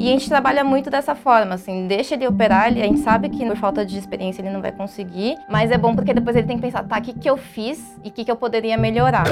E 0.00 0.08
a 0.08 0.12
gente 0.12 0.30
trabalha 0.30 0.64
muito 0.64 0.88
dessa 0.88 1.14
forma, 1.14 1.56
assim, 1.56 1.86
deixa 1.86 2.14
ele 2.14 2.26
operar, 2.26 2.68
ele, 2.68 2.80
a 2.80 2.86
gente 2.86 3.00
sabe 3.00 3.28
que 3.28 3.44
por 3.44 3.54
falta 3.54 3.84
de 3.84 3.98
experiência 3.98 4.40
ele 4.40 4.48
não 4.48 4.62
vai 4.62 4.72
conseguir, 4.72 5.36
mas 5.46 5.70
é 5.70 5.76
bom 5.76 5.94
porque 5.94 6.14
depois 6.14 6.34
ele 6.34 6.46
tem 6.46 6.56
que 6.56 6.62
pensar, 6.62 6.82
tá, 6.84 6.96
o 6.96 7.02
que, 7.02 7.12
que 7.12 7.28
eu 7.28 7.36
fiz 7.36 7.78
e 8.02 8.08
o 8.08 8.10
que, 8.10 8.24
que 8.24 8.30
eu 8.30 8.36
poderia 8.36 8.78
melhorar. 8.78 9.24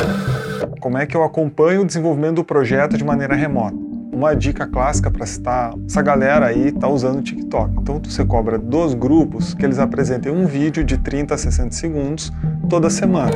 Como 0.78 0.98
é 0.98 1.06
que 1.06 1.16
eu 1.16 1.24
acompanho 1.24 1.80
o 1.80 1.86
desenvolvimento 1.86 2.34
do 2.34 2.44
projeto 2.44 2.98
de 2.98 3.02
maneira 3.02 3.34
remota? 3.34 3.78
Uma 4.12 4.36
dica 4.36 4.66
clássica 4.66 5.10
para 5.10 5.24
citar, 5.24 5.72
essa 5.88 6.02
galera 6.02 6.48
aí 6.48 6.68
está 6.68 6.86
usando 6.86 7.20
o 7.20 7.22
TikTok. 7.22 7.72
Então 7.80 7.98
você 8.04 8.22
cobra 8.22 8.58
dos 8.58 8.92
grupos 8.92 9.54
que 9.54 9.64
eles 9.64 9.78
apresentem 9.78 10.30
um 10.30 10.44
vídeo 10.44 10.84
de 10.84 10.98
30 10.98 11.34
a 11.34 11.38
60 11.38 11.70
segundos 11.70 12.30
toda 12.68 12.90
semana 12.90 13.32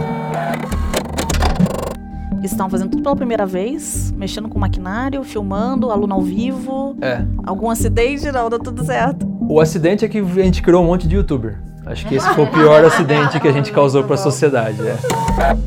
estão 2.46 2.68
fazendo 2.68 2.90
tudo 2.90 3.02
pela 3.02 3.16
primeira 3.16 3.46
vez, 3.46 4.12
mexendo 4.16 4.48
com 4.48 4.58
maquinário, 4.58 5.22
filmando, 5.22 5.90
aluno 5.90 6.14
ao 6.14 6.22
vivo. 6.22 6.96
É. 7.00 7.24
Algum 7.44 7.70
acidente? 7.70 8.30
Não, 8.30 8.50
deu 8.50 8.58
tudo 8.58 8.84
certo. 8.84 9.26
O 9.40 9.60
acidente 9.60 10.04
é 10.04 10.08
que 10.08 10.18
a 10.18 10.24
gente 10.24 10.62
criou 10.62 10.82
um 10.82 10.86
monte 10.86 11.06
de 11.06 11.16
youtuber. 11.16 11.60
Acho 11.84 12.06
que 12.06 12.14
esse 12.14 12.28
foi 12.34 12.44
o 12.44 12.50
pior 12.50 12.84
acidente 12.84 13.40
que 13.40 13.48
a 13.48 13.52
gente 13.52 13.72
causou 13.72 14.04
para 14.04 14.14
a 14.14 14.18
sociedade. 14.18 14.80
É. 14.86 14.96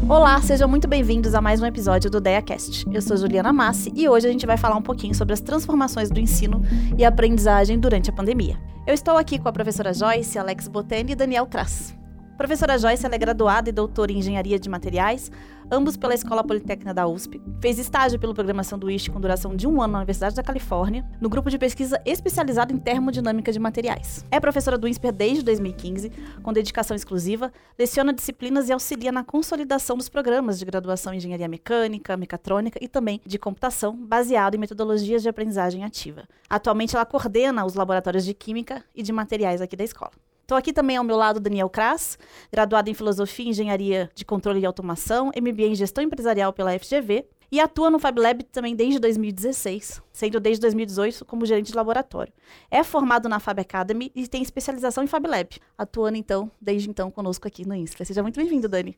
Olá, 0.08 0.42
sejam 0.42 0.68
muito 0.68 0.88
bem-vindos 0.88 1.36
a 1.36 1.42
mais 1.42 1.62
um 1.62 1.66
episódio 1.66 2.10
do 2.10 2.22
DeaCast. 2.22 2.86
Eu 2.90 3.02
sou 3.02 3.18
Juliana 3.18 3.52
Massi 3.52 3.92
e 3.94 4.08
hoje 4.08 4.26
a 4.26 4.32
gente 4.32 4.46
vai 4.46 4.56
falar 4.56 4.78
um 4.78 4.82
pouquinho 4.82 5.14
sobre 5.14 5.34
as 5.34 5.42
transformações 5.42 6.10
do 6.10 6.20
ensino 6.20 6.64
e 6.98 7.04
aprendizagem 7.04 7.78
durante 7.78 8.10
a 8.10 8.14
pandemia. 8.14 8.56
Eu 8.88 8.94
estou 8.94 9.18
aqui 9.18 9.38
com 9.38 9.50
a 9.50 9.52
professora 9.52 9.94
Joyce, 9.94 10.40
Alex 10.40 10.70
Boteni 10.70 11.12
e 11.12 11.16
Daniel 11.16 11.48
Kras. 11.48 11.94
Professora 12.38 12.78
Joyce 12.78 13.06
é 13.06 13.18
graduada 13.18 13.70
e 13.70 13.74
doutora 13.74 14.12
em 14.12 14.20
Engenharia 14.20 14.60
de 14.60 14.70
Materiais, 14.70 15.32
ambos 15.72 15.98
pela 15.98 16.14
Escola 16.14 16.44
Politécnica 16.44 16.94
da 16.94 17.08
USP. 17.08 17.42
Fez 17.60 17.80
estágio 17.80 18.20
pelo 18.20 18.34
programa 18.34 18.64
Sanduíche 18.64 19.10
com 19.10 19.20
duração 19.20 19.56
de 19.56 19.68
um 19.68 19.82
ano 19.82 19.94
na 19.94 20.00
Universidade 20.00 20.36
da 20.36 20.44
Califórnia, 20.44 21.06
no 21.20 21.30
grupo 21.30 21.50
de 21.50 21.58
pesquisa 21.58 22.02
especializado 22.06 22.74
em 22.74 22.78
termodinâmica 22.78 23.52
de 23.52 23.60
materiais. 23.60 24.26
É 24.30 24.40
professora 24.40 24.78
do 24.78 24.88
INSPER 24.88 25.12
desde 25.12 25.44
2015, 25.44 26.12
com 26.42 26.54
dedicação 26.54 26.96
exclusiva, 26.96 27.52
leciona 27.78 28.14
disciplinas 28.14 28.70
e 28.70 28.74
auxilia 28.74 29.12
na 29.12 29.24
consolidação 29.24 29.98
dos 29.98 30.10
programas 30.10 30.60
de 30.60 30.66
graduação 30.66 31.14
em 31.14 31.18
Engenharia 31.18 31.48
Mecânica, 31.48 32.18
Mecatrônica 32.18 32.80
e 32.82 32.88
também 32.88 33.22
de 33.26 33.40
Computação, 33.40 33.96
baseado 33.96 34.56
em 34.56 34.60
metodologias 34.60 35.22
de 35.22 35.30
aprendizagem 35.30 35.84
ativa. 35.84 36.28
Atualmente 36.50 36.96
ela 36.96 37.06
coordena 37.06 37.66
os 37.66 37.76
laboratórios 37.76 38.26
de 38.26 38.34
Química 38.34 38.84
e 38.94 39.02
de 39.02 39.12
Materiais 39.12 39.62
aqui 39.62 39.76
da 39.76 39.84
escola. 39.84 40.12
Estou 40.46 40.56
aqui 40.56 40.72
também 40.72 40.96
ao 40.96 41.04
meu 41.04 41.18
lado 41.18 41.40
Daniel 41.40 41.68
Kras, 41.68 42.20
graduado 42.52 42.88
em 42.88 42.94
Filosofia 42.94 43.48
e 43.48 43.50
Engenharia 43.50 44.12
de 44.14 44.24
Controle 44.24 44.60
e 44.60 44.66
Automação, 44.66 45.32
MBA 45.36 45.64
em 45.64 45.76
Gestão 45.76 46.04
Empresarial 46.04 46.54
pela 46.54 46.78
FGV 46.78 47.26
e 47.52 47.60
atua 47.60 47.90
no 47.90 47.98
FabLab 47.98 48.44
também 48.44 48.76
desde 48.76 49.00
2016, 49.00 50.04
sendo 50.14 50.40
desde 50.40 50.62
2018 50.62 51.26
como 51.26 51.48
gerente 51.48 51.72
de 51.72 51.76
laboratório. 51.76 52.32
É 52.70 52.84
formado 52.84 53.28
na 53.28 53.40
Fab 53.40 53.60
Academy 53.60 54.12
e 54.14 54.28
tem 54.28 54.44
especialização 54.44 55.04
em 55.04 55.08
FabLab, 55.08 55.50
atuando 55.76 56.16
então, 56.16 56.52
desde 56.62 56.92
então, 56.92 57.10
conosco 57.10 57.48
aqui 57.48 57.68
no 57.68 57.74
Insta. 57.74 58.06
Seja 58.06 58.22
muito 58.22 58.40
bem-vindo, 58.40 58.70
Dani. 58.70 58.96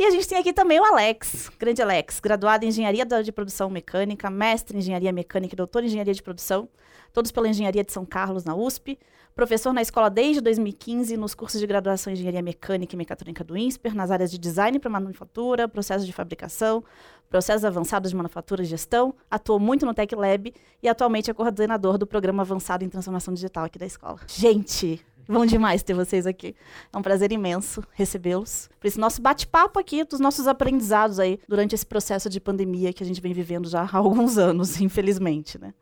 E 0.00 0.04
a 0.04 0.10
gente 0.10 0.28
tem 0.28 0.38
aqui 0.38 0.52
também 0.52 0.78
o 0.78 0.84
Alex, 0.84 1.50
grande 1.58 1.82
Alex, 1.82 2.20
graduado 2.20 2.64
em 2.64 2.68
Engenharia 2.68 3.04
de 3.04 3.32
Produção 3.32 3.68
Mecânica, 3.68 4.30
mestre 4.30 4.76
em 4.76 4.78
Engenharia 4.78 5.12
Mecânica 5.12 5.56
e 5.56 5.56
doutor 5.56 5.82
em 5.82 5.86
Engenharia 5.86 6.14
de 6.14 6.22
Produção, 6.22 6.68
todos 7.12 7.32
pela 7.32 7.48
Engenharia 7.48 7.82
de 7.82 7.90
São 7.90 8.06
Carlos, 8.06 8.44
na 8.44 8.54
USP, 8.54 8.96
professor 9.34 9.72
na 9.72 9.82
escola 9.82 10.08
desde 10.08 10.40
2015 10.40 11.16
nos 11.16 11.34
cursos 11.34 11.58
de 11.58 11.66
graduação 11.66 12.12
em 12.12 12.14
Engenharia 12.14 12.40
Mecânica 12.40 12.94
e 12.94 12.96
Mecatrônica 12.96 13.42
do 13.42 13.56
INSPER, 13.56 13.92
nas 13.92 14.12
áreas 14.12 14.30
de 14.30 14.38
design 14.38 14.78
para 14.78 14.88
manufatura, 14.88 15.66
processos 15.66 16.06
de 16.06 16.12
fabricação, 16.12 16.84
processos 17.28 17.64
avançados 17.64 18.10
de 18.12 18.16
manufatura 18.16 18.62
e 18.62 18.66
gestão, 18.66 19.12
atuou 19.28 19.58
muito 19.58 19.84
no 19.84 19.92
Tech 19.92 20.14
Lab 20.14 20.54
e 20.80 20.88
atualmente 20.88 21.28
é 21.28 21.34
coordenador 21.34 21.98
do 21.98 22.06
programa 22.06 22.44
avançado 22.44 22.84
em 22.84 22.88
transformação 22.88 23.34
digital 23.34 23.64
aqui 23.64 23.80
da 23.80 23.86
escola. 23.86 24.20
Gente, 24.28 25.04
Bom 25.28 25.44
demais 25.44 25.82
ter 25.82 25.92
vocês 25.92 26.26
aqui. 26.26 26.56
É 26.90 26.96
um 26.96 27.02
prazer 27.02 27.30
imenso 27.32 27.84
recebê-los. 27.92 28.70
Por 28.80 28.86
esse 28.86 28.98
nosso 28.98 29.20
bate-papo 29.20 29.78
aqui, 29.78 30.02
dos 30.02 30.20
nossos 30.20 30.48
aprendizados 30.48 31.20
aí 31.20 31.38
durante 31.46 31.74
esse 31.74 31.84
processo 31.84 32.30
de 32.30 32.40
pandemia 32.40 32.94
que 32.94 33.02
a 33.02 33.06
gente 33.06 33.20
vem 33.20 33.34
vivendo 33.34 33.68
já 33.68 33.82
há 33.82 33.96
alguns 33.98 34.38
anos, 34.38 34.80
infelizmente, 34.80 35.58
né? 35.58 35.74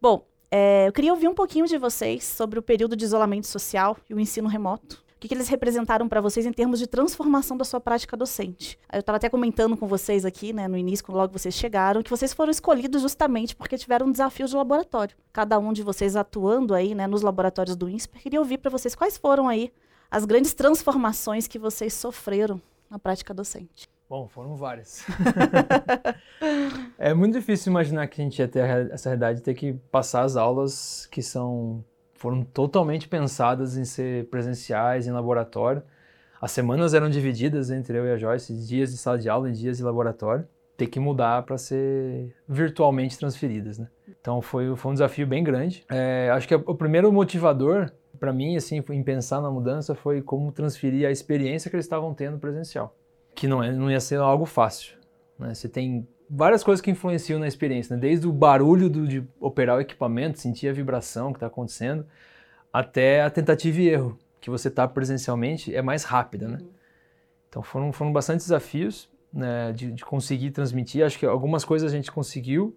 Bom, 0.00 0.26
é, 0.50 0.86
eu 0.86 0.92
queria 0.92 1.12
ouvir 1.12 1.28
um 1.28 1.34
pouquinho 1.34 1.66
de 1.66 1.78
vocês 1.78 2.24
sobre 2.24 2.58
o 2.58 2.62
período 2.62 2.94
de 2.94 3.04
isolamento 3.04 3.46
social 3.46 3.96
e 4.08 4.14
o 4.14 4.20
ensino 4.20 4.48
remoto. 4.48 5.03
O 5.16 5.20
que, 5.20 5.28
que 5.28 5.34
eles 5.34 5.48
representaram 5.48 6.08
para 6.08 6.20
vocês 6.20 6.44
em 6.44 6.52
termos 6.52 6.78
de 6.78 6.86
transformação 6.86 7.56
da 7.56 7.64
sua 7.64 7.80
prática 7.80 8.16
docente? 8.16 8.78
Eu 8.92 9.00
estava 9.00 9.16
até 9.16 9.28
comentando 9.28 9.76
com 9.76 9.86
vocês 9.86 10.24
aqui, 10.24 10.52
né, 10.52 10.68
no 10.68 10.76
início, 10.76 11.04
logo 11.08 11.32
vocês 11.32 11.54
chegaram, 11.54 12.02
que 12.02 12.10
vocês 12.10 12.32
foram 12.32 12.50
escolhidos 12.50 13.00
justamente 13.00 13.56
porque 13.56 13.78
tiveram 13.78 14.06
um 14.06 14.12
desafio 14.12 14.46
de 14.46 14.54
laboratório. 14.54 15.16
Cada 15.32 15.58
um 15.58 15.72
de 15.72 15.82
vocês 15.82 16.14
atuando 16.14 16.74
aí, 16.74 16.94
né, 16.94 17.06
nos 17.06 17.22
laboratórios 17.22 17.76
do 17.76 17.88
INSPER. 17.88 18.20
Queria 18.20 18.40
ouvir 18.40 18.58
para 18.58 18.70
vocês 18.70 18.94
quais 18.94 19.16
foram 19.16 19.48
aí 19.48 19.72
as 20.10 20.24
grandes 20.24 20.52
transformações 20.52 21.46
que 21.46 21.58
vocês 21.58 21.94
sofreram 21.94 22.60
na 22.90 22.98
prática 22.98 23.32
docente. 23.32 23.88
Bom, 24.08 24.28
foram 24.28 24.54
várias. 24.54 25.04
é 26.98 27.14
muito 27.14 27.38
difícil 27.38 27.70
imaginar 27.70 28.06
que 28.06 28.20
a 28.20 28.24
gente 28.24 28.38
ia 28.38 28.46
ter 28.46 28.92
essa 28.92 29.08
realidade 29.08 29.38
de 29.38 29.44
ter 29.44 29.54
que 29.54 29.72
passar 29.90 30.22
as 30.22 30.36
aulas 30.36 31.06
que 31.10 31.22
são 31.22 31.84
foram 32.24 32.42
totalmente 32.42 33.06
pensadas 33.06 33.76
em 33.76 33.84
ser 33.84 34.30
presenciais, 34.30 35.06
em 35.06 35.10
laboratório. 35.10 35.82
As 36.40 36.52
semanas 36.52 36.94
eram 36.94 37.10
divididas 37.10 37.70
entre 37.70 37.98
eu 37.98 38.06
e 38.06 38.12
a 38.12 38.16
Joyce, 38.16 38.54
dias 38.66 38.90
de 38.90 38.96
sala 38.96 39.18
de 39.18 39.28
aula 39.28 39.50
e 39.50 39.52
dias 39.52 39.76
de 39.76 39.82
laboratório. 39.82 40.48
Ter 40.74 40.86
que 40.86 40.98
mudar 40.98 41.42
para 41.42 41.58
ser 41.58 42.34
virtualmente 42.48 43.18
transferidas, 43.18 43.78
né? 43.78 43.88
Então 44.18 44.40
foi, 44.40 44.74
foi 44.74 44.90
um 44.90 44.94
desafio 44.94 45.26
bem 45.26 45.44
grande. 45.44 45.84
É, 45.90 46.30
acho 46.32 46.48
que 46.48 46.54
o 46.54 46.74
primeiro 46.74 47.12
motivador 47.12 47.92
para 48.18 48.32
mim, 48.32 48.56
assim, 48.56 48.82
em 48.90 49.02
pensar 49.02 49.42
na 49.42 49.50
mudança 49.50 49.94
foi 49.94 50.22
como 50.22 50.50
transferir 50.50 51.06
a 51.06 51.10
experiência 51.10 51.68
que 51.68 51.76
eles 51.76 51.84
estavam 51.84 52.14
tendo 52.14 52.38
presencial 52.38 52.96
que 53.34 53.46
não, 53.46 53.62
é, 53.62 53.70
não 53.70 53.90
ia 53.90 54.00
ser 54.00 54.18
algo 54.18 54.46
fácil. 54.46 54.96
Né? 55.38 55.52
Você 55.52 55.68
tem 55.68 56.08
várias 56.34 56.64
coisas 56.64 56.80
que 56.80 56.90
influenciam 56.90 57.38
na 57.38 57.46
experiência, 57.46 57.94
né? 57.94 58.00
desde 58.00 58.26
o 58.26 58.32
barulho 58.32 58.90
do, 58.90 59.06
de 59.06 59.24
operar 59.40 59.76
o 59.76 59.80
equipamento, 59.80 60.40
sentir 60.40 60.68
a 60.68 60.72
vibração 60.72 61.32
que 61.32 61.36
está 61.36 61.46
acontecendo, 61.46 62.04
até 62.72 63.22
a 63.22 63.30
tentativa 63.30 63.80
e 63.80 63.88
erro, 63.88 64.18
que 64.40 64.50
você 64.50 64.68
está 64.68 64.86
presencialmente, 64.88 65.74
é 65.74 65.80
mais 65.80 66.02
rápida. 66.02 66.48
Né? 66.48 66.58
Uhum. 66.60 66.68
Então 67.48 67.62
foram, 67.62 67.92
foram 67.92 68.12
bastante 68.12 68.40
desafios 68.40 69.08
né, 69.32 69.72
de, 69.72 69.92
de 69.92 70.04
conseguir 70.04 70.50
transmitir. 70.50 71.04
Acho 71.04 71.18
que 71.18 71.24
algumas 71.24 71.64
coisas 71.64 71.92
a 71.92 71.96
gente 71.96 72.10
conseguiu, 72.10 72.76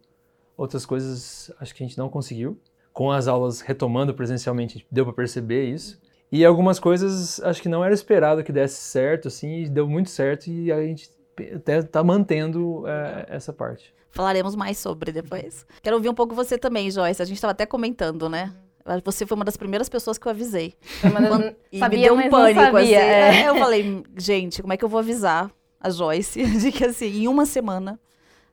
outras 0.56 0.86
coisas 0.86 1.52
acho 1.60 1.74
que 1.74 1.84
a 1.84 1.88
gente 1.88 1.98
não 1.98 2.10
conseguiu. 2.10 2.60
Com 2.94 3.12
as 3.12 3.28
aulas 3.28 3.62
retomando 3.62 4.14
presencialmente, 4.14 4.86
deu 4.92 5.04
para 5.06 5.14
perceber 5.14 5.66
isso. 5.66 6.00
E 6.32 6.46
algumas 6.46 6.80
coisas 6.80 7.40
acho 7.42 7.62
que 7.62 7.70
não 7.70 7.84
era 7.84 7.94
esperado 7.94 8.44
que 8.44 8.52
desse 8.52 8.82
certo, 8.82 9.28
assim, 9.28 9.64
e 9.64 9.70
deu 9.70 9.88
muito 9.88 10.10
certo 10.10 10.48
e 10.48 10.72
a 10.72 10.82
gente 10.82 11.10
está 11.66 12.04
mantendo 12.04 12.84
é, 12.88 13.26
essa 13.30 13.54
parte. 13.54 13.94
Falaremos 14.12 14.56
mais 14.56 14.78
sobre 14.78 15.12
depois. 15.12 15.66
Quero 15.82 15.96
ouvir 15.96 16.10
um 16.10 16.14
pouco 16.14 16.34
você 16.34 16.58
também, 16.58 16.90
Joyce. 16.90 17.22
A 17.22 17.26
gente 17.26 17.36
estava 17.36 17.52
até 17.52 17.66
comentando, 17.66 18.30
né? 18.30 18.54
Você 19.04 19.26
foi 19.26 19.36
uma 19.36 19.44
das 19.44 19.58
primeiras 19.58 19.90
pessoas 19.90 20.18
que 20.18 20.26
eu 20.26 20.32
avisei. 20.32 20.74
Quando, 21.02 21.54
e 21.72 21.80
sabia, 21.80 22.00
me 22.00 22.06
deu 22.06 22.16
um 22.16 22.30
pânico, 22.30 22.62
sabia, 22.62 22.80
assim. 22.80 22.94
É. 22.94 23.50
Eu 23.50 23.56
falei, 23.56 24.04
gente, 24.18 24.62
como 24.62 24.74
é 24.74 24.78
que 24.78 24.86
eu 24.86 24.90
vou 24.90 25.00
avisar 25.00 25.52
a 25.80 25.90
Joyce 25.90 26.44
de 26.58 26.72
que, 26.72 26.86
assim, 26.86 27.24
em 27.24 27.28
uma 27.28 27.46
semana 27.46 28.00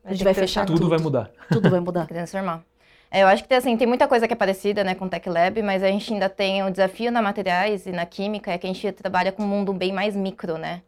a 0.04 0.12
gente 0.12 0.24
vai 0.24 0.34
fechar 0.34 0.66
tudo. 0.66 0.80
Tudo 0.80 0.90
vai 0.90 0.98
mudar. 0.98 1.30
Tudo 1.48 1.70
vai 1.70 1.80
mudar. 1.80 2.06
Transformar. 2.06 2.62
É, 3.10 3.22
eu 3.22 3.28
acho 3.28 3.44
que 3.44 3.54
assim, 3.54 3.76
tem 3.76 3.86
muita 3.86 4.08
coisa 4.08 4.26
que 4.26 4.32
é 4.32 4.36
parecida 4.36 4.82
né, 4.82 4.94
com 4.94 5.04
o 5.04 5.08
Tech 5.08 5.28
Lab, 5.28 5.62
mas 5.62 5.82
a 5.84 5.86
gente 5.86 6.12
ainda 6.12 6.28
tem 6.28 6.64
o 6.64 6.70
desafio 6.70 7.12
na 7.12 7.22
materiais 7.22 7.86
e 7.86 7.92
na 7.92 8.04
química, 8.04 8.50
é 8.50 8.58
que 8.58 8.66
a 8.66 8.72
gente 8.72 8.90
trabalha 8.92 9.30
com 9.30 9.44
um 9.44 9.46
mundo 9.46 9.72
bem 9.72 9.92
mais 9.92 10.16
micro, 10.16 10.58
né? 10.58 10.82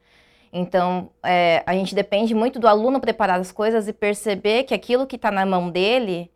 Então, 0.52 1.10
é, 1.22 1.62
a 1.66 1.74
gente 1.74 1.94
depende 1.94 2.34
muito 2.34 2.58
do 2.58 2.68
aluno 2.68 3.00
preparar 3.00 3.40
as 3.40 3.52
coisas 3.52 3.88
e 3.88 3.92
perceber 3.92 4.64
que 4.64 4.74
aquilo 4.74 5.06
que 5.06 5.16
está 5.16 5.30
na 5.30 5.44
mão 5.44 5.70
dele, 5.70 6.30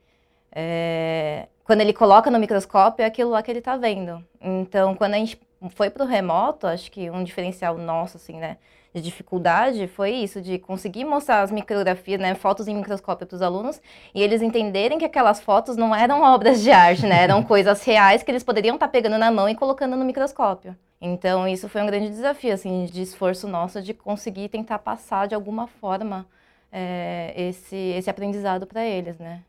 é, 0.52 1.48
quando 1.64 1.80
ele 1.80 1.92
coloca 1.92 2.30
no 2.30 2.38
microscópio, 2.38 3.02
é 3.02 3.06
aquilo 3.06 3.30
lá 3.30 3.42
que 3.42 3.50
ele 3.50 3.60
está 3.60 3.76
vendo. 3.76 4.24
Então, 4.40 4.94
quando 4.94 5.14
a 5.14 5.18
gente 5.18 5.40
foi 5.70 5.90
para 5.90 6.04
o 6.04 6.06
remoto, 6.06 6.66
acho 6.66 6.90
que 6.90 7.10
um 7.10 7.22
diferencial 7.24 7.76
nosso, 7.78 8.16
assim, 8.16 8.36
né? 8.36 8.56
de 8.92 9.00
dificuldade 9.00 9.86
foi 9.86 10.10
isso, 10.10 10.40
de 10.40 10.58
conseguir 10.58 11.04
mostrar 11.04 11.42
as 11.42 11.50
micrografias, 11.50 12.20
né, 12.20 12.34
fotos 12.34 12.66
em 12.66 12.74
microscópio 12.74 13.26
para 13.26 13.36
os 13.36 13.42
alunos 13.42 13.80
e 14.14 14.20
eles 14.22 14.42
entenderem 14.42 14.98
que 14.98 15.04
aquelas 15.04 15.40
fotos 15.40 15.76
não 15.76 15.94
eram 15.94 16.22
obras 16.34 16.60
de 16.60 16.70
arte, 16.70 17.06
né, 17.06 17.22
eram 17.22 17.42
coisas 17.42 17.82
reais 17.84 18.22
que 18.22 18.30
eles 18.30 18.42
poderiam 18.42 18.74
estar 18.74 18.88
tá 18.88 18.92
pegando 18.92 19.18
na 19.18 19.30
mão 19.30 19.48
e 19.48 19.54
colocando 19.54 19.96
no 19.96 20.04
microscópio. 20.04 20.76
Então 21.00 21.48
isso 21.48 21.68
foi 21.68 21.80
um 21.82 21.86
grande 21.86 22.10
desafio, 22.10 22.52
assim, 22.52 22.84
de 22.84 23.02
esforço 23.02 23.48
nosso 23.48 23.80
de 23.80 23.94
conseguir 23.94 24.48
tentar 24.48 24.78
passar 24.78 25.26
de 25.26 25.34
alguma 25.34 25.66
forma 25.66 26.26
é, 26.70 27.32
esse, 27.36 27.76
esse 27.76 28.10
aprendizado 28.10 28.66
para 28.66 28.84
eles, 28.84 29.18
né. 29.18 29.42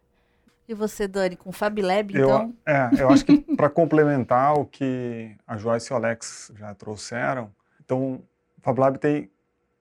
E 0.68 0.74
você, 0.74 1.08
Dani, 1.08 1.36
com 1.36 1.50
o 1.50 1.54
FabLab, 1.54 2.14
então? 2.14 2.56
Eu, 2.66 2.74
é, 2.74 2.90
eu 2.98 3.10
acho 3.10 3.26
que 3.26 3.40
para 3.58 3.70
complementar 3.70 4.54
o 4.54 4.66
que 4.66 5.36
a 5.46 5.58
Joyce 5.58 5.92
e 5.92 5.94
o 5.94 5.98
Alex 5.98 6.52
já 6.56 6.74
trouxeram, 6.74 7.52
então 7.84 8.24
o 8.58 8.62
FabLab 8.62 8.98
tem 8.98 9.30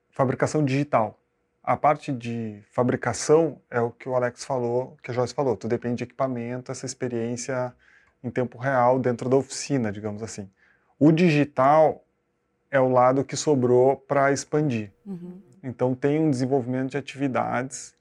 fabricação 0.09 0.65
digital. 0.65 1.17
A 1.63 1.77
parte 1.77 2.11
de 2.11 2.61
fabricação 2.71 3.61
é 3.69 3.79
o 3.79 3.91
que 3.91 4.09
o 4.09 4.15
Alex 4.15 4.43
falou, 4.43 4.97
que 5.01 5.11
a 5.11 5.13
Joyce 5.13 5.33
falou. 5.33 5.55
Tu 5.55 5.67
depende 5.67 5.97
de 5.97 6.03
equipamento, 6.03 6.71
essa 6.71 6.85
experiência 6.85 7.73
em 8.23 8.29
tempo 8.29 8.57
real 8.57 8.99
dentro 8.99 9.29
da 9.29 9.37
oficina, 9.37 9.91
digamos 9.91 10.21
assim. 10.21 10.49
O 11.01 11.11
digital 11.11 12.05
é 12.69 12.79
o 12.79 12.87
lado 12.87 13.23
que 13.23 13.35
sobrou 13.35 13.97
para 13.97 14.31
expandir. 14.31 14.91
Uhum. 15.03 15.41
Então 15.63 15.95
tem 15.95 16.19
um 16.19 16.29
desenvolvimento 16.29 16.91
de 16.91 16.97
atividades 16.97 17.95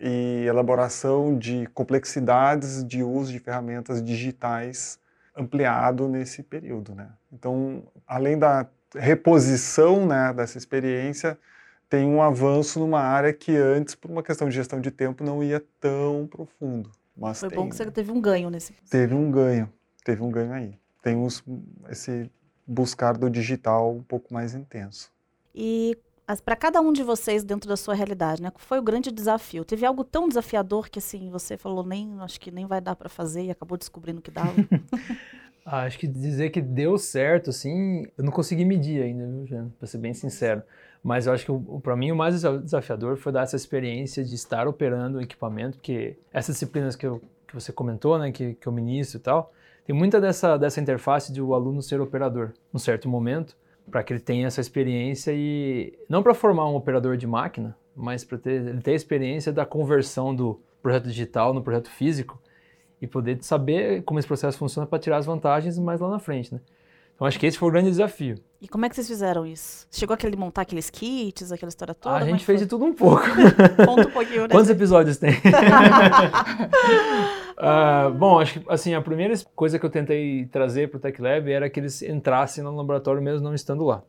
e 0.00 0.46
elaboração 0.48 1.36
de 1.36 1.66
complexidades 1.74 2.82
de 2.82 3.02
uso 3.02 3.30
de 3.30 3.40
ferramentas 3.40 4.02
digitais 4.02 4.98
ampliado 5.36 6.08
nesse 6.08 6.42
período, 6.42 6.94
né? 6.94 7.10
Então, 7.30 7.82
além 8.06 8.38
da 8.38 8.66
reposição, 8.94 10.06
né, 10.06 10.32
dessa 10.32 10.56
experiência, 10.56 11.38
tem 11.90 12.06
um 12.06 12.22
avanço 12.22 12.80
numa 12.80 13.00
área 13.00 13.34
que 13.34 13.54
antes, 13.54 13.94
por 13.94 14.10
uma 14.10 14.22
questão 14.22 14.48
de 14.48 14.54
gestão 14.54 14.80
de 14.80 14.90
tempo, 14.90 15.22
não 15.22 15.44
ia 15.44 15.62
tão 15.78 16.26
profundo. 16.26 16.90
Mas 17.14 17.38
Foi 17.38 17.50
tem, 17.50 17.58
bom 17.58 17.68
que 17.68 17.76
você 17.76 17.90
teve 17.90 18.10
um 18.10 18.20
ganho 18.20 18.48
nesse. 18.48 18.72
Teve 18.88 19.12
um 19.12 19.30
ganho, 19.30 19.70
teve 20.02 20.22
um 20.22 20.30
ganho 20.30 20.54
aí. 20.54 20.78
Tem 21.02 21.14
uns, 21.14 21.44
esse 21.90 22.30
buscar 22.66 23.16
do 23.16 23.30
digital 23.30 23.94
um 23.94 24.02
pouco 24.02 24.32
mais 24.32 24.54
intenso. 24.54 25.10
E 25.54 25.96
para 26.44 26.56
cada 26.56 26.80
um 26.80 26.92
de 26.92 27.02
vocês 27.02 27.44
dentro 27.44 27.68
da 27.68 27.76
sua 27.76 27.94
realidade, 27.94 28.42
né? 28.42 28.50
Foi 28.56 28.78
o 28.78 28.82
grande 28.82 29.12
desafio. 29.12 29.64
Teve 29.64 29.86
algo 29.86 30.02
tão 30.02 30.26
desafiador 30.26 30.88
que 30.88 30.98
assim 30.98 31.30
você 31.30 31.56
falou 31.56 31.84
nem 31.84 32.18
acho 32.20 32.40
que 32.40 32.50
nem 32.50 32.66
vai 32.66 32.80
dar 32.80 32.96
para 32.96 33.08
fazer 33.08 33.44
e 33.44 33.50
acabou 33.50 33.78
descobrindo 33.78 34.20
que 34.20 34.30
dava. 34.30 34.52
ah, 35.64 35.82
acho 35.82 35.98
que 35.98 36.06
dizer 36.06 36.50
que 36.50 36.60
deu 36.60 36.98
certo, 36.98 37.50
assim, 37.50 38.04
eu 38.18 38.24
não 38.24 38.32
consegui 38.32 38.64
medir 38.64 39.02
ainda, 39.02 39.26
viu, 39.44 39.72
Para 39.78 39.86
ser 39.86 39.98
bem 39.98 40.12
sincero. 40.12 40.62
Mas 41.02 41.28
eu 41.28 41.32
acho 41.32 41.46
que 41.46 41.80
para 41.80 41.94
mim 41.94 42.10
o 42.10 42.16
mais 42.16 42.42
desafiador 42.42 43.16
foi 43.16 43.30
dar 43.30 43.42
essa 43.42 43.54
experiência 43.54 44.24
de 44.24 44.34
estar 44.34 44.66
operando 44.66 45.18
o 45.18 45.20
equipamento, 45.20 45.76
porque 45.76 46.18
essas 46.32 46.56
disciplinas 46.56 46.96
que, 46.96 47.06
eu, 47.06 47.22
que 47.46 47.54
você 47.54 47.72
comentou, 47.72 48.18
né, 48.18 48.32
que, 48.32 48.54
que 48.54 48.66
eu 48.66 48.72
ministro 48.72 49.18
e 49.18 49.20
tal, 49.20 49.52
tem 49.86 49.94
muita 49.94 50.20
dessa, 50.20 50.56
dessa 50.56 50.80
interface 50.80 51.32
de 51.32 51.40
o 51.40 51.54
aluno 51.54 51.80
ser 51.80 52.00
operador, 52.00 52.52
num 52.72 52.78
certo 52.78 53.08
momento, 53.08 53.56
para 53.90 54.02
que 54.02 54.12
ele 54.12 54.20
tenha 54.20 54.48
essa 54.48 54.60
experiência 54.60 55.32
e 55.32 55.96
não 56.08 56.22
para 56.22 56.34
formar 56.34 56.68
um 56.68 56.74
operador 56.74 57.16
de 57.16 57.26
máquina, 57.26 57.76
mas 57.94 58.24
para 58.24 58.38
ele 58.46 58.80
ter 58.80 58.90
a 58.90 58.94
experiência 58.94 59.52
da 59.52 59.64
conversão 59.64 60.34
do 60.34 60.60
projeto 60.82 61.04
digital 61.04 61.54
no 61.54 61.62
projeto 61.62 61.88
físico 61.88 62.40
e 63.00 63.06
poder 63.06 63.38
saber 63.42 64.02
como 64.02 64.18
esse 64.18 64.26
processo 64.26 64.58
funciona 64.58 64.86
para 64.86 64.98
tirar 64.98 65.18
as 65.18 65.26
vantagens 65.26 65.78
mais 65.78 66.00
lá 66.00 66.08
na 66.08 66.18
frente, 66.18 66.52
né? 66.52 66.60
Então 67.16 67.26
acho 67.26 67.40
que 67.40 67.46
esse 67.46 67.56
foi 67.58 67.68
o 67.68 67.72
grande 67.72 67.88
desafio. 67.88 68.36
E 68.60 68.68
como 68.68 68.84
é 68.84 68.88
que 68.90 68.94
vocês 68.94 69.08
fizeram 69.08 69.46
isso? 69.46 69.88
Chegou 69.90 70.12
aquele 70.12 70.36
montar 70.36 70.62
aqueles 70.62 70.90
kits, 70.90 71.50
aquela 71.50 71.70
história 71.70 71.94
toda? 71.94 72.14
a 72.14 72.24
gente 72.24 72.44
fez 72.44 72.60
de 72.60 72.66
tudo 72.66 72.84
um 72.84 72.92
pouco. 72.92 73.24
Conta 73.86 74.08
um 74.08 74.12
pouquinho. 74.12 74.42
Né? 74.42 74.48
Quantos 74.48 74.68
episódios 74.68 75.16
tem? 75.16 75.32
uh, 77.56 78.10
bom, 78.16 78.38
acho 78.38 78.60
que 78.60 78.66
assim, 78.68 78.94
a 78.94 79.00
primeira 79.00 79.34
coisa 79.54 79.78
que 79.78 79.86
eu 79.86 79.90
tentei 79.90 80.44
trazer 80.46 80.90
para 80.90 80.98
o 80.98 81.00
Tech 81.00 81.20
Lab 81.20 81.50
era 81.50 81.70
que 81.70 81.80
eles 81.80 82.02
entrassem 82.02 82.62
no 82.62 82.76
laboratório 82.76 83.22
mesmo 83.22 83.42
não 83.42 83.54
estando 83.54 83.84
lá. 83.84 84.02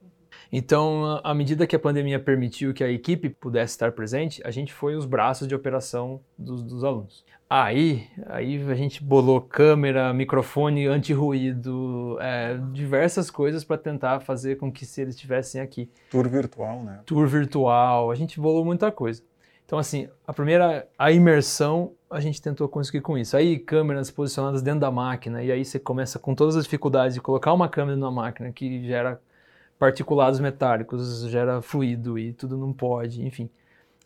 Então, 0.51 1.19
à 1.23 1.33
medida 1.33 1.67
que 1.67 1.75
a 1.75 1.79
pandemia 1.79 2.19
permitiu 2.19 2.73
que 2.73 2.83
a 2.83 2.89
equipe 2.89 3.29
pudesse 3.29 3.73
estar 3.73 3.91
presente, 3.91 4.41
a 4.45 4.51
gente 4.51 4.73
foi 4.73 4.95
os 4.95 5.05
braços 5.05 5.47
de 5.47 5.55
operação 5.55 6.21
dos, 6.37 6.61
dos 6.63 6.83
alunos. 6.83 7.25
Aí, 7.49 8.05
aí 8.25 8.61
a 8.69 8.75
gente 8.75 9.01
bolou 9.01 9.39
câmera, 9.39 10.13
microfone 10.13 10.85
anti-ruído, 10.85 12.17
é, 12.19 12.57
diversas 12.73 13.31
coisas 13.31 13.63
para 13.63 13.77
tentar 13.77 14.19
fazer 14.19 14.57
com 14.57 14.69
que 14.69 14.85
se 14.85 15.01
eles 15.01 15.15
estivessem 15.15 15.61
aqui. 15.61 15.89
Tour 16.11 16.27
virtual, 16.27 16.83
né? 16.83 16.99
Tour 17.05 17.25
virtual, 17.25 18.11
a 18.11 18.15
gente 18.15 18.37
bolou 18.37 18.65
muita 18.65 18.91
coisa. 18.91 19.23
Então, 19.65 19.79
assim, 19.79 20.09
a 20.25 20.33
primeira, 20.33 20.87
a 20.97 21.11
imersão, 21.11 21.93
a 22.09 22.21
gente 22.21 22.41
tentou 22.41 22.67
conseguir 22.69 23.01
com 23.01 23.17
isso. 23.17 23.35
Aí, 23.35 23.59
câmeras 23.59 24.09
posicionadas 24.09 24.61
dentro 24.61 24.81
da 24.81 24.91
máquina, 24.91 25.43
e 25.43 25.51
aí 25.51 25.63
você 25.63 25.77
começa 25.77 26.17
com 26.17 26.33
todas 26.35 26.55
as 26.55 26.63
dificuldades 26.63 27.15
de 27.15 27.21
colocar 27.21 27.53
uma 27.53 27.67
câmera 27.67 27.97
na 27.97 28.11
máquina 28.11 28.51
que 28.51 28.85
gera 28.85 29.21
particulados 29.77 30.39
metálicos, 30.39 31.27
gera 31.29 31.61
fluido 31.61 32.17
e 32.17 32.33
tudo 32.33 32.57
não 32.57 32.73
pode, 32.73 33.25
enfim. 33.25 33.49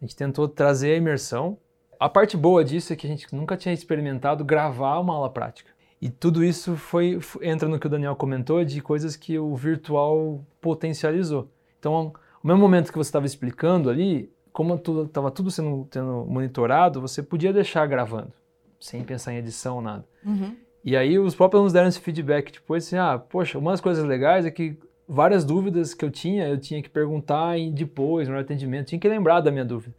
A 0.02 0.06
gente 0.06 0.16
tentou 0.16 0.48
trazer 0.48 0.94
a 0.94 0.98
imersão. 0.98 1.58
A 2.00 2.10
parte 2.10 2.36
boa 2.36 2.64
disso 2.64 2.92
é 2.92 2.96
que 2.96 3.06
a 3.06 3.10
gente 3.10 3.34
nunca 3.34 3.56
tinha 3.56 3.74
experimentado 3.74 4.44
gravar 4.44 5.00
uma 5.00 5.14
aula 5.14 5.30
prática. 5.30 5.72
E 6.02 6.10
tudo 6.10 6.44
isso 6.44 6.76
foi 6.76 7.20
entra 7.42 7.70
no 7.70 7.80
que 7.80 7.86
o 7.86 7.90
Daniel 7.90 8.16
comentou 8.16 8.66
de 8.66 8.82
coisas 8.82 9.16
que 9.16 9.38
o 9.38 9.56
virtual 9.56 10.44
potencializou. 10.60 11.48
Então, 11.80 12.12
no 12.44 12.48
mesmo 12.48 12.60
momento 12.60 12.92
que 12.92 12.98
você 12.98 13.10
estava 13.10 13.28
explicando 13.28 13.88
ali, 13.88 14.32
como 14.52 14.76
estava 14.76 15.30
tudo 15.30 15.52
sendo, 15.52 15.88
sendo 15.92 16.26
monitorado, 16.28 17.00
você 17.00 17.22
podia 17.22 17.54
deixar 17.54 17.86
gravando, 17.86 18.34
sem 18.80 19.04
pensar 19.04 19.34
em 19.34 19.38
edição 19.38 19.76
ou 19.76 19.82
nada. 19.82 20.04
Uhum. 20.26 20.56
E 20.84 20.98
aí 20.98 21.20
os 21.20 21.36
próprios 21.36 21.60
alunos 21.60 21.74
deram 21.74 21.88
esse 21.88 22.00
feedback 22.00 22.52
depois, 22.52 22.88
assim, 22.88 22.98
ah, 22.98 23.20
poxa, 23.20 23.60
uma 23.60 23.70
das 23.70 23.80
coisas 23.80 24.04
legais 24.04 24.44
é 24.44 24.50
que 24.50 24.78
várias 25.12 25.44
dúvidas 25.44 25.94
que 25.94 26.06
eu 26.06 26.10
tinha, 26.10 26.48
eu 26.48 26.58
tinha 26.58 26.82
que 26.82 26.90
perguntar 26.90 27.58
em 27.58 27.70
depois, 27.74 28.30
no 28.30 28.40
atendimento, 28.40 28.88
tinha 28.88 29.00
que 29.00 29.10
lembrar 29.10 29.42
da 29.42 29.52
minha 29.52 29.66
dúvida. 29.66 29.94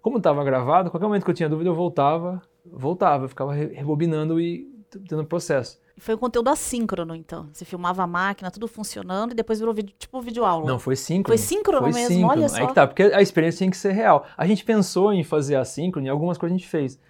Como 0.00 0.18
estava 0.18 0.44
gravado, 0.44 0.88
qualquer 0.88 1.06
momento 1.06 1.24
que 1.24 1.30
eu 1.30 1.34
tinha 1.34 1.48
dúvida, 1.48 1.68
eu 1.68 1.74
voltava, 1.74 2.40
voltava, 2.64 3.24
eu 3.24 3.28
ficava 3.28 3.52
rebobinando 3.52 4.40
e 4.40 4.68
tendo 5.08 5.24
processo. 5.24 5.80
Foi 5.98 6.14
um 6.14 6.18
conteúdo 6.18 6.48
assíncrono, 6.48 7.14
então. 7.14 7.48
Você 7.52 7.64
filmava 7.64 8.04
a 8.04 8.06
máquina, 8.06 8.50
tudo 8.50 8.68
funcionando, 8.68 9.32
e 9.32 9.34
depois 9.34 9.58
virou 9.58 9.74
vídeo, 9.74 9.94
tipo 9.98 10.20
vídeo 10.20 10.44
aula. 10.44 10.66
Não, 10.66 10.78
foi 10.78 10.94
síncrono. 10.94 11.36
Foi 11.36 11.38
síncrono 11.38 11.82
foi 11.82 11.92
mesmo, 11.92 12.08
síncrono. 12.08 12.32
olha 12.32 12.48
só. 12.48 12.56
Aí 12.56 12.66
que 12.66 12.74
tá, 12.74 12.86
porque 12.86 13.02
a 13.02 13.20
experiência 13.20 13.58
tinha 13.58 13.70
que 13.70 13.76
ser 13.76 13.92
real. 13.92 14.24
A 14.36 14.46
gente 14.46 14.64
pensou 14.64 15.12
em 15.12 15.24
fazer 15.24 15.56
assíncrono, 15.56 16.06
e 16.06 16.10
algumas 16.10 16.38
coisas 16.38 16.54
a 16.54 16.58
gente 16.58 16.68
fez. 16.68 17.00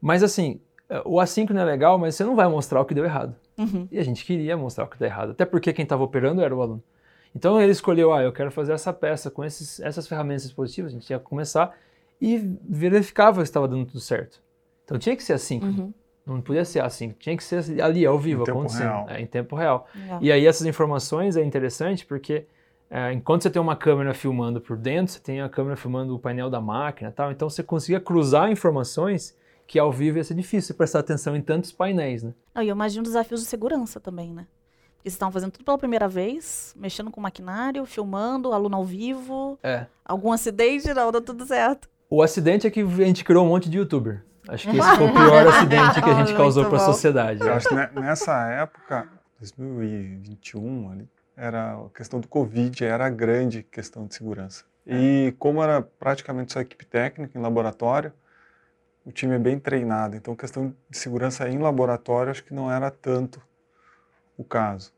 Mas 0.00 0.22
assim, 0.22 0.60
o 1.04 1.18
assíncrono 1.18 1.60
é 1.60 1.64
legal, 1.64 1.98
mas 1.98 2.14
você 2.14 2.24
não 2.24 2.36
vai 2.36 2.48
mostrar 2.48 2.80
o 2.80 2.84
que 2.84 2.94
deu 2.94 3.04
errado. 3.04 3.34
Uhum. 3.60 3.88
E 3.90 3.98
a 3.98 4.02
gente 4.02 4.24
queria 4.24 4.56
mostrar 4.56 4.84
o 4.84 4.86
que 4.88 4.98
deu 4.98 5.08
errado. 5.08 5.30
Até 5.30 5.44
porque 5.44 5.72
quem 5.72 5.82
estava 5.82 6.02
operando 6.02 6.40
era 6.40 6.54
o 6.54 6.62
aluno. 6.62 6.82
Então 7.34 7.60
ele 7.60 7.72
escolheu, 7.72 8.12
ah, 8.12 8.22
eu 8.22 8.32
quero 8.32 8.50
fazer 8.50 8.72
essa 8.72 8.92
peça 8.92 9.30
com 9.30 9.44
esses, 9.44 9.78
essas 9.80 10.08
ferramentas 10.08 10.42
dispositivas, 10.44 10.90
a 10.90 10.94
gente 10.94 11.08
ia 11.10 11.18
começar 11.18 11.76
e 12.20 12.38
verificava 12.68 13.44
se 13.44 13.50
estava 13.50 13.68
dando 13.68 13.86
tudo 13.86 14.00
certo. 14.00 14.40
Então 14.84 14.98
tinha 14.98 15.14
que 15.14 15.22
ser 15.22 15.34
assim. 15.34 15.60
Uhum. 15.62 15.92
Não 16.26 16.40
podia 16.40 16.64
ser 16.64 16.80
assim, 16.80 17.14
tinha 17.18 17.36
que 17.36 17.42
ser 17.42 17.80
ali, 17.80 18.06
ao 18.06 18.18
vivo, 18.18 18.44
em 18.46 18.50
acontecendo, 18.50 18.88
tempo 18.88 19.10
é, 19.10 19.20
em 19.20 19.26
tempo 19.26 19.56
real. 19.56 19.88
E 20.20 20.30
aí 20.30 20.46
essas 20.46 20.66
informações 20.66 21.36
é 21.36 21.42
interessante 21.42 22.06
porque 22.06 22.46
é, 22.88 23.12
enquanto 23.12 23.42
você 23.42 23.50
tem 23.50 23.60
uma 23.60 23.74
câmera 23.74 24.12
filmando 24.14 24.60
por 24.60 24.76
dentro, 24.76 25.12
você 25.12 25.20
tem 25.20 25.40
a 25.40 25.48
câmera 25.48 25.76
filmando 25.76 26.14
o 26.14 26.18
painel 26.18 26.48
da 26.50 26.60
máquina 26.60 27.10
tal, 27.10 27.32
então 27.32 27.48
você 27.48 27.62
conseguia 27.62 27.98
cruzar 27.98 28.50
informações 28.50 29.36
que 29.70 29.78
ao 29.78 29.92
vivo 29.92 30.18
ia 30.18 30.24
ser 30.24 30.34
difícil 30.34 30.74
prestar 30.74 30.98
atenção 30.98 31.36
em 31.36 31.40
tantos 31.40 31.70
painéis, 31.70 32.24
né? 32.24 32.34
Não, 32.52 32.60
e 32.60 32.68
eu 32.68 32.74
imagino 32.74 33.04
desafios 33.04 33.40
de 33.40 33.46
segurança 33.46 34.00
também, 34.00 34.34
né? 34.34 34.48
Eles 35.04 35.14
estavam 35.14 35.30
fazendo 35.30 35.52
tudo 35.52 35.64
pela 35.64 35.78
primeira 35.78 36.08
vez, 36.08 36.74
mexendo 36.76 37.08
com 37.08 37.20
maquinário, 37.20 37.86
filmando, 37.86 38.52
aluno 38.52 38.76
ao 38.76 38.84
vivo. 38.84 39.56
É. 39.62 39.86
Algum 40.04 40.32
acidente? 40.32 40.92
Não, 40.92 41.12
deu 41.12 41.20
tudo 41.20 41.46
certo. 41.46 41.88
O 42.10 42.20
acidente 42.20 42.66
é 42.66 42.70
que 42.70 42.80
a 42.80 42.84
gente 42.84 43.22
criou 43.22 43.46
um 43.46 43.48
monte 43.50 43.70
de 43.70 43.78
youtuber. 43.78 44.24
Acho 44.48 44.68
que 44.68 44.76
esse 44.76 44.96
foi 44.96 45.06
o 45.06 45.12
pior 45.12 45.46
acidente 45.46 46.02
que 46.02 46.10
a 46.10 46.14
gente 46.14 46.36
causou 46.36 46.64
para 46.64 46.76
a 46.76 46.80
sociedade. 46.80 47.40
Eu 47.40 47.52
acho 47.52 47.68
que 47.68 48.00
nessa 48.00 48.48
época, 48.48 49.06
2021, 49.38 50.90
ali, 50.90 51.08
era 51.36 51.74
a 51.74 51.96
questão 51.96 52.18
do 52.18 52.26
Covid, 52.26 52.84
era 52.84 53.06
a 53.06 53.10
grande 53.10 53.62
questão 53.62 54.04
de 54.04 54.16
segurança. 54.16 54.64
E 54.84 55.32
como 55.38 55.62
era 55.62 55.80
praticamente 55.80 56.54
só 56.54 56.60
equipe 56.60 56.84
técnica 56.84 57.38
em 57.38 57.40
laboratório, 57.40 58.12
o 59.04 59.12
time 59.12 59.34
é 59.34 59.38
bem 59.38 59.58
treinado. 59.58 60.16
Então, 60.16 60.36
questão 60.36 60.74
de 60.88 60.98
segurança 60.98 61.48
em 61.48 61.58
laboratório, 61.58 62.30
acho 62.30 62.44
que 62.44 62.54
não 62.54 62.70
era 62.70 62.90
tanto 62.90 63.40
o 64.36 64.44
caso. 64.44 64.92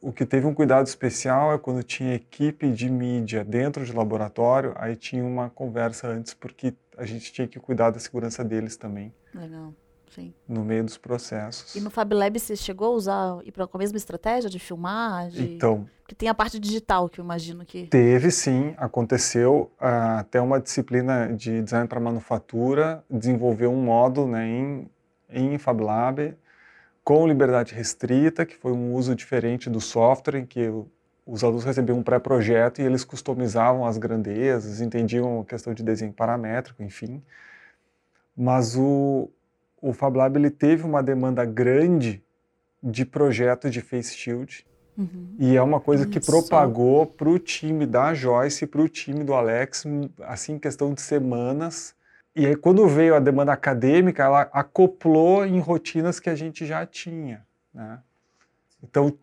O 0.00 0.12
que 0.12 0.26
teve 0.26 0.46
um 0.46 0.54
cuidado 0.54 0.86
especial 0.86 1.52
é 1.52 1.58
quando 1.58 1.82
tinha 1.82 2.14
equipe 2.14 2.70
de 2.70 2.88
mídia 2.90 3.44
dentro 3.44 3.84
de 3.84 3.92
laboratório, 3.92 4.74
aí 4.76 4.94
tinha 4.94 5.24
uma 5.24 5.50
conversa 5.50 6.08
antes, 6.08 6.34
porque 6.34 6.74
a 6.96 7.04
gente 7.04 7.32
tinha 7.32 7.48
que 7.48 7.58
cuidar 7.58 7.90
da 7.90 7.98
segurança 7.98 8.44
deles 8.44 8.76
também. 8.76 9.12
Legal, 9.34 9.74
sim. 10.10 10.34
No 10.48 10.64
meio 10.64 10.84
dos 10.84 10.98
processos. 10.98 11.74
E 11.74 11.80
no 11.80 11.90
Fab 11.90 12.12
Lab 12.14 12.38
você 12.38 12.56
chegou 12.56 12.88
a 12.88 12.90
usar 12.90 13.38
ir 13.44 13.52
com 13.52 13.76
a 13.76 13.78
mesma 13.78 13.96
estratégia 13.96 14.48
de 14.48 14.58
filmar? 14.58 15.28
De... 15.28 15.54
Então. 15.54 15.88
Porque 16.02 16.14
tem 16.14 16.28
a 16.28 16.34
parte 16.34 16.58
digital 16.58 17.08
que 17.08 17.20
eu 17.20 17.24
imagino 17.24 17.64
que. 17.64 17.86
Teve 17.86 18.30
sim, 18.30 18.74
aconteceu. 18.76 19.72
Uh, 19.80 20.18
até 20.18 20.40
uma 20.40 20.60
disciplina 20.60 21.32
de 21.34 21.62
design 21.62 21.88
para 21.88 21.98
manufatura 21.98 23.04
desenvolveu 23.10 23.72
um 23.72 23.82
módulo 23.82 24.28
né, 24.28 24.46
em, 24.46 24.90
em 25.28 25.58
Fab 25.58 25.82
Lab 25.82 26.36
com 27.06 27.24
liberdade 27.24 27.72
restrita, 27.72 28.44
que 28.44 28.56
foi 28.56 28.72
um 28.72 28.92
uso 28.92 29.14
diferente 29.14 29.70
do 29.70 29.80
software, 29.80 30.38
em 30.40 30.44
que 30.44 30.68
os 31.24 31.44
alunos 31.44 31.62
recebiam 31.62 31.98
um 31.98 32.02
pré-projeto 32.02 32.80
e 32.80 32.84
eles 32.84 33.04
customizavam 33.04 33.86
as 33.86 33.96
grandezas, 33.96 34.80
entendiam 34.80 35.40
a 35.40 35.44
questão 35.44 35.72
de 35.72 35.84
desenho 35.84 36.12
paramétrico, 36.12 36.82
enfim. 36.82 37.22
Mas 38.36 38.76
o, 38.76 39.30
o 39.88 39.92
FabLab 39.92 40.36
ele 40.36 40.50
teve 40.50 40.84
uma 40.84 41.02
demanda 41.02 41.44
grande 41.44 42.22
de 42.82 43.04
projetos 43.04 43.72
de 43.72 43.80
face 43.80 44.16
shield 44.16 44.66
Uhum. 44.96 45.36
E 45.38 45.56
é 45.56 45.62
uma 45.62 45.78
coisa 45.78 46.06
que 46.06 46.18
propagou 46.18 47.06
para 47.06 47.28
o 47.28 47.38
time 47.38 47.84
da 47.84 48.14
Joyce 48.14 48.64
e 48.64 48.66
para 48.66 48.80
o 48.80 48.88
time 48.88 49.22
do 49.22 49.34
Alex, 49.34 49.84
assim, 50.22 50.54
em 50.54 50.58
questão 50.58 50.94
de 50.94 51.02
semanas. 51.02 51.94
E 52.34 52.46
aí, 52.46 52.56
quando 52.56 52.86
veio 52.88 53.14
a 53.14 53.20
demanda 53.20 53.52
acadêmica, 53.52 54.22
ela 54.22 54.42
acoplou 54.52 55.44
em 55.44 55.58
rotinas 55.58 56.18
que 56.18 56.30
a 56.30 56.34
gente 56.34 56.64
já 56.64 56.86
tinha. 56.86 57.44
Né? 57.72 57.98
Então, 58.82 59.16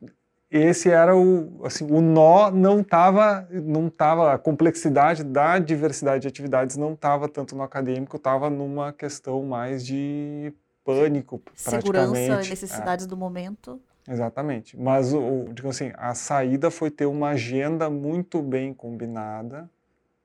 esse 0.55 0.91
era 0.91 1.17
o, 1.17 1.65
assim, 1.65 1.83
o 1.89 1.99
nó 1.99 2.51
não 2.51 2.81
estava, 2.81 3.47
não 3.49 3.89
tava, 3.89 4.33
a 4.33 4.37
complexidade 4.37 5.23
da 5.23 5.57
diversidade 5.57 6.21
de 6.21 6.27
atividades 6.27 6.77
não 6.77 6.93
estava 6.93 7.27
tanto 7.27 7.55
no 7.55 7.63
acadêmico, 7.63 8.17
estava 8.17 8.51
numa 8.51 8.93
questão 8.93 9.41
mais 9.41 9.83
de 9.83 10.53
pânico, 10.85 11.41
Segurança 11.55 12.43
e 12.45 12.49
necessidades 12.49 13.05
é. 13.05 13.07
do 13.07 13.17
momento. 13.17 13.81
Exatamente. 14.07 14.77
Mas, 14.77 15.11
o, 15.11 15.45
digo 15.51 15.69
assim, 15.69 15.91
a 15.97 16.13
saída 16.13 16.69
foi 16.69 16.91
ter 16.91 17.07
uma 17.07 17.29
agenda 17.29 17.89
muito 17.89 18.39
bem 18.39 18.75
combinada, 18.75 19.67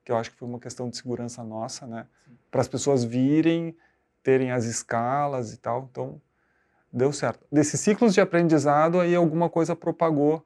que 0.05 0.11
eu 0.11 0.17
acho 0.17 0.29
que 0.29 0.37
foi 0.37 0.47
uma 0.47 0.59
questão 0.59 0.91
de 0.91 0.97
segurança 0.97 1.43
nossa, 1.43 1.87
né? 1.87 2.05
Para 2.51 2.61
as 2.61 2.67
pessoas 2.67 3.03
virem, 3.03 3.75
terem 4.21 4.51
as 4.51 4.65
escalas 4.65 5.53
e 5.53 5.57
tal. 5.57 5.87
Então, 5.89 6.21
deu 6.91 7.11
certo. 7.11 7.45
Desses 7.51 7.79
ciclos 7.79 8.13
de 8.13 8.21
aprendizado, 8.21 8.99
aí 8.99 9.15
alguma 9.15 9.49
coisa 9.49 9.75
propagou 9.75 10.43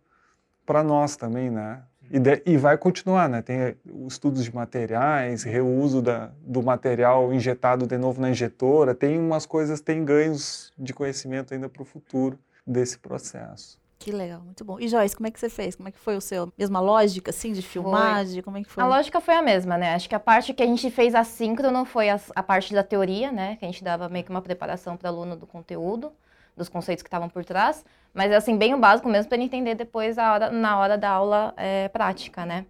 para 0.65 0.83
nós 0.83 1.15
também, 1.15 1.50
né? 1.50 1.83
E, 2.12 2.19
de, 2.19 2.43
e, 2.45 2.57
vai 2.57 2.77
continuar, 2.77 3.27
né? 3.27 3.41
Tem 3.41 3.75
estudos 4.07 4.43
de 4.43 4.53
materiais, 4.53 5.43
reuso 5.43 6.01
da, 6.01 6.31
do 6.41 6.62
material 6.62 7.33
injetado 7.33 7.88
de 7.88 7.97
novo 7.97 8.21
na 8.21 8.29
injetora, 8.29 8.93
tem 8.93 9.17
umas 9.17 9.45
coisas, 9.45 9.81
tem 9.81 10.03
ganhos 10.03 10.71
de 10.77 10.93
conhecimento 10.93 11.53
ainda 11.53 11.69
para 11.69 11.81
o 11.81 11.85
futuro 11.85 12.38
desse 12.67 13.00
processo. 13.00 13.81
Que 14.03 14.12
legal, 14.12 14.41
muito 14.41 14.65
bom. 14.65 14.77
E 14.81 14.89
Joyce, 14.89 15.15
como 15.15 15.27
é 15.27 15.31
que 15.31 15.39
você 15.39 15.50
fez? 15.50 15.75
Como 15.75 15.88
é 15.88 15.91
que 15.91 15.97
foi 15.97 16.17
o 16.17 16.21
seu? 16.21 16.51
Mesma 16.57 16.81
lógica, 16.81 17.31
assim, 17.31 17.53
de 17.53 17.62
filmagem? 17.62 18.35
Foi. 18.35 18.43
Como 18.43 18.57
é 18.57 18.63
que 18.63 18.69
foi? 18.69 18.83
A 18.83 18.88
lógica 18.88 19.21
foi 19.21 19.33
a 19.33 19.41
mesma, 19.41 19.77
né? 19.77 19.95
Acho 19.95 20.09
que 20.09 20.15
a 20.15 20.19
parte 20.19 20.53
que 20.53 20.62
a 20.62 20.65
gente 20.65 20.91
fez 20.91 21.15
assíncrono 21.15 21.85
foi 21.85 22.09
a, 22.09 22.19
a 22.35 22.43
parte 22.43 22.73
da 22.73 22.83
teoria, 22.83 23.31
né? 23.31 23.55
Que 23.55 23.63
a 23.63 23.67
gente 23.69 23.81
dava 23.81 24.09
meio 24.09 24.25
que 24.25 24.29
uma 24.29 24.41
preparação 24.41 24.97
para 24.97 25.09
o 25.09 25.13
aluno 25.13 25.38
do 25.38 25.47
conteúdo, 25.47 26.12
dos 26.55 26.69
conceitos 26.69 27.01
que 27.01 27.07
estavam 27.07 27.29
por 27.29 27.43
trás. 27.43 27.83
Mas, 28.13 28.31
assim, 28.31 28.57
bem 28.57 28.74
o 28.74 28.77
básico 28.77 29.10
mesmo 29.10 29.29
para 29.29 29.38
entender 29.38 29.75
depois 29.75 30.17
hora, 30.17 30.50
na 30.51 30.77
hora 30.77 30.98
da 30.98 31.10
aula 31.10 31.53
é, 31.57 31.88
prática, 31.89 32.45
né? 32.45 32.65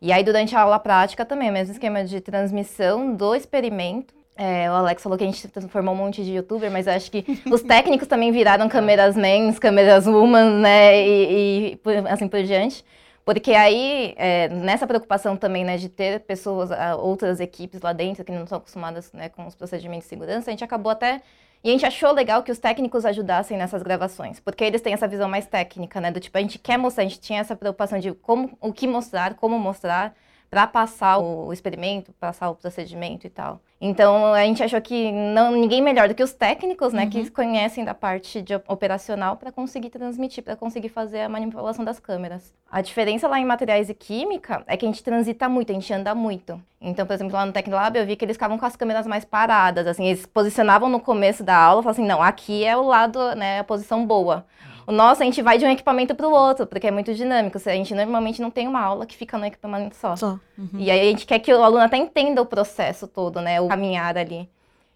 E 0.00 0.12
aí, 0.12 0.24
durante 0.24 0.56
a 0.56 0.60
aula 0.60 0.78
prática 0.78 1.24
também, 1.24 1.50
o 1.50 1.52
mesmo 1.52 1.72
esquema 1.72 2.04
de 2.04 2.20
transmissão 2.20 3.14
do 3.14 3.34
experimento 3.34 4.14
é, 4.42 4.70
o 4.70 4.72
Alex 4.72 5.02
falou 5.02 5.18
que 5.18 5.24
a 5.24 5.26
gente 5.26 5.46
transformou 5.48 5.94
um 5.94 5.98
monte 5.98 6.24
de 6.24 6.32
youtuber, 6.32 6.70
mas 6.70 6.86
eu 6.86 6.94
acho 6.94 7.10
que 7.10 7.24
os 7.52 7.60
técnicos 7.60 8.08
também 8.08 8.32
viraram 8.32 8.70
câmeras 8.70 9.14
mens, 9.14 9.58
câmeras 9.58 10.06
woman, 10.06 10.60
né, 10.60 11.06
e, 11.06 11.74
e 11.74 11.80
assim 12.08 12.26
por 12.26 12.42
diante. 12.42 12.82
Porque 13.22 13.52
aí, 13.52 14.14
é, 14.16 14.48
nessa 14.48 14.86
preocupação 14.86 15.36
também, 15.36 15.62
né, 15.62 15.76
de 15.76 15.90
ter 15.90 16.20
pessoas, 16.20 16.70
outras 16.98 17.38
equipes 17.38 17.82
lá 17.82 17.92
dentro 17.92 18.24
que 18.24 18.32
não 18.32 18.44
estão 18.44 18.56
acostumadas 18.56 19.12
né, 19.12 19.28
com 19.28 19.46
os 19.46 19.54
procedimentos 19.54 20.04
de 20.04 20.08
segurança, 20.08 20.50
a 20.50 20.52
gente 20.52 20.64
acabou 20.64 20.90
até... 20.90 21.20
E 21.62 21.68
a 21.68 21.72
gente 21.72 21.84
achou 21.84 22.12
legal 22.12 22.42
que 22.42 22.50
os 22.50 22.58
técnicos 22.58 23.04
ajudassem 23.04 23.58
nessas 23.58 23.82
gravações, 23.82 24.40
porque 24.40 24.64
eles 24.64 24.80
têm 24.80 24.94
essa 24.94 25.06
visão 25.06 25.28
mais 25.28 25.46
técnica, 25.46 26.00
né, 26.00 26.10
do 26.10 26.18
tipo, 26.18 26.36
a 26.38 26.40
gente 26.40 26.58
quer 26.58 26.78
mostrar, 26.78 27.04
a 27.04 27.06
gente 27.06 27.20
tinha 27.20 27.40
essa 27.40 27.54
preocupação 27.54 27.98
de 27.98 28.12
como, 28.14 28.56
o 28.60 28.72
que 28.72 28.86
mostrar, 28.86 29.34
como 29.34 29.58
mostrar, 29.58 30.14
para 30.50 30.66
passar 30.66 31.18
o 31.18 31.52
experimento, 31.52 32.12
passar 32.14 32.50
o 32.50 32.56
procedimento 32.56 33.24
e 33.24 33.30
tal. 33.30 33.60
Então 33.80 34.34
a 34.34 34.44
gente 34.44 34.62
achou 34.62 34.80
que 34.80 35.10
não 35.12 35.52
ninguém 35.52 35.80
melhor 35.80 36.08
do 36.08 36.14
que 36.14 36.22
os 36.22 36.32
técnicos, 36.32 36.92
né, 36.92 37.04
uhum. 37.04 37.10
que 37.10 37.30
conhecem 37.30 37.84
da 37.84 37.94
parte 37.94 38.42
de 38.42 38.54
operacional 38.66 39.36
para 39.36 39.52
conseguir 39.52 39.88
transmitir, 39.88 40.42
para 40.42 40.56
conseguir 40.56 40.88
fazer 40.88 41.20
a 41.20 41.28
manipulação 41.28 41.84
das 41.84 42.00
câmeras. 42.00 42.52
A 42.70 42.82
diferença 42.82 43.28
lá 43.28 43.38
em 43.38 43.44
materiais 43.44 43.88
e 43.88 43.94
química 43.94 44.62
é 44.66 44.76
que 44.76 44.84
a 44.84 44.88
gente 44.88 45.02
transita 45.02 45.48
muito, 45.48 45.70
a 45.70 45.74
gente 45.74 45.90
anda 45.94 46.14
muito. 46.14 46.60
Então, 46.80 47.06
por 47.06 47.14
exemplo, 47.14 47.34
lá 47.34 47.46
no 47.46 47.52
Tecnolab 47.52 47.96
eu 47.96 48.04
vi 48.04 48.16
que 48.16 48.24
eles 48.24 48.36
ficavam 48.36 48.58
com 48.58 48.66
as 48.66 48.76
câmeras 48.76 49.06
mais 49.06 49.24
paradas, 49.24 49.86
assim, 49.86 50.06
eles 50.06 50.26
posicionavam 50.26 50.88
no 50.88 51.00
começo 51.00 51.44
da 51.44 51.56
aula, 51.56 51.82
falavam 51.82 52.02
assim, 52.02 52.08
não, 52.08 52.22
aqui 52.22 52.64
é 52.64 52.76
o 52.76 52.82
lado, 52.82 53.34
né, 53.36 53.60
a 53.60 53.64
posição 53.64 54.04
boa. 54.04 54.44
O 54.90 54.92
nosso, 54.92 55.22
a 55.22 55.24
gente 55.24 55.40
vai 55.40 55.56
de 55.56 55.64
um 55.64 55.70
equipamento 55.70 56.16
para 56.16 56.26
o 56.26 56.32
outro, 56.32 56.66
porque 56.66 56.88
é 56.88 56.90
muito 56.90 57.14
dinâmico. 57.14 57.56
A 57.64 57.70
gente 57.70 57.94
normalmente 57.94 58.42
não 58.42 58.50
tem 58.50 58.66
uma 58.66 58.80
aula 58.80 59.06
que 59.06 59.16
fica 59.16 59.38
no 59.38 59.46
equipamento 59.46 59.94
só. 59.94 60.16
só. 60.16 60.36
Uhum. 60.58 60.68
E 60.80 60.90
aí 60.90 60.98
a 60.98 61.04
gente 61.04 61.24
quer 61.24 61.38
que 61.38 61.54
o 61.54 61.62
aluno 61.62 61.84
até 61.84 61.96
entenda 61.96 62.42
o 62.42 62.44
processo 62.44 63.06
todo, 63.06 63.40
né? 63.40 63.60
O 63.60 63.68
caminhar 63.68 64.18
ali. 64.18 64.50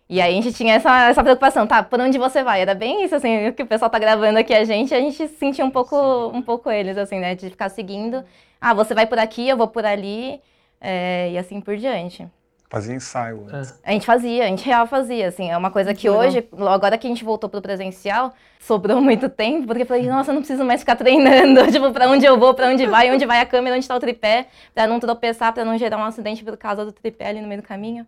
E 0.09 0.21
aí 0.21 0.37
a 0.37 0.43
gente 0.43 0.53
tinha 0.53 0.75
essa, 0.75 1.11
essa 1.11 1.23
preocupação, 1.23 1.65
tá, 1.65 1.81
por 1.81 2.01
onde 2.01 2.19
você 2.19 2.43
vai? 2.43 2.61
Era 2.61 2.75
bem 2.75 3.05
isso, 3.05 3.15
assim, 3.15 3.47
o 3.47 3.53
que 3.53 3.63
o 3.63 3.67
pessoal 3.67 3.89
tá 3.89 4.01
gravando 4.01 4.37
aqui 4.37 4.53
a 4.53 4.65
gente, 4.65 4.93
a 4.93 4.99
gente 4.99 5.29
sentia 5.29 5.65
um 5.65 5.71
pouco, 5.71 5.97
um 6.35 6.43
pouco 6.43 6.69
eles, 6.73 6.99
assim, 6.99 7.21
né? 7.21 7.37
De 7.37 7.49
ficar 7.49 7.69
seguindo. 7.69 8.25
Ah, 8.61 8.75
você 8.75 8.95
vai 8.95 9.07
por 9.07 9.21
aqui, 9.21 9.49
eu 9.49 9.57
vou 9.57 9.69
por 9.69 9.87
ali, 9.87 10.41
é, 10.81 11.31
e 11.31 11.39
assim 11.39 11.61
por 11.61 11.77
diante. 11.77 12.29
Fazia 12.75 12.93
ensaio. 12.97 13.47
É. 13.52 13.90
A 13.90 13.93
gente 13.93 14.04
fazia, 14.04 14.45
a 14.45 14.47
gente 14.49 14.64
real 14.64 14.85
fazia, 14.85 15.28
assim. 15.28 15.49
É 15.49 15.57
uma 15.57 15.71
coisa 15.71 15.95
que 15.95 16.11
hoje, 16.11 16.45
agora 16.69 16.99
que 16.99 17.07
a 17.07 17.11
gente 17.11 17.25
voltou 17.25 17.49
pro 17.49 17.62
presencial, 17.62 18.35
sobrou 18.59 19.00
muito 19.00 19.28
tempo, 19.28 19.69
porque 19.69 19.83
eu 19.83 19.87
falei, 19.87 20.09
nossa, 20.09 20.33
eu 20.33 20.35
não 20.35 20.40
preciso 20.43 20.64
mais 20.64 20.81
ficar 20.81 20.97
treinando, 20.97 21.64
tipo, 21.71 21.93
pra 21.93 22.09
onde 22.09 22.26
eu 22.26 22.37
vou, 22.37 22.52
pra 22.52 22.66
onde 22.66 22.85
vai, 22.85 23.14
onde 23.14 23.25
vai 23.25 23.40
a 23.40 23.47
câmera, 23.47 23.76
onde 23.76 23.87
tá 23.87 23.95
o 23.95 24.00
tripé, 24.00 24.49
pra 24.75 24.88
não 24.88 24.99
tropeçar, 24.99 25.52
pra 25.52 25.64
não 25.64 25.78
gerar 25.78 25.99
um 25.99 26.02
acidente 26.02 26.43
por 26.43 26.57
causa 26.57 26.85
do 26.85 26.90
tripé 26.90 27.28
ali 27.28 27.40
no 27.40 27.47
meio 27.47 27.62
do 27.62 27.66
caminho. 27.66 28.04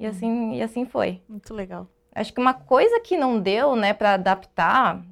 E 0.00 0.06
assim, 0.06 0.54
e 0.54 0.62
assim 0.62 0.86
foi. 0.86 1.20
Muito 1.28 1.52
legal. 1.52 1.86
Acho 2.14 2.32
que 2.32 2.40
uma 2.40 2.54
coisa 2.54 2.98
que 3.00 3.18
não 3.18 3.38
deu, 3.38 3.76
né, 3.76 3.92
pra 3.92 4.14
adaptar, 4.14 5.02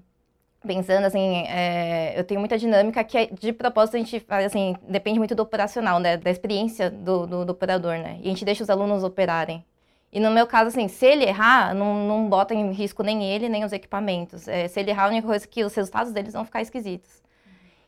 pensando 0.66 1.04
assim, 1.04 1.44
é, 1.46 2.18
eu 2.18 2.24
tenho 2.24 2.40
muita 2.40 2.58
dinâmica 2.58 3.02
que 3.04 3.18
é, 3.18 3.26
de 3.26 3.52
propósito 3.52 3.96
a 3.96 3.98
gente 3.98 4.20
faz 4.20 4.46
assim, 4.46 4.76
depende 4.88 5.18
muito 5.18 5.34
do 5.34 5.42
operacional, 5.42 5.98
né, 5.98 6.16
da 6.16 6.30
experiência 6.30 6.90
do, 6.90 7.26
do, 7.26 7.44
do, 7.44 7.50
operador, 7.52 7.98
né, 7.98 8.18
e 8.20 8.26
a 8.26 8.30
gente 8.30 8.44
deixa 8.44 8.62
os 8.62 8.70
alunos 8.70 9.04
operarem. 9.04 9.64
E 10.12 10.20
no 10.20 10.30
meu 10.30 10.46
caso, 10.46 10.68
assim, 10.68 10.86
se 10.86 11.04
ele 11.04 11.24
errar, 11.24 11.74
não, 11.74 12.06
não 12.06 12.28
bota 12.28 12.54
em 12.54 12.70
risco 12.70 13.02
nem 13.02 13.24
ele, 13.24 13.48
nem 13.48 13.64
os 13.64 13.72
equipamentos. 13.72 14.46
É, 14.46 14.68
se 14.68 14.78
ele 14.78 14.92
errar, 14.92 15.06
a 15.06 15.08
única 15.08 15.26
coisa 15.26 15.44
é 15.44 15.48
que 15.48 15.64
os 15.64 15.74
resultados 15.74 16.12
deles 16.12 16.32
vão 16.32 16.44
ficar 16.44 16.62
esquisitos. 16.62 17.20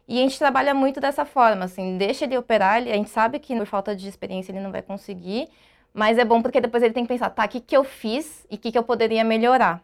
E 0.09 0.18
a 0.18 0.23
gente 0.23 0.38
trabalha 0.38 0.75
muito 0.75 1.00
dessa 1.00 1.25
forma, 1.25 1.64
assim, 1.64 1.97
deixa 1.97 2.25
ele 2.25 2.37
operar, 2.37 2.76
a 2.78 2.80
gente 2.80 3.11
sabe 3.11 3.38
que 3.38 3.54
por 3.56 3.66
falta 3.66 3.95
de 3.95 4.09
experiência 4.09 4.50
ele 4.52 4.61
não 4.61 4.73
vai 4.73 4.83
conseguir, 4.83 5.49
mas 5.95 6.18
é 6.18 6.25
bom 6.25 6.42
porque 6.42 6.61
depois 6.61 6.83
ele 6.83 6.92
tem 6.92 7.04
que 7.04 7.09
pensar, 7.09 7.30
tá, 7.30 7.45
o 7.45 7.49
que, 7.49 7.61
que 7.61 7.76
eu 7.76 7.83
fiz 7.83 8.47
e 8.50 8.56
o 8.56 8.59
que, 8.59 8.71
que 8.71 8.78
eu 8.78 8.83
poderia 8.83 9.25
melhorar. 9.25 9.83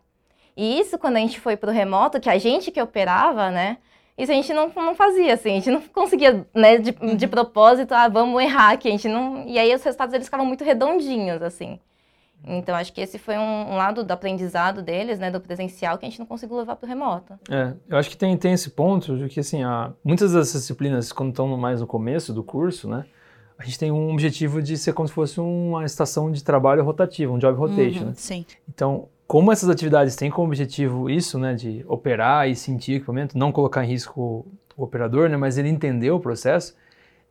E 0.56 0.78
isso, 0.80 0.98
quando 0.98 1.16
a 1.16 1.20
gente 1.20 1.40
foi 1.40 1.56
para 1.56 1.70
o 1.70 1.72
remoto, 1.72 2.20
que 2.20 2.28
a 2.28 2.38
gente 2.38 2.70
que 2.70 2.80
operava, 2.80 3.50
né? 3.50 3.78
Isso 4.16 4.30
a 4.30 4.34
gente 4.34 4.52
não, 4.52 4.70
não 4.74 4.94
fazia, 4.94 5.34
assim, 5.34 5.52
a 5.52 5.54
gente 5.54 5.70
não 5.70 5.80
conseguia, 5.80 6.46
né, 6.54 6.78
de, 6.78 6.94
uhum. 7.00 7.16
de 7.16 7.26
propósito, 7.26 7.92
ah, 7.92 8.08
vamos 8.08 8.42
errar 8.42 8.72
aqui, 8.72 8.88
a 8.88 8.90
gente 8.90 9.08
não... 9.08 9.46
E 9.46 9.58
aí 9.58 9.74
os 9.74 9.82
resultados, 9.82 10.14
eles 10.14 10.26
ficavam 10.26 10.44
muito 10.44 10.62
redondinhos, 10.62 11.40
assim. 11.40 11.80
Então, 12.44 12.74
acho 12.74 12.92
que 12.92 13.00
esse 13.00 13.18
foi 13.18 13.38
um, 13.38 13.72
um, 13.72 13.76
lado 13.76 14.04
do 14.04 14.10
aprendizado 14.10 14.82
deles, 14.82 15.18
né, 15.18 15.30
do 15.30 15.40
presencial, 15.40 15.96
que 15.96 16.04
a 16.04 16.08
gente 16.08 16.18
não 16.18 16.26
conseguiu 16.26 16.56
levar 16.56 16.76
para 16.76 16.86
o 16.86 16.88
remoto. 16.88 17.34
É, 17.48 17.72
eu 17.88 17.96
acho 17.96 18.10
que 18.10 18.16
tem, 18.16 18.36
tem 18.36 18.52
esse 18.52 18.70
ponto 18.70 19.16
de 19.16 19.28
que, 19.28 19.40
assim, 19.40 19.62
a, 19.62 19.92
muitas 20.04 20.32
dessas 20.32 20.60
disciplinas, 20.60 21.12
quando 21.12 21.30
estão 21.30 21.56
mais 21.56 21.80
no 21.80 21.86
começo 21.86 22.32
do 22.32 22.42
curso, 22.42 22.88
né, 22.88 23.06
a 23.56 23.64
gente 23.64 23.78
tem 23.78 23.92
um 23.92 24.12
objetivo 24.12 24.60
de 24.60 24.76
ser 24.76 24.92
como 24.92 25.06
se 25.06 25.14
fosse 25.14 25.40
uma 25.40 25.84
estação 25.84 26.32
de 26.32 26.42
trabalho 26.42 26.84
rotativa, 26.84 27.32
um 27.32 27.38
job 27.38 27.56
rotation, 27.56 28.00
uhum, 28.00 28.06
né? 28.06 28.12
Sim. 28.16 28.44
Então, 28.68 29.08
como 29.32 29.50
essas 29.50 29.70
atividades 29.70 30.14
têm 30.14 30.30
como 30.30 30.46
objetivo 30.46 31.08
isso, 31.08 31.38
né, 31.38 31.54
de 31.54 31.82
operar 31.88 32.50
e 32.50 32.54
sentir 32.54 32.92
o 32.92 32.96
equipamento, 32.96 33.38
não 33.38 33.50
colocar 33.50 33.82
em 33.82 33.88
risco 33.88 34.46
o 34.76 34.82
operador, 34.84 35.30
né, 35.30 35.38
mas 35.38 35.56
ele 35.56 35.70
entender 35.70 36.10
o 36.10 36.20
processo, 36.20 36.76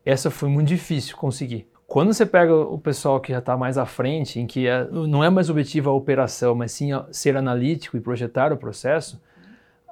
essa 0.03 0.31
foi 0.31 0.49
muito 0.49 0.67
difícil 0.67 1.15
conseguir. 1.15 1.67
Quando 1.85 2.11
você 2.11 2.25
pega 2.25 2.55
o 2.55 2.79
pessoal 2.79 3.19
que 3.19 3.31
já 3.31 3.37
está 3.37 3.55
mais 3.55 3.77
à 3.77 3.85
frente, 3.85 4.39
em 4.39 4.47
que 4.47 4.65
é, 4.65 4.83
não 4.89 5.23
é 5.23 5.29
mais 5.29 5.47
objetivo 5.47 5.91
a 5.91 5.93
operação, 5.93 6.55
mas 6.55 6.71
sim 6.71 6.89
ser 7.11 7.37
analítico 7.37 7.95
e 7.95 7.99
projetar 7.99 8.51
o 8.51 8.57
processo, 8.57 9.21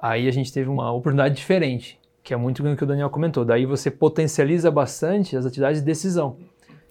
aí 0.02 0.26
a 0.26 0.32
gente 0.32 0.52
teve 0.52 0.68
uma 0.68 0.90
oportunidade 0.90 1.36
diferente, 1.36 1.96
que 2.24 2.34
é 2.34 2.36
muito 2.36 2.66
o 2.66 2.76
que 2.76 2.82
o 2.82 2.86
Daniel 2.88 3.10
comentou. 3.10 3.44
Daí 3.44 3.64
você 3.64 3.88
potencializa 3.88 4.68
bastante 4.68 5.36
as 5.36 5.46
atividades 5.46 5.78
de 5.78 5.86
decisão. 5.86 6.38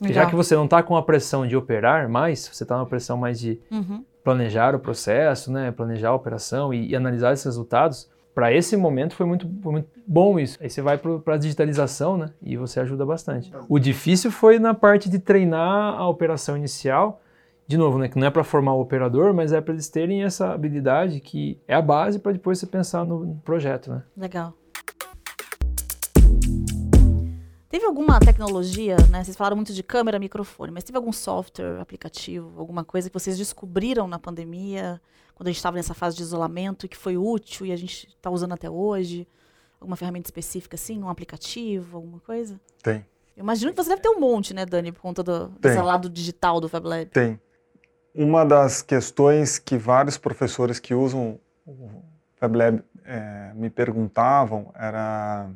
Já 0.01 0.27
que 0.27 0.35
você 0.35 0.55
não 0.55 0.63
está 0.63 0.81
com 0.81 0.95
a 0.95 1.03
pressão 1.03 1.45
de 1.45 1.57
operar 1.57 2.07
mais, 2.07 2.47
você 2.47 2.63
está 2.63 2.77
na 2.77 2.85
pressão 2.85 3.17
mais 3.17 3.37
de 3.37 3.59
uhum 3.69 4.05
planejar 4.29 4.75
o 4.75 4.79
processo, 4.79 5.51
né, 5.51 5.71
planejar 5.71 6.09
a 6.09 6.13
operação 6.13 6.71
e, 6.71 6.89
e 6.89 6.95
analisar 6.95 7.33
esses 7.33 7.45
resultados, 7.45 8.07
para 8.35 8.53
esse 8.53 8.77
momento 8.77 9.15
foi 9.15 9.25
muito, 9.25 9.49
foi 9.61 9.71
muito, 9.71 9.89
bom 10.05 10.39
isso. 10.39 10.55
Aí 10.61 10.69
você 10.69 10.83
vai 10.83 10.99
para 10.99 11.33
a 11.33 11.37
digitalização 11.37 12.15
né, 12.15 12.29
e 12.41 12.55
você 12.55 12.79
ajuda 12.79 13.03
bastante. 13.05 13.51
O 13.67 13.79
difícil 13.79 14.31
foi 14.31 14.59
na 14.59 14.73
parte 14.73 15.09
de 15.09 15.17
treinar 15.17 15.95
a 15.95 16.07
operação 16.07 16.55
inicial, 16.55 17.21
de 17.65 17.75
novo, 17.75 17.97
né, 17.97 18.07
que 18.07 18.19
não 18.19 18.27
é 18.27 18.29
para 18.29 18.43
formar 18.43 18.73
o 18.73 18.81
operador, 18.81 19.33
mas 19.33 19.51
é 19.51 19.59
para 19.59 19.73
eles 19.73 19.89
terem 19.89 20.23
essa 20.23 20.53
habilidade 20.53 21.19
que 21.19 21.59
é 21.67 21.73
a 21.73 21.81
base 21.81 22.19
para 22.19 22.31
depois 22.31 22.59
você 22.59 22.67
pensar 22.67 23.03
no 23.05 23.35
projeto. 23.43 23.91
Né? 23.91 24.03
Legal. 24.15 24.53
Teve 27.69 27.85
alguma 27.85 28.19
tecnologia, 28.19 28.97
né? 29.09 29.23
Vocês 29.23 29.37
falaram 29.37 29.55
muito 29.55 29.73
de 29.73 29.83
câmera, 29.83 30.17
microfone, 30.17 30.71
mas 30.71 30.83
teve 30.83 30.97
algum 30.97 31.13
software, 31.13 31.79
aplicativo, 31.79 32.59
alguma 32.59 32.83
coisa 32.83 33.09
que 33.09 33.13
vocês 33.13 33.37
descobriram 33.37 34.07
na 34.07 34.17
pandemia, 34.17 34.99
quando 35.35 35.47
a 35.47 35.51
gente 35.51 35.57
estava 35.57 35.77
nessa 35.77 35.93
fase 35.93 36.17
de 36.17 36.23
isolamento, 36.23 36.87
que 36.87 36.97
foi 36.97 37.15
útil 37.15 37.67
e 37.67 37.71
a 37.71 37.75
gente 37.75 38.07
está 38.07 38.29
usando 38.29 38.53
até 38.53 38.69
hoje? 38.69 39.27
alguma 39.79 39.95
ferramenta 39.95 40.27
específica, 40.27 40.75
assim, 40.75 41.01
um 41.01 41.09
aplicativo, 41.09 41.97
alguma 41.97 42.19
coisa? 42.19 42.59
Tem. 42.83 43.05
Eu 43.35 43.43
imagino 43.43 43.71
que 43.71 43.81
você 43.81 43.89
deve 43.89 44.01
ter 44.01 44.09
um 44.09 44.19
monte, 44.19 44.53
né, 44.53 44.65
Dani, 44.65 44.91
por 44.91 45.01
conta 45.01 45.23
do 45.23 45.47
Tem. 45.47 45.71
desse 45.71 45.81
lado 45.81 46.09
digital 46.09 46.59
do 46.59 46.67
FabLab. 46.67 47.05
Tem. 47.05 47.39
Uma 48.13 48.43
das 48.43 48.81
questões 48.81 49.57
que 49.57 49.77
vários 49.77 50.17
professores 50.17 50.79
que 50.79 50.93
usam 50.93 51.39
o 51.65 52.03
FabLab 52.35 52.83
eh, 53.05 53.51
me 53.55 53.69
perguntavam 53.69 54.71
era 54.75 55.49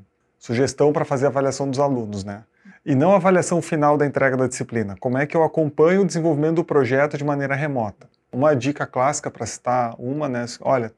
sugestão 0.43 0.91
para 0.91 1.05
fazer 1.05 1.25
a 1.25 1.29
avaliação 1.29 1.69
dos 1.69 1.79
alunos, 1.79 2.25
né? 2.25 2.43
E 2.85 2.95
não 2.95 3.13
a 3.13 3.15
avaliação 3.15 3.61
final 3.61 3.97
da 3.97 4.05
entrega 4.05 4.35
da 4.35 4.45
disciplina. 4.45 4.93
Como 4.99 5.17
é 5.17 5.25
que 5.25 5.37
eu 5.37 5.43
acompanho 5.43 6.01
o 6.01 6.05
desenvolvimento 6.05 6.55
do 6.55 6.65
projeto 6.65 7.17
de 7.17 7.23
maneira 7.23 7.55
remota? 7.55 8.09
Uma 8.29 8.53
dica 8.53 8.85
clássica 8.85 9.31
para 9.31 9.45
citar 9.45 9.95
uma, 9.97 10.27
né? 10.27 10.43
Olha, 10.59 10.91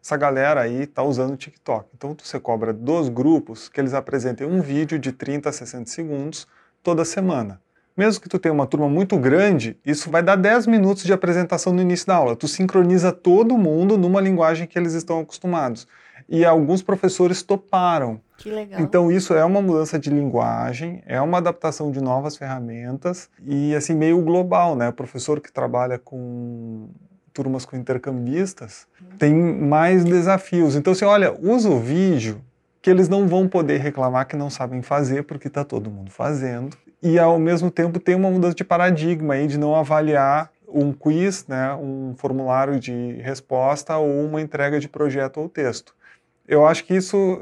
essa 0.00 0.16
galera 0.16 0.60
aí 0.60 0.82
está 0.82 1.02
usando 1.02 1.32
o 1.32 1.36
TikTok. 1.36 1.88
Então 1.96 2.16
você 2.16 2.38
cobra 2.38 2.72
dos 2.72 3.08
grupos 3.08 3.68
que 3.68 3.80
eles 3.80 3.92
apresentem 3.92 4.46
um 4.46 4.60
vídeo 4.60 5.00
de 5.00 5.10
30 5.10 5.48
a 5.48 5.52
60 5.52 5.90
segundos 5.90 6.46
toda 6.80 7.04
semana. 7.04 7.60
Mesmo 7.96 8.22
que 8.22 8.28
tu 8.28 8.38
tenha 8.38 8.54
uma 8.54 8.68
turma 8.68 8.88
muito 8.88 9.18
grande, 9.18 9.76
isso 9.84 10.12
vai 10.12 10.22
dar 10.22 10.36
10 10.36 10.68
minutos 10.68 11.02
de 11.02 11.12
apresentação 11.12 11.72
no 11.72 11.82
início 11.82 12.06
da 12.06 12.14
aula. 12.14 12.36
Tu 12.36 12.46
sincroniza 12.46 13.10
todo 13.10 13.58
mundo 13.58 13.98
numa 13.98 14.20
linguagem 14.20 14.68
que 14.68 14.78
eles 14.78 14.92
estão 14.92 15.18
acostumados. 15.18 15.88
E 16.32 16.46
alguns 16.46 16.82
professores 16.82 17.42
toparam. 17.42 18.18
Que 18.38 18.50
legal. 18.50 18.80
Então 18.80 19.12
isso 19.12 19.34
é 19.34 19.44
uma 19.44 19.60
mudança 19.60 19.98
de 19.98 20.08
linguagem, 20.08 21.02
é 21.06 21.20
uma 21.20 21.36
adaptação 21.36 21.90
de 21.90 22.00
novas 22.00 22.38
ferramentas 22.38 23.28
e 23.44 23.74
assim 23.74 23.94
meio 23.94 24.22
global, 24.22 24.74
né? 24.74 24.88
O 24.88 24.92
professor 24.94 25.40
que 25.40 25.52
trabalha 25.52 25.98
com 25.98 26.88
turmas 27.34 27.66
com 27.66 27.76
intercambistas 27.76 28.86
tem 29.18 29.34
mais 29.34 30.04
desafios. 30.04 30.74
Então 30.74 30.94
assim, 30.94 31.04
olha, 31.04 31.36
usa 31.38 31.68
o 31.68 31.78
vídeo 31.78 32.40
que 32.80 32.88
eles 32.88 33.10
não 33.10 33.28
vão 33.28 33.46
poder 33.46 33.78
reclamar 33.78 34.26
que 34.26 34.34
não 34.34 34.48
sabem 34.48 34.80
fazer 34.80 35.24
porque 35.24 35.48
está 35.48 35.62
todo 35.64 35.90
mundo 35.90 36.10
fazendo 36.10 36.74
e 37.02 37.18
ao 37.18 37.38
mesmo 37.38 37.70
tempo 37.70 38.00
tem 38.00 38.14
uma 38.14 38.30
mudança 38.30 38.54
de 38.54 38.64
paradigma 38.64 39.34
aí 39.34 39.46
de 39.46 39.58
não 39.58 39.76
avaliar 39.76 40.50
um 40.66 40.92
quiz, 40.92 41.46
né, 41.46 41.74
um 41.74 42.14
formulário 42.16 42.80
de 42.80 43.18
resposta 43.20 43.98
ou 43.98 44.24
uma 44.24 44.40
entrega 44.40 44.80
de 44.80 44.88
projeto 44.88 45.38
ou 45.38 45.48
texto. 45.48 45.94
Eu 46.46 46.66
acho 46.66 46.84
que 46.84 46.94
isso 46.94 47.40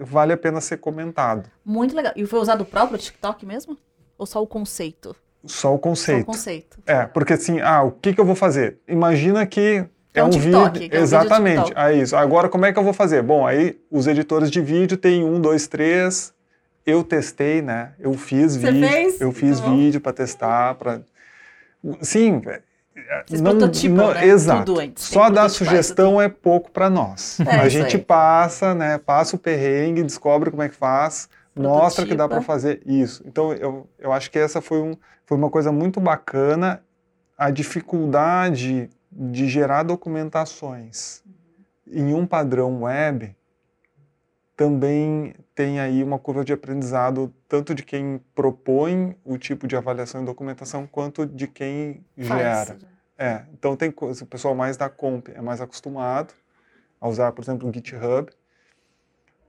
vale 0.00 0.32
a 0.32 0.36
pena 0.36 0.60
ser 0.60 0.78
comentado. 0.78 1.48
Muito 1.64 1.94
legal. 1.94 2.12
E 2.16 2.26
foi 2.26 2.40
usado 2.40 2.62
o 2.62 2.66
próprio 2.66 2.98
TikTok 2.98 3.46
mesmo? 3.46 3.76
Ou 4.18 4.26
só 4.26 4.42
o 4.42 4.46
conceito? 4.46 5.14
Só 5.44 5.46
o 5.46 5.50
Só 5.50 5.74
o 5.74 5.78
conceito. 5.78 6.26
conceito. 6.26 6.78
É, 6.86 7.04
porque 7.06 7.32
assim, 7.32 7.60
ah, 7.60 7.82
o 7.82 7.90
que, 7.92 8.12
que 8.14 8.20
eu 8.20 8.24
vou 8.24 8.34
fazer? 8.36 8.78
Imagina 8.86 9.44
que 9.46 9.84
é, 10.14 10.20
É 10.20 10.22
um 10.22 10.26
um 10.26 10.30
TikTok, 10.30 10.42
vídeo. 10.50 10.64
é 10.64 10.78
um 10.78 10.80
vídeo 10.90 11.02
Exatamente. 11.02 11.64
TikTok. 11.64 11.80
É 11.80 11.92
isso. 11.94 12.16
Agora, 12.16 12.48
como 12.48 12.64
é 12.66 12.72
que 12.72 12.78
eu 12.78 12.84
vou 12.84 12.92
fazer? 12.92 13.22
Bom, 13.22 13.46
aí 13.46 13.80
os 13.90 14.06
editores 14.06 14.50
de 14.50 14.60
vídeo 14.60 14.96
têm 14.96 15.24
um, 15.24 15.40
dois, 15.40 15.66
três. 15.66 16.32
Eu 16.84 17.02
testei, 17.04 17.62
né? 17.62 17.92
Eu 17.98 18.12
fiz 18.14 18.56
Você 18.56 18.70
vídeo. 18.72 18.88
fez? 18.88 19.20
Eu 19.20 19.32
fiz 19.32 19.60
vídeo 19.60 20.00
para 20.00 20.12
testar, 20.12 20.74
para 20.74 21.00
Sim, 22.00 22.40
Vocês 23.26 23.40
prototipam, 23.40 24.14
né? 24.14 24.26
Exato. 24.26 24.78
Antes, 24.78 25.04
Só 25.04 25.30
dar 25.30 25.48
sugestão 25.48 26.20
é 26.20 26.28
pouco 26.28 26.70
para 26.70 26.90
nós. 26.90 27.38
É, 27.40 27.56
a 27.56 27.68
gente 27.68 27.96
aí. 27.96 28.02
passa, 28.02 28.74
né? 28.74 28.98
Passa 28.98 29.36
o 29.36 29.38
perrengue, 29.38 30.02
descobre 30.02 30.50
como 30.50 30.62
é 30.62 30.68
que 30.68 30.74
faz, 30.74 31.28
mostra 31.54 32.04
que 32.04 32.14
dá 32.14 32.28
para 32.28 32.40
Prototipa. 32.40 32.52
fazer 32.52 32.82
isso. 32.86 33.22
Então 33.26 33.52
eu, 33.52 33.88
eu 33.98 34.12
acho 34.12 34.30
que 34.30 34.38
essa 34.38 34.60
foi, 34.60 34.80
um, 34.80 34.94
foi 35.24 35.36
uma 35.36 35.50
coisa 35.50 35.72
muito 35.72 36.00
bacana, 36.00 36.82
a 37.36 37.50
dificuldade 37.50 38.90
de 39.10 39.48
gerar 39.48 39.82
documentações 39.82 41.22
em 41.90 42.14
um 42.14 42.26
padrão 42.26 42.82
web 42.82 43.34
também 44.56 45.34
tem 45.54 45.80
aí 45.80 46.02
uma 46.02 46.18
curva 46.18 46.44
de 46.44 46.52
aprendizado 46.52 47.32
tanto 47.48 47.74
de 47.74 47.82
quem 47.82 48.20
propõe 48.34 49.16
o 49.24 49.36
tipo 49.36 49.66
de 49.66 49.76
avaliação 49.76 50.22
e 50.22 50.24
documentação 50.24 50.86
quanto 50.86 51.26
de 51.26 51.46
quem 51.46 52.04
Faz. 52.22 52.40
gera. 52.40 52.78
É, 53.18 53.44
então 53.52 53.76
tem 53.76 53.90
coisa, 53.90 54.24
o 54.24 54.26
pessoal 54.26 54.54
mais 54.54 54.76
da 54.76 54.88
comp 54.88 55.28
é 55.28 55.40
mais 55.40 55.60
acostumado 55.60 56.34
a 57.00 57.08
usar, 57.08 57.32
por 57.32 57.42
exemplo, 57.42 57.68
o 57.68 57.72
GitHub, 57.72 58.30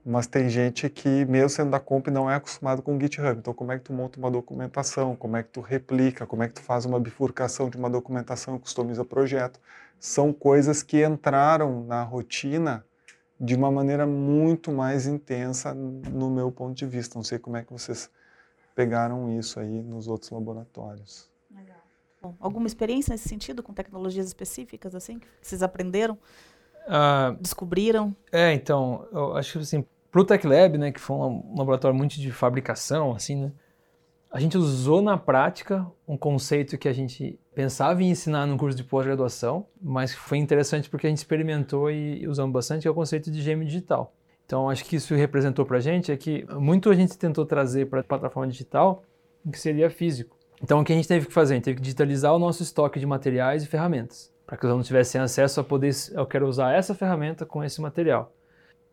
mas 0.04 0.26
tem 0.26 0.50
gente 0.50 0.90
que, 0.90 1.24
mesmo 1.24 1.48
sendo 1.48 1.70
da 1.70 1.80
comp, 1.80 2.08
não 2.08 2.30
é 2.30 2.34
acostumado 2.34 2.82
com 2.82 2.94
o 2.94 3.00
GitHub. 3.00 3.38
Então, 3.38 3.54
como 3.54 3.72
é 3.72 3.78
que 3.78 3.84
tu 3.84 3.92
monta 3.92 4.18
uma 4.18 4.30
documentação? 4.30 5.16
Como 5.16 5.36
é 5.36 5.42
que 5.42 5.48
tu 5.48 5.62
replica? 5.62 6.26
Como 6.26 6.42
é 6.42 6.48
que 6.48 6.54
tu 6.54 6.60
faz 6.60 6.84
uma 6.84 7.00
bifurcação 7.00 7.70
de 7.70 7.78
uma 7.78 7.88
documentação 7.88 8.56
e 8.56 8.58
customiza 8.58 9.02
projeto? 9.02 9.58
São 9.98 10.30
coisas 10.30 10.82
que 10.82 11.02
entraram 11.02 11.84
na 11.84 12.02
rotina 12.02 12.84
de 13.40 13.54
uma 13.54 13.70
maneira 13.70 14.06
muito 14.06 14.70
mais 14.72 15.06
intensa, 15.06 15.74
no 15.74 16.30
meu 16.30 16.50
ponto 16.52 16.74
de 16.74 16.86
vista. 16.86 17.18
Não 17.18 17.24
sei 17.24 17.38
como 17.38 17.56
é 17.56 17.62
que 17.64 17.72
vocês 17.72 18.10
pegaram 18.74 19.30
isso 19.38 19.60
aí 19.60 19.82
nos 19.82 20.08
outros 20.08 20.30
laboratórios. 20.30 21.30
Legal. 21.54 21.76
Bom, 22.22 22.34
alguma 22.40 22.66
experiência 22.66 23.12
nesse 23.12 23.28
sentido, 23.28 23.62
com 23.62 23.72
tecnologias 23.72 24.26
específicas, 24.26 24.94
assim, 24.94 25.18
que 25.18 25.26
vocês 25.42 25.62
aprenderam, 25.62 26.18
Ah, 26.86 27.34
descobriram? 27.40 28.14
É, 28.30 28.52
então, 28.52 29.06
eu 29.10 29.36
acho 29.36 29.52
que 29.52 29.58
assim, 29.58 29.84
pro 30.10 30.24
Tech 30.24 30.46
Lab, 30.46 30.76
né, 30.76 30.92
que 30.92 31.00
foi 31.00 31.16
um 31.16 31.54
laboratório 31.56 31.96
muito 31.96 32.16
de 32.20 32.30
fabricação, 32.30 33.12
assim, 33.14 33.36
né, 33.36 33.52
a 34.34 34.40
gente 34.40 34.58
usou 34.58 35.00
na 35.00 35.16
prática 35.16 35.86
um 36.08 36.16
conceito 36.16 36.76
que 36.76 36.88
a 36.88 36.92
gente 36.92 37.38
pensava 37.54 38.02
em 38.02 38.10
ensinar 38.10 38.46
no 38.46 38.56
curso 38.56 38.76
de 38.76 38.82
pós-graduação, 38.82 39.64
mas 39.80 40.12
foi 40.12 40.38
interessante 40.38 40.90
porque 40.90 41.06
a 41.06 41.08
gente 41.08 41.18
experimentou 41.18 41.88
e 41.88 42.26
usamos 42.26 42.52
bastante, 42.52 42.82
que 42.82 42.88
é 42.88 42.90
o 42.90 42.94
conceito 42.94 43.30
de 43.30 43.40
gêmeo 43.40 43.64
digital. 43.64 44.12
Então, 44.44 44.68
acho 44.68 44.84
que 44.84 44.96
isso 44.96 45.14
representou 45.14 45.64
pra 45.64 45.78
gente 45.78 46.10
é 46.10 46.16
que 46.16 46.44
muito 46.52 46.90
a 46.90 46.96
gente 46.96 47.16
tentou 47.16 47.46
trazer 47.46 47.88
para 47.88 48.00
a 48.00 48.02
plataforma 48.02 48.50
digital 48.50 49.04
o 49.46 49.52
que 49.52 49.60
seria 49.60 49.88
físico. 49.88 50.36
Então, 50.60 50.80
o 50.80 50.84
que 50.84 50.92
a 50.92 50.96
gente 50.96 51.06
teve 51.06 51.26
que 51.26 51.32
fazer? 51.32 51.54
A 51.54 51.56
gente 51.58 51.64
teve 51.66 51.76
que 51.76 51.82
digitalizar 51.82 52.34
o 52.34 52.38
nosso 52.40 52.60
estoque 52.60 52.98
de 52.98 53.06
materiais 53.06 53.62
e 53.62 53.68
ferramentas, 53.68 54.32
para 54.44 54.56
que 54.56 54.64
os 54.64 54.68
alunos 54.68 54.88
tivessem 54.88 55.20
acesso 55.20 55.60
a 55.60 55.64
poder, 55.64 55.94
eu 56.10 56.26
quero 56.26 56.48
usar 56.48 56.72
essa 56.72 56.92
ferramenta 56.92 57.46
com 57.46 57.62
esse 57.62 57.80
material. 57.80 58.32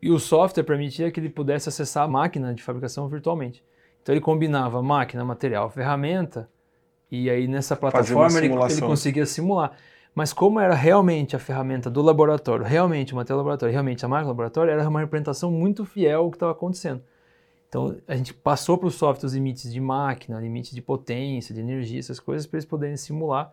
E 0.00 0.08
o 0.08 0.20
software 0.20 0.62
permitia 0.62 1.10
que 1.10 1.18
ele 1.18 1.30
pudesse 1.30 1.68
acessar 1.68 2.04
a 2.04 2.08
máquina 2.08 2.54
de 2.54 2.62
fabricação 2.62 3.08
virtualmente. 3.08 3.60
Então 4.02 4.12
ele 4.14 4.20
combinava 4.20 4.82
máquina, 4.82 5.24
material, 5.24 5.70
ferramenta, 5.70 6.48
e 7.10 7.30
aí 7.30 7.46
nessa 7.46 7.76
plataforma 7.76 8.38
ele, 8.38 8.48
ele 8.52 8.80
conseguia 8.80 9.24
simular. 9.26 9.72
Mas 10.14 10.32
como 10.32 10.60
era 10.60 10.74
realmente 10.74 11.34
a 11.34 11.38
ferramenta 11.38 11.88
do 11.88 12.02
laboratório, 12.02 12.64
realmente 12.64 13.12
o 13.12 13.16
material 13.16 13.38
do 13.38 13.42
laboratório, 13.44 13.72
realmente 13.72 14.04
a 14.04 14.08
máquina 14.08 14.26
do 14.26 14.28
laboratório, 14.30 14.70
era 14.70 14.86
uma 14.88 15.00
representação 15.00 15.50
muito 15.50 15.84
fiel 15.86 16.20
ao 16.22 16.30
que 16.30 16.36
estava 16.36 16.52
acontecendo. 16.52 17.02
Então 17.68 17.96
a 18.06 18.14
gente 18.14 18.34
passou 18.34 18.76
para 18.76 18.88
o 18.88 18.90
software 18.90 19.26
os 19.26 19.32
limites 19.34 19.72
de 19.72 19.80
máquina, 19.80 20.38
limites 20.38 20.72
de 20.72 20.82
potência, 20.82 21.54
de 21.54 21.60
energia, 21.62 21.98
essas 21.98 22.20
coisas, 22.20 22.46
para 22.46 22.58
eles 22.58 22.66
poderem 22.66 22.96
simular. 22.98 23.50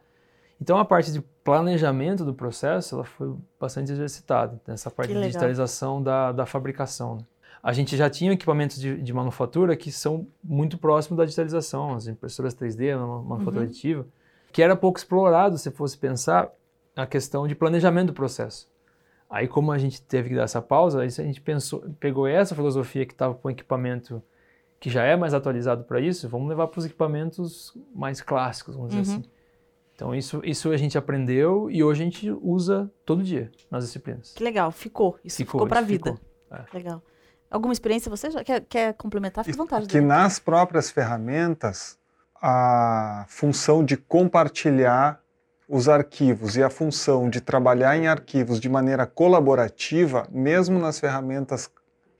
Então 0.62 0.78
a 0.78 0.84
parte 0.84 1.14
de 1.14 1.22
planejamento 1.44 2.26
do 2.26 2.34
processo 2.34 2.96
ela 2.96 3.06
foi 3.06 3.34
bastante 3.58 3.94
exercitada, 3.94 4.60
nessa 4.68 4.92
parte 4.92 5.08
Que 5.08 5.14
de 5.14 5.20
legal. 5.20 5.30
digitalização 5.30 6.04
da, 6.04 6.34
da 6.34 6.46
fabricação. 6.46 7.16
né? 7.16 7.22
A 7.62 7.74
gente 7.74 7.98
já 7.98 8.10
tinha 8.10 8.32
equipamentos 8.32 8.80
de, 8.80 9.02
de 9.02 9.14
manufatura 9.14 9.76
que 9.76 9.92
são 9.92 10.26
muito 10.44 10.78
próximos 10.78 11.18
da 11.18 11.26
digitalização, 11.26 11.94
as 11.94 12.08
impressoras 12.08 12.54
3D, 12.56 12.94
a 12.96 12.98
ma- 12.98 13.22
manufatura 13.22 13.58
Uhum. 13.66 13.70
aditiva, 13.70 14.08
que 14.52 14.62
era 14.64 14.76
pouco 14.76 14.98
explorado 14.98 15.58
se 15.58 15.70
fosse 15.72 15.98
pensar 15.98 16.50
a 16.96 17.06
questão 17.06 17.48
de 17.48 17.56
planejamento 17.56 18.08
do 18.08 18.14
processo. 18.14 18.68
Aí, 19.30 19.48
como 19.48 19.72
a 19.72 19.78
gente 19.78 20.02
teve 20.02 20.30
que 20.30 20.36
dar 20.36 20.44
essa 20.44 20.62
pausa, 20.62 21.02
aí 21.02 21.08
a 21.08 21.10
gente 21.10 21.40
pensou, 21.42 21.82
pegou 22.00 22.26
essa 22.26 22.56
filosofia 22.56 23.06
que 23.06 23.14
estava 23.14 23.34
com 23.36 23.50
equipamento 23.50 24.24
que 24.80 24.90
já 24.90 25.04
é 25.04 25.16
mais 25.18 25.34
atualizado 25.34 25.84
para 25.84 26.00
isso, 26.00 26.28
vamos 26.30 26.48
levar 26.50 26.68
para 26.68 26.80
os 26.80 26.86
equipamentos 26.86 27.78
mais 27.94 28.22
clássicos, 28.22 28.76
vamos 28.76 28.92
dizer 28.96 29.12
Uhum. 29.12 29.18
assim. 29.20 29.30
Então, 29.96 30.16
isso, 30.16 30.42
isso 30.46 30.72
a 30.72 30.78
gente 30.78 30.98
aprendeu 30.98 31.70
e 31.70 31.84
hoje 31.84 32.02
a 32.02 32.06
gente 32.06 32.32
usa 32.42 32.90
todo 33.06 33.22
dia 33.22 33.52
nas 33.70 33.84
disciplinas. 33.84 34.32
Que 34.34 34.42
legal, 34.44 34.72
ficou. 34.72 35.18
Isso 35.26 35.36
ficou, 35.38 35.68
para 35.68 35.80
a 35.80 35.82
vida. 35.84 36.14
ficou. 36.14 36.58
É. 36.58 36.66
Legal. 36.74 37.04
Alguma 37.50 37.74
experiência 37.74 38.10
você 38.10 38.30
já 38.30 38.44
quer, 38.44 38.62
quer 38.62 38.94
complementar? 38.94 39.44
Fique 39.44 39.58
à 39.58 39.62
vontade. 39.62 39.88
que 39.88 39.96
Dani. 39.96 40.08
nas 40.08 40.40
próprias 40.40 40.92
ferramentas 40.92 41.98
a 42.42 43.26
função 43.28 43.84
de 43.84 43.98
compartilhar 43.98 45.20
os 45.68 45.90
arquivos 45.90 46.56
e 46.56 46.64
a 46.64 46.70
função 46.70 47.30
de 47.30 47.42
trabalhar 47.42 47.96
em 47.98 48.08
arquivos 48.08 48.60
de 48.60 48.70
maneira 48.70 49.06
colaborativa, 49.06 50.28
mesmo 50.32 50.80
nas 50.80 51.00
ferramentas 51.00 51.70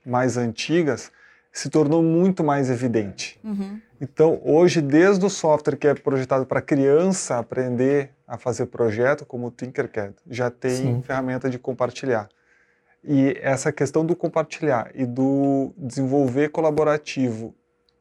mais 0.04 0.36
antigas, 0.36 1.10
se 1.52 1.68
tornou 1.68 2.02
muito 2.02 2.44
mais 2.44 2.70
evidente. 2.70 3.40
Uhum. 3.42 3.80
Então, 4.00 4.40
hoje, 4.44 4.80
desde 4.80 5.26
o 5.26 5.30
software 5.30 5.76
que 5.76 5.86
é 5.86 5.94
projetado 5.94 6.46
para 6.46 6.62
criança 6.62 7.38
aprender 7.38 8.10
a 8.26 8.38
fazer 8.38 8.66
projeto, 8.66 9.26
como 9.26 9.48
o 9.48 9.50
Tinkercad, 9.50 10.14
já 10.28 10.48
tem 10.48 10.76
Sim. 10.76 11.02
ferramenta 11.02 11.50
de 11.50 11.58
compartilhar. 11.58 12.28
E 13.02 13.38
essa 13.40 13.72
questão 13.72 14.04
do 14.04 14.14
compartilhar 14.14 14.90
e 14.94 15.06
do 15.06 15.72
desenvolver 15.76 16.50
colaborativo 16.50 17.54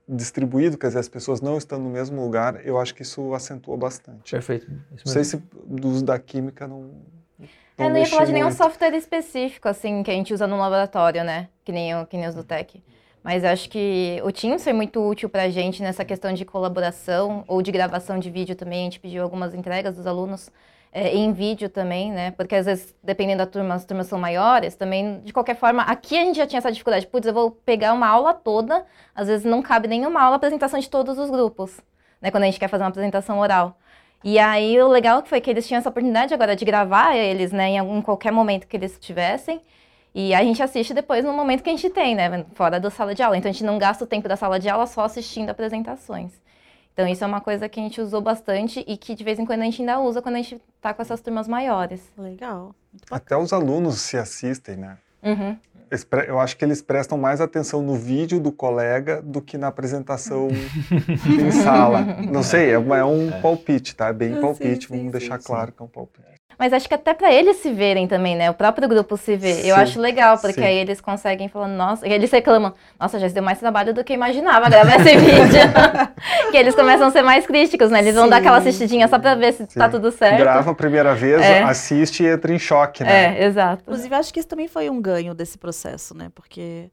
distribuído, 0.07 0.77
quer 0.77 0.87
dizer, 0.87 0.99
as 0.99 1.07
pessoas 1.07 1.39
não 1.39 1.57
estão 1.57 1.79
no 1.79 1.89
mesmo 1.89 2.21
lugar, 2.21 2.65
eu 2.65 2.79
acho 2.79 2.93
que 2.95 3.03
isso 3.03 3.33
acentua 3.33 3.77
bastante. 3.77 4.31
Perfeito. 4.31 4.65
Isso 4.93 5.05
Não 5.05 5.13
sei 5.13 5.23
se 5.23 5.37
do 5.65 5.87
uso 5.87 6.03
da 6.03 6.17
química 6.17 6.67
não. 6.67 6.81
não 7.39 7.47
Eu 7.77 7.89
não 7.91 7.97
ia 7.97 8.05
falar 8.07 8.25
de 8.25 8.33
nenhum 8.33 8.47
muito. 8.47 8.57
software 8.57 8.95
específico, 8.95 9.69
assim, 9.69 10.01
que 10.03 10.09
a 10.11 10.13
gente 10.13 10.33
usa 10.33 10.47
no 10.47 10.57
laboratório, 10.57 11.23
né? 11.23 11.47
Que 11.63 11.71
nem, 11.71 11.95
o- 11.95 12.05
que 12.07 12.17
nem 12.17 12.27
os 12.27 12.35
do 12.35 12.43
Tech. 12.43 12.83
Mas 13.23 13.43
eu 13.43 13.49
acho 13.51 13.69
que 13.69 14.19
o 14.23 14.31
Teams 14.31 14.63
foi 14.63 14.73
muito 14.73 14.99
útil 15.07 15.29
pra 15.29 15.49
gente 15.49 15.81
nessa 15.83 16.03
questão 16.03 16.33
de 16.33 16.43
colaboração 16.43 17.43
ou 17.47 17.61
de 17.61 17.71
gravação 17.71 18.17
de 18.17 18.31
vídeo 18.31 18.55
também. 18.55 18.79
A 18.81 18.83
gente 18.85 18.99
pediu 18.99 19.21
algumas 19.21 19.53
entregas 19.53 19.95
dos 19.95 20.07
alunos 20.07 20.49
é, 20.91 21.15
em 21.15 21.31
vídeo 21.31 21.69
também, 21.69 22.11
né? 22.11 22.31
Porque 22.31 22.55
às 22.55 22.65
vezes, 22.65 22.95
dependendo 23.03 23.39
da 23.39 23.45
turma, 23.45 23.75
as 23.75 23.85
turmas 23.85 24.07
são 24.07 24.19
maiores, 24.19 24.75
também, 24.75 25.21
de 25.21 25.31
qualquer 25.31 25.55
forma, 25.55 25.83
aqui 25.83 26.17
a 26.17 26.23
gente 26.25 26.37
já 26.37 26.47
tinha 26.47 26.57
essa 26.57 26.71
dificuldade. 26.71 27.07
Putz, 27.07 27.27
eu 27.27 27.33
vou 27.33 27.51
pegar 27.51 27.93
uma 27.93 28.07
aula 28.07 28.33
toda, 28.33 28.85
às 29.13 29.27
vezes 29.27 29.45
não 29.45 29.61
cabe 29.61 29.87
nenhuma 29.87 30.21
aula, 30.21 30.35
apresentação 30.37 30.79
de 30.79 30.89
todos 30.89 31.17
os 31.17 31.29
grupos, 31.29 31.79
né? 32.21 32.31
Quando 32.31 32.43
a 32.43 32.45
gente 32.47 32.59
quer 32.59 32.67
fazer 32.67 32.83
uma 32.83 32.89
apresentação 32.89 33.39
oral. 33.39 33.77
E 34.23 34.37
aí 34.37 34.81
o 34.81 34.87
legal 34.87 35.23
foi 35.25 35.39
que 35.39 35.49
eles 35.49 35.65
tinham 35.67 35.79
essa 35.79 35.89
oportunidade 35.89 36.33
agora 36.33 36.55
de 36.55 36.65
gravar 36.65 37.15
eles, 37.15 37.51
né, 37.53 37.69
em, 37.69 37.79
algum, 37.79 37.99
em 37.99 38.01
qualquer 38.01 38.31
momento 38.31 38.67
que 38.67 38.75
eles 38.75 38.97
tivessem. 38.99 39.61
E 40.13 40.33
a 40.33 40.43
gente 40.43 40.61
assiste 40.61 40.93
depois 40.93 41.23
no 41.23 41.31
momento 41.31 41.63
que 41.63 41.69
a 41.69 41.73
gente 41.73 41.89
tem, 41.89 42.15
né, 42.15 42.45
fora 42.53 42.79
da 42.79 42.89
sala 42.89 43.15
de 43.15 43.21
aula. 43.23 43.37
Então 43.37 43.49
a 43.49 43.53
gente 43.53 43.63
não 43.63 43.77
gasta 43.77 44.03
o 44.03 44.07
tempo 44.07 44.27
da 44.27 44.35
sala 44.35 44.59
de 44.59 44.67
aula 44.67 44.85
só 44.87 45.03
assistindo 45.03 45.49
apresentações. 45.49 46.33
Então 46.93 47.07
isso 47.07 47.23
é 47.23 47.27
uma 47.27 47.41
coisa 47.41 47.69
que 47.69 47.79
a 47.79 47.83
gente 47.83 48.01
usou 48.01 48.21
bastante 48.21 48.83
e 48.87 48.97
que 48.97 49.15
de 49.15 49.23
vez 49.23 49.39
em 49.39 49.45
quando 49.45 49.61
a 49.61 49.65
gente 49.65 49.81
ainda 49.81 49.99
usa 49.99 50.21
quando 50.21 50.35
a 50.35 50.41
gente 50.41 50.61
tá 50.81 50.93
com 50.93 51.01
essas 51.01 51.21
turmas 51.21 51.47
maiores. 51.47 52.01
Legal. 52.17 52.75
Até 53.09 53.37
os 53.37 53.53
alunos 53.53 54.01
se 54.01 54.17
assistem, 54.17 54.75
né? 54.75 54.97
Uhum. 55.23 55.57
Eu 56.27 56.39
acho 56.39 56.55
que 56.55 56.63
eles 56.63 56.81
prestam 56.83 57.17
mais 57.17 57.41
atenção 57.41 57.81
no 57.81 57.95
vídeo 57.95 58.39
do 58.39 58.51
colega 58.51 59.21
do 59.23 59.41
que 59.41 59.57
na 59.57 59.67
apresentação 59.67 60.47
em 61.25 61.51
sala. 61.51 62.01
Não 62.31 62.43
sei, 62.43 62.69
é, 62.69 62.73
é 62.73 63.03
um 63.05 63.41
palpite, 63.41 63.95
tá? 63.95 64.09
É 64.09 64.13
bem 64.13 64.37
Ah, 64.37 64.41
palpite, 64.41 64.87
sim, 64.87 64.93
sim, 64.93 64.97
vamos 64.97 65.11
deixar 65.11 65.39
sim, 65.39 65.47
claro 65.47 65.71
que 65.71 65.81
é 65.81 65.85
um 65.85 65.87
palpite. 65.87 66.38
Mas 66.59 66.73
acho 66.73 66.89
que 66.89 66.93
até 66.93 67.13
para 67.13 67.31
eles 67.33 67.55
se 67.55 67.71
verem 67.71 68.05
também, 68.05 68.35
né? 68.35 68.51
O 68.51 68.53
próprio 68.53 68.85
grupo 68.85 69.15
se 69.15 69.37
vê. 69.37 69.61
Eu 69.61 69.75
Sim, 69.75 69.81
acho 69.81 69.99
legal, 70.01 70.37
porque 70.39 70.59
sim. 70.59 70.67
aí 70.67 70.75
eles 70.75 70.99
conseguem 70.99 71.47
falar, 71.47 71.69
nossa, 71.69 72.05
e 72.05 72.11
eles 72.11 72.29
reclamam, 72.29 72.73
nossa, 72.99 73.17
já 73.17 73.29
deu 73.29 73.41
mais 73.41 73.57
trabalho 73.59 73.93
do 73.93 74.03
que 74.03 74.11
eu 74.11 74.15
imaginava 74.15 74.69
gravar 74.69 74.97
esse 74.99 75.15
vídeo. 75.17 75.61
que 76.51 76.57
eles 76.57 76.75
começam 76.75 77.07
a 77.07 77.11
ser 77.11 77.21
mais 77.21 77.47
críticos, 77.47 77.89
né? 77.89 77.99
Eles 77.99 78.13
vão 78.13 78.27
dar 78.27 78.35
Sim, 78.35 78.41
aquela 78.41 78.57
assistidinha 78.57 79.07
só 79.07 79.17
para 79.17 79.35
ver 79.35 79.53
se 79.53 79.65
tá 79.67 79.85
Sim. 79.85 79.91
tudo 79.91 80.11
certo. 80.11 80.37
Grava 80.37 80.71
a 80.71 80.75
primeira 80.75 81.15
vez, 81.15 81.41
É. 81.41 81.63
assiste 81.63 82.23
e 82.23 82.27
entra 82.27 82.53
em 82.53 82.59
choque, 82.59 83.05
né? 83.05 83.39
É, 83.39 83.45
exato. 83.45 83.83
Inclusive, 83.83 84.13
acho 84.15 84.33
que 84.33 84.39
isso 84.41 84.49
também 84.49 84.67
foi 84.67 84.89
um 84.89 85.01
ganho 85.01 85.33
desse 85.33 85.57
processo, 85.57 86.13
né? 86.13 86.29
Porque 86.35 86.89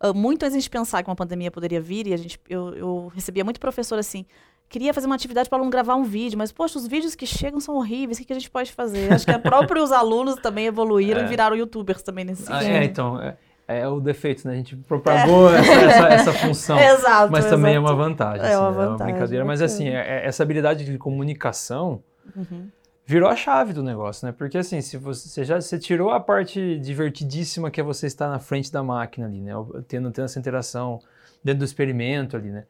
ah, 0.00 0.12
muito 0.12 0.44
antes 0.44 0.52
de 0.52 0.58
a 0.58 0.60
gente 0.60 0.70
pensar 0.70 1.02
que 1.02 1.10
uma 1.10 1.16
pandemia 1.16 1.50
poderia 1.50 1.80
vir, 1.80 2.06
e 2.06 2.14
a 2.14 2.16
gente, 2.16 2.38
eu, 2.48 2.72
eu 2.74 3.12
recebia 3.12 3.44
muito 3.44 3.58
professor 3.58 3.98
assim, 3.98 4.24
queria 4.68 4.92
fazer 4.92 5.06
uma 5.06 5.14
atividade 5.14 5.48
para 5.48 5.56
o 5.56 5.58
aluno 5.60 5.70
gravar 5.70 5.94
um 5.96 6.04
vídeo, 6.04 6.36
mas, 6.38 6.52
poxa, 6.52 6.78
os 6.78 6.86
vídeos 6.86 7.14
que 7.14 7.26
chegam 7.26 7.58
são 7.60 7.76
horríveis, 7.76 8.18
o 8.18 8.24
que, 8.24 8.32
a 8.32 8.36
gente 8.36 8.50
pode 8.50 8.72
fazer? 8.72 9.12
Acho 9.12 9.24
que 9.24 9.30
é 9.32 9.38
próprios 9.38 9.90
alunos 9.92 10.36
também 10.36 10.66
evoluíram 10.66 11.20
É. 11.22 11.24
e 11.24 11.26
viraram 11.26 11.56
youtubers 11.56 12.02
também 12.02 12.24
nesse 12.24 12.50
Ah, 12.52 12.58
sentido. 12.60 12.76
é, 12.76 12.84
então, 12.84 13.20
é, 13.20 13.36
é 13.66 13.88
o 13.88 13.98
defeito, 14.00 14.46
né? 14.46 14.54
A 14.54 14.56
gente 14.56 14.76
propagou 14.76 15.48
essa, 15.54 15.72
essa, 15.72 16.08
essa 16.08 16.32
função. 16.32 16.78
Exato. 16.78 17.32
Mas 17.32 17.46
também 17.46 17.74
é 17.76 17.78
uma 17.78 17.88
exato. 17.90 18.02
vantagem. 18.02 18.46
É 18.46 18.58
uma 18.58 18.68
assim, 18.68 18.78
né? 18.78 18.86
vantagem, 18.86 19.12
brincadeira. 19.14 19.44
Mas 19.44 19.62
assim, 19.62 19.88
é- 19.88 19.94
é- 20.22 20.26
essa 20.26 20.42
habilidade 20.42 20.84
de 20.84 20.98
comunicação 20.98 22.02
Uhum. 22.36 22.68
virou 23.06 23.28
a 23.28 23.34
chave 23.36 23.72
do 23.72 23.82
negócio, 23.82 24.26
né? 24.26 24.34
Porque 24.36 24.58
assim, 24.58 24.80
se 24.82 24.96
você, 24.98 25.28
você 25.28 25.44
já 25.44 25.60
você 25.60 25.78
tirou 25.78 26.10
a 26.10 26.20
parte 26.20 26.78
divertidíssima 26.78 27.70
que 27.70 27.80
é 27.80 27.84
você 27.84 28.06
estar 28.06 28.28
na 28.28 28.38
frente 28.38 28.70
da 28.70 28.82
máquina 28.82 29.26
ali, 29.26 29.40
né? 29.40 29.52
Tendo, 29.86 30.10
tendo 30.10 30.26
essa 30.26 30.38
interação 30.38 30.98
dentro 31.42 31.60
do 31.60 31.64
experimento 31.64 32.36
ali, 32.36 32.50
né? 32.50 32.64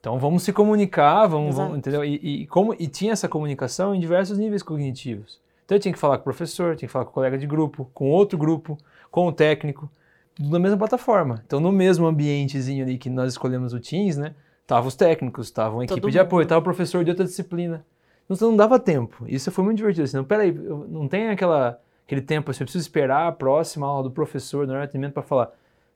Então 0.00 0.18
vamos 0.18 0.42
se 0.42 0.52
comunicar, 0.52 1.26
vamos, 1.26 1.56
vamos 1.56 1.78
entendeu? 1.78 2.02
E, 2.02 2.42
e 2.42 2.46
como 2.46 2.74
e 2.78 2.88
tinha 2.88 3.12
essa 3.12 3.28
comunicação 3.28 3.94
em 3.94 4.00
diversos 4.00 4.38
níveis 4.38 4.62
cognitivos. 4.62 5.38
Então 5.64 5.76
eu 5.76 5.80
tinha 5.80 5.92
que 5.92 5.98
falar 5.98 6.16
com 6.16 6.22
o 6.22 6.24
professor, 6.24 6.74
tinha 6.74 6.88
que 6.88 6.92
falar 6.92 7.04
com 7.04 7.10
o 7.10 7.14
colega 7.14 7.36
de 7.36 7.46
grupo, 7.46 7.88
com 7.92 8.10
outro 8.10 8.38
grupo, 8.38 8.78
com 9.10 9.26
o 9.26 9.32
técnico, 9.32 9.90
tudo 10.34 10.48
na 10.48 10.58
mesma 10.58 10.78
plataforma. 10.78 11.42
Então 11.46 11.60
no 11.60 11.70
mesmo 11.70 12.06
ambientezinho 12.06 12.82
ali 12.82 12.96
que 12.96 13.10
nós 13.10 13.32
escolhemos 13.32 13.74
o 13.74 13.78
Teams, 13.78 14.16
né? 14.16 14.34
Tava 14.66 14.88
os 14.88 14.96
técnicos, 14.96 15.50
tava 15.50 15.82
a 15.82 15.86
Todo 15.86 15.98
equipe 15.98 16.10
de 16.10 16.18
apoio, 16.18 16.44
mundo. 16.44 16.48
tava 16.48 16.60
o 16.60 16.64
professor 16.64 17.04
de 17.04 17.10
outra 17.10 17.24
disciplina. 17.24 17.84
Então 18.28 18.48
não 18.48 18.56
dava 18.56 18.78
tempo. 18.78 19.24
Isso 19.28 19.50
foi 19.50 19.64
muito 19.64 19.76
divertido. 19.78 20.04
Assim, 20.04 20.16
não, 20.16 20.24
peraí, 20.24 20.52
não 20.52 21.08
tem 21.08 21.28
aquela, 21.28 21.78
aquele 22.06 22.22
tempo, 22.22 22.50
assim, 22.50 22.62
eu 22.62 22.66
preciso 22.66 22.82
esperar 22.82 23.26
a 23.26 23.32
próxima 23.32 23.86
aula 23.86 24.04
do 24.04 24.10
professor 24.10 24.66
no 24.66 24.74
atendimento 24.76 25.12
para 25.12 25.22
falar. 25.22 25.50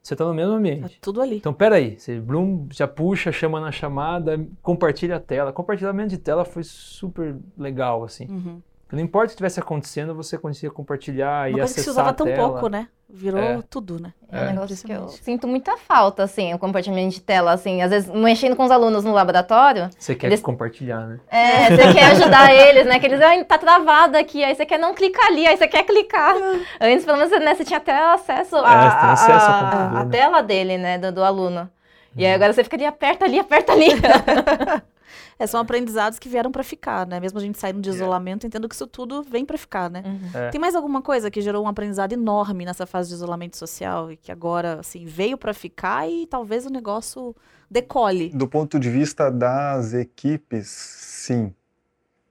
Você 0.05 0.13
está 0.13 0.23
no 0.23 0.35
mesmo 0.35 0.51
Tá 0.51 0.57
ambiente. 0.59 0.99
tudo 1.01 1.19
ali. 1.19 1.37
Então, 1.37 1.51
peraí, 1.51 1.99
você 1.99 2.19
Bloom 2.19 2.67
já 2.71 2.87
puxa, 2.87 3.31
chama 3.31 3.59
na 3.59 3.71
chamada, 3.71 4.39
compartilha 4.61 5.15
a 5.15 5.19
tela. 5.19 5.51
Compartilhamento 5.51 6.09
de 6.09 6.19
tela 6.19 6.45
foi 6.45 6.61
super 6.63 7.35
legal, 7.57 8.03
assim. 8.03 8.27
Uhum. 8.29 8.61
Não 8.95 9.01
importa 9.03 9.25
o 9.25 9.27
que 9.27 9.33
estivesse 9.33 9.59
acontecendo, 9.59 10.15
você 10.15 10.37
conseguia 10.37 10.71
compartilhar 10.71 11.41
Uma 11.41 11.49
e 11.49 11.51
coisa 11.53 11.65
que 11.67 11.81
se 11.81 11.89
acessar 11.89 11.91
usava 11.93 12.09
a 12.09 12.13
tão 12.13 12.27
pouco, 12.33 12.67
né? 12.69 12.87
Virou 13.07 13.39
É. 13.39 13.59
tudo, 13.69 13.99
né? 14.01 14.13
É 14.31 14.41
um 14.41 14.45
negócio 14.53 14.75
que 14.85 14.91
eu 14.91 15.07
sinto 15.09 15.47
muita 15.47 15.77
falta, 15.77 16.23
assim, 16.23 16.53
o 16.53 16.57
compartilhamento 16.59 17.13
de 17.13 17.21
tela, 17.21 17.51
assim, 17.53 17.81
às 17.81 17.91
vezes 17.91 18.09
mexendo 18.09 18.55
com 18.55 18.63
os 18.65 18.71
alunos 18.71 19.03
no 19.03 19.13
laboratório, 19.13 19.89
Você 19.97 20.15
quer 20.15 20.27
Eles- 20.27 20.41
compartilhar, 20.41 21.01
né? 21.05 21.19
é, 21.29 21.67
você 21.75 21.93
quer 21.93 22.05
ajudar 22.13 22.51
eles, 22.53 22.85
né, 22.87 22.97
que 22.99 23.05
eles, 23.05 23.21
ai, 23.21 23.43
tá 23.45 23.57
travado 23.57 24.17
aqui, 24.17 24.43
aí 24.43 24.55
você 24.55 24.65
quer 24.65 24.79
não 24.79 24.93
clicar 24.93 25.27
ali, 25.27 25.45
aí 25.45 25.55
você 25.55 25.67
quer 25.67 25.83
clicar. 25.83 26.33
Antes, 26.81 27.05
pelo 27.05 27.17
menos, 27.19 27.31
né, 27.31 27.53
você 27.53 27.63
tinha 27.63 27.77
até 27.77 27.95
acesso 28.13 28.55
É, 28.57 28.59
à 28.65 29.11
acesso 29.11 29.31
ao 29.31 29.37
à- 29.55 29.59
computador, 29.61 29.97
à 29.99 30.03
né? 30.05 30.09
tela 30.11 30.41
dele, 30.41 30.77
né, 30.77 30.97
do, 30.97 31.11
do 31.11 31.23
aluno. 31.23 31.69
E 32.17 32.25
aí 32.25 32.33
agora 32.33 32.53
você 32.53 32.63
ficaria, 32.63 32.89
aperta 32.89 33.25
ali, 33.25 33.39
aperta 33.39 33.71
ali. 33.73 33.87
É, 35.37 35.45
são 35.45 35.59
aprendizados 35.59 36.17
que 36.17 36.29
vieram 36.29 36.51
pra 36.51 36.63
ficar, 36.63 37.05
né? 37.05 37.19
Mesmo 37.19 37.39
a 37.39 37.41
gente 37.41 37.57
saindo 37.57 37.81
de 37.81 37.89
isolamento, 37.89 38.47
entendo 38.47 38.69
que 38.69 38.75
isso 38.75 38.87
tudo 38.87 39.21
vem 39.21 39.45
pra 39.45 39.57
ficar, 39.57 39.89
né? 39.89 40.01
É. 40.33 40.49
Tem 40.49 40.59
mais 40.59 40.75
alguma 40.75 41.01
coisa 41.01 41.29
que 41.29 41.41
gerou 41.41 41.65
um 41.65 41.67
aprendizado 41.67 42.13
enorme 42.13 42.65
nessa 42.65 42.85
fase 42.85 43.09
de 43.09 43.15
isolamento 43.15 43.57
social 43.57 44.11
e 44.11 44.17
que 44.17 44.31
agora, 44.31 44.79
assim, 44.79 45.05
veio 45.05 45.37
pra 45.37 45.53
ficar 45.53 46.09
e 46.09 46.25
talvez 46.25 46.65
o 46.65 46.69
negócio 46.69 47.35
decole? 47.69 48.29
Do 48.29 48.47
ponto 48.47 48.79
de 48.79 48.89
vista 48.89 49.29
das 49.29 49.93
equipes, 49.93 50.67
sim. 50.67 51.53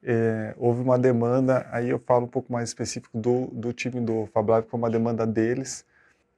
É, 0.02 0.54
houve 0.58 0.82
uma 0.82 0.98
demanda, 0.98 1.66
aí 1.70 1.88
eu 1.88 1.98
falo 1.98 2.24
um 2.26 2.28
pouco 2.28 2.52
mais 2.52 2.68
específico 2.68 3.18
do, 3.18 3.46
do 3.52 3.72
time 3.72 4.00
do 4.00 4.26
FabLab, 4.32 4.64
que 4.64 4.70
foi 4.70 4.78
uma 4.78 4.90
demanda 4.90 5.26
deles, 5.26 5.84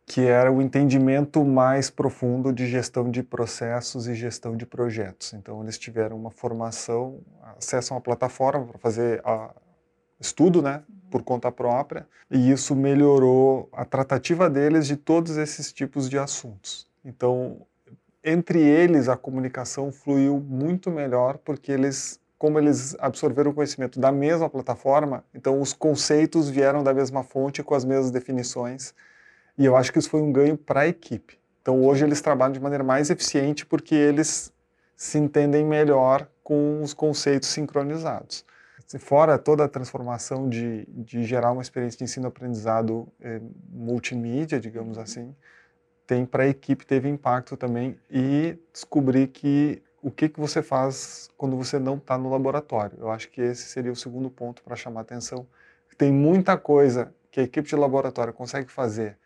que 0.07 0.21
era 0.23 0.53
o 0.53 0.63
entendimento 0.63 1.45
mais 1.45 1.91
profundo 1.91 2.53
de 2.53 2.67
gestão 2.67 3.11
de 3.11 3.25
processos 3.25 4.07
e 4.07 4.15
gestão 4.15 4.57
de 4.57 4.65
projetos. 4.65 5.35
Então, 5.35 5.61
eles 5.63 5.77
tiveram 5.77 6.17
uma 6.17 6.31
formação, 6.31 7.19
acesso 7.59 7.93
a 7.93 8.01
plataforma 8.01 8.65
para 8.65 8.79
fazer 8.79 9.21
a, 9.25 9.53
estudo, 10.21 10.63
né, 10.63 10.83
por 11.11 11.23
conta 11.23 11.51
própria, 11.51 12.07
e 12.31 12.51
isso 12.51 12.75
melhorou 12.75 13.69
a 13.73 13.85
tratativa 13.85 14.49
deles 14.49 14.87
de 14.87 14.97
todos 14.97 15.37
esses 15.37 15.73
tipos 15.73 16.09
de 16.09 16.19
assuntos. 16.19 16.87
Então, 17.05 17.67
entre 18.23 18.61
eles 18.61 19.09
a 19.09 19.17
comunicação 19.17 19.91
fluiu 19.93 20.39
muito 20.41 20.91
melhor 20.91 21.39
porque 21.39 21.71
eles 21.73 22.21
como 22.39 22.59
eles 22.59 22.95
absorveram 22.99 23.51
o 23.51 23.55
conhecimento 23.55 23.99
da 23.99 24.13
mesma 24.13 24.51
plataforma, 24.51 25.25
então 25.35 25.59
os 25.59 25.73
conceitos 25.73 26.51
vieram 26.51 26.83
da 26.85 26.93
mesma 26.93 27.23
fonte 27.23 27.63
com 27.63 27.75
as 27.75 27.83
mesmas 27.83 28.11
definições. 28.11 28.93
E 29.59 29.65
eu 29.65 29.77
acho 29.77 29.93
que 29.93 29.99
isso 29.99 30.11
foi 30.11 30.21
um 30.21 30.33
ganho 30.33 30.57
para 30.57 30.81
a 30.81 30.89
equipe. 30.89 31.39
Então 31.63 31.83
hoje 31.85 32.05
eles 32.05 32.21
trabalham 32.21 32.53
de 32.53 32.61
maneira 32.61 32.85
mais 32.85 33.11
eficiente 33.11 33.65
porque 33.67 33.95
eles 33.95 34.53
se 34.97 35.19
entendem 35.19 35.65
melhor 35.65 36.29
com 36.43 36.83
os 36.83 36.95
conceitos 36.95 37.49
sincronizados. 37.49 38.45
Fora 39.01 39.37
toda 39.37 39.65
a 39.65 39.69
transformação 39.69 40.49
de, 40.49 40.87
de 40.87 41.25
gerar 41.25 41.51
uma 41.51 41.61
experiência 41.61 41.99
de 41.99 42.05
ensino-aprendizado 42.05 43.09
eh, 43.21 43.41
multimídia, 43.69 44.61
digamos 44.61 44.97
assim, 44.97 45.35
tem 46.07 46.25
para 46.25 46.45
a 46.45 46.47
equipe 46.47 46.87
teve 46.87 47.09
impacto 47.09 47.57
também 47.57 47.99
e 48.09 48.57
descobrir 48.73 49.27
que 49.27 49.83
o 50.01 50.11
que 50.11 50.29
que 50.29 50.39
você 50.39 50.63
faz 50.63 51.29
quando 51.37 51.57
você 51.57 51.81
não 51.81 51.97
está 51.97 52.17
no 52.17 52.31
laboratório. 52.31 52.97
Eu 53.01 53.11
acho 53.11 53.29
que 53.29 53.41
esse 53.41 53.63
seria 53.65 53.91
o 53.91 53.97
segundo 53.97 54.31
ponto 54.31 54.63
para 54.63 54.77
chamar 54.77 55.01
atenção. 55.01 55.47
Tem 55.99 56.13
muita 56.13 56.57
coisa 56.57 57.13
que 57.29 57.41
a 57.41 57.43
equipe 57.43 57.69
de 57.69 57.75
laboratório 57.75 58.33
consegue 58.33 58.71
fazer 58.71 59.19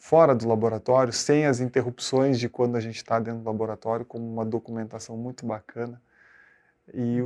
fora 0.00 0.34
do 0.34 0.48
laboratório, 0.48 1.12
sem 1.12 1.44
as 1.44 1.60
interrupções 1.60 2.40
de 2.40 2.48
quando 2.48 2.74
a 2.74 2.80
gente 2.80 2.96
está 2.96 3.20
dentro 3.20 3.40
do 3.40 3.46
laboratório, 3.46 4.04
como 4.04 4.26
uma 4.26 4.46
documentação 4.46 5.16
muito 5.16 5.44
bacana. 5.46 6.00
E 6.92 7.22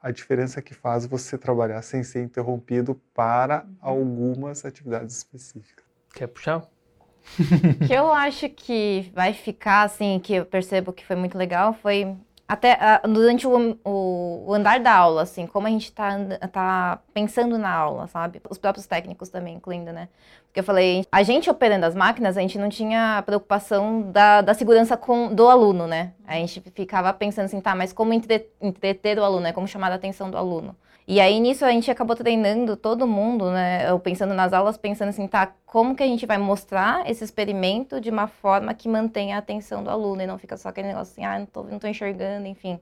a 0.00 0.10
diferença 0.10 0.60
que 0.60 0.74
faz 0.74 1.06
você 1.06 1.38
trabalhar 1.38 1.80
sem 1.82 2.04
ser 2.04 2.22
interrompido 2.22 3.00
para 3.14 3.66
algumas 3.80 4.64
atividades 4.64 5.16
específicas. 5.16 5.84
Quer 6.14 6.28
puxar? 6.28 6.68
que 7.86 7.92
eu 7.92 8.12
acho 8.12 8.48
que 8.50 9.10
vai 9.14 9.32
ficar, 9.32 9.82
assim, 9.82 10.20
que 10.20 10.34
eu 10.34 10.44
percebo 10.44 10.92
que 10.92 11.04
foi 11.04 11.16
muito 11.16 11.36
legal, 11.36 11.72
foi 11.72 12.14
até 12.48 12.72
ah, 12.80 13.02
durante 13.06 13.46
o, 13.46 13.78
o- 13.84 14.44
o 14.48 14.54
andar 14.54 14.80
da 14.80 14.92
aula, 14.94 15.22
assim, 15.22 15.46
como 15.46 15.66
a 15.66 15.70
gente 15.70 15.92
tá, 15.92 16.16
tá 16.50 16.98
pensando 17.12 17.58
na 17.58 17.70
aula, 17.70 18.06
sabe? 18.08 18.40
Os 18.48 18.56
próprios 18.58 18.86
técnicos 18.86 19.28
também, 19.28 19.56
incluindo, 19.56 19.92
né? 19.92 20.08
Porque 20.46 20.60
eu 20.60 20.64
falei, 20.64 21.04
a 21.12 21.22
gente 21.22 21.50
operando 21.50 21.84
as 21.86 21.94
máquinas, 21.94 22.36
a 22.38 22.40
gente 22.40 22.58
não 22.58 22.70
tinha 22.70 23.22
preocupação 23.26 24.10
da, 24.10 24.40
da 24.40 24.54
segurança 24.54 24.96
com, 24.96 25.34
do 25.34 25.46
aluno, 25.48 25.86
né? 25.86 26.12
A 26.26 26.34
gente 26.36 26.60
ficava 26.74 27.12
pensando 27.12 27.44
assim, 27.44 27.60
tá, 27.60 27.74
mas 27.74 27.92
como 27.92 28.12
entre- 28.14 28.48
entreter 28.60 29.18
o 29.18 29.24
aluno, 29.24 29.42
né? 29.42 29.52
Como 29.52 29.68
chamar 29.68 29.92
a 29.92 29.96
atenção 29.96 30.30
do 30.30 30.38
aluno. 30.38 30.74
E 31.10 31.22
aí 31.22 31.40
nisso 31.40 31.64
a 31.64 31.70
gente 31.70 31.90
acabou 31.90 32.14
treinando 32.14 32.76
todo 32.76 33.06
mundo, 33.06 33.50
né? 33.50 33.88
Eu 33.90 33.98
pensando 33.98 34.34
nas 34.34 34.52
aulas, 34.52 34.76
pensando 34.76 35.08
assim, 35.08 35.26
tá, 35.26 35.50
como 35.64 35.96
que 35.96 36.02
a 36.02 36.06
gente 36.06 36.26
vai 36.26 36.36
mostrar 36.36 37.10
esse 37.10 37.24
experimento 37.24 37.98
de 37.98 38.10
uma 38.10 38.26
forma 38.26 38.74
que 38.74 38.86
mantenha 38.86 39.36
a 39.36 39.38
atenção 39.38 39.82
do 39.82 39.88
aluno 39.88 40.20
e 40.20 40.26
não 40.26 40.36
fica 40.36 40.54
só 40.58 40.68
aquele 40.68 40.88
negócio 40.88 41.12
assim, 41.12 41.24
ah, 41.24 41.38
não 41.38 41.46
tô, 41.46 41.62
não 41.62 41.78
tô 41.78 41.86
enxergando, 41.86 42.46
enfim. 42.46 42.78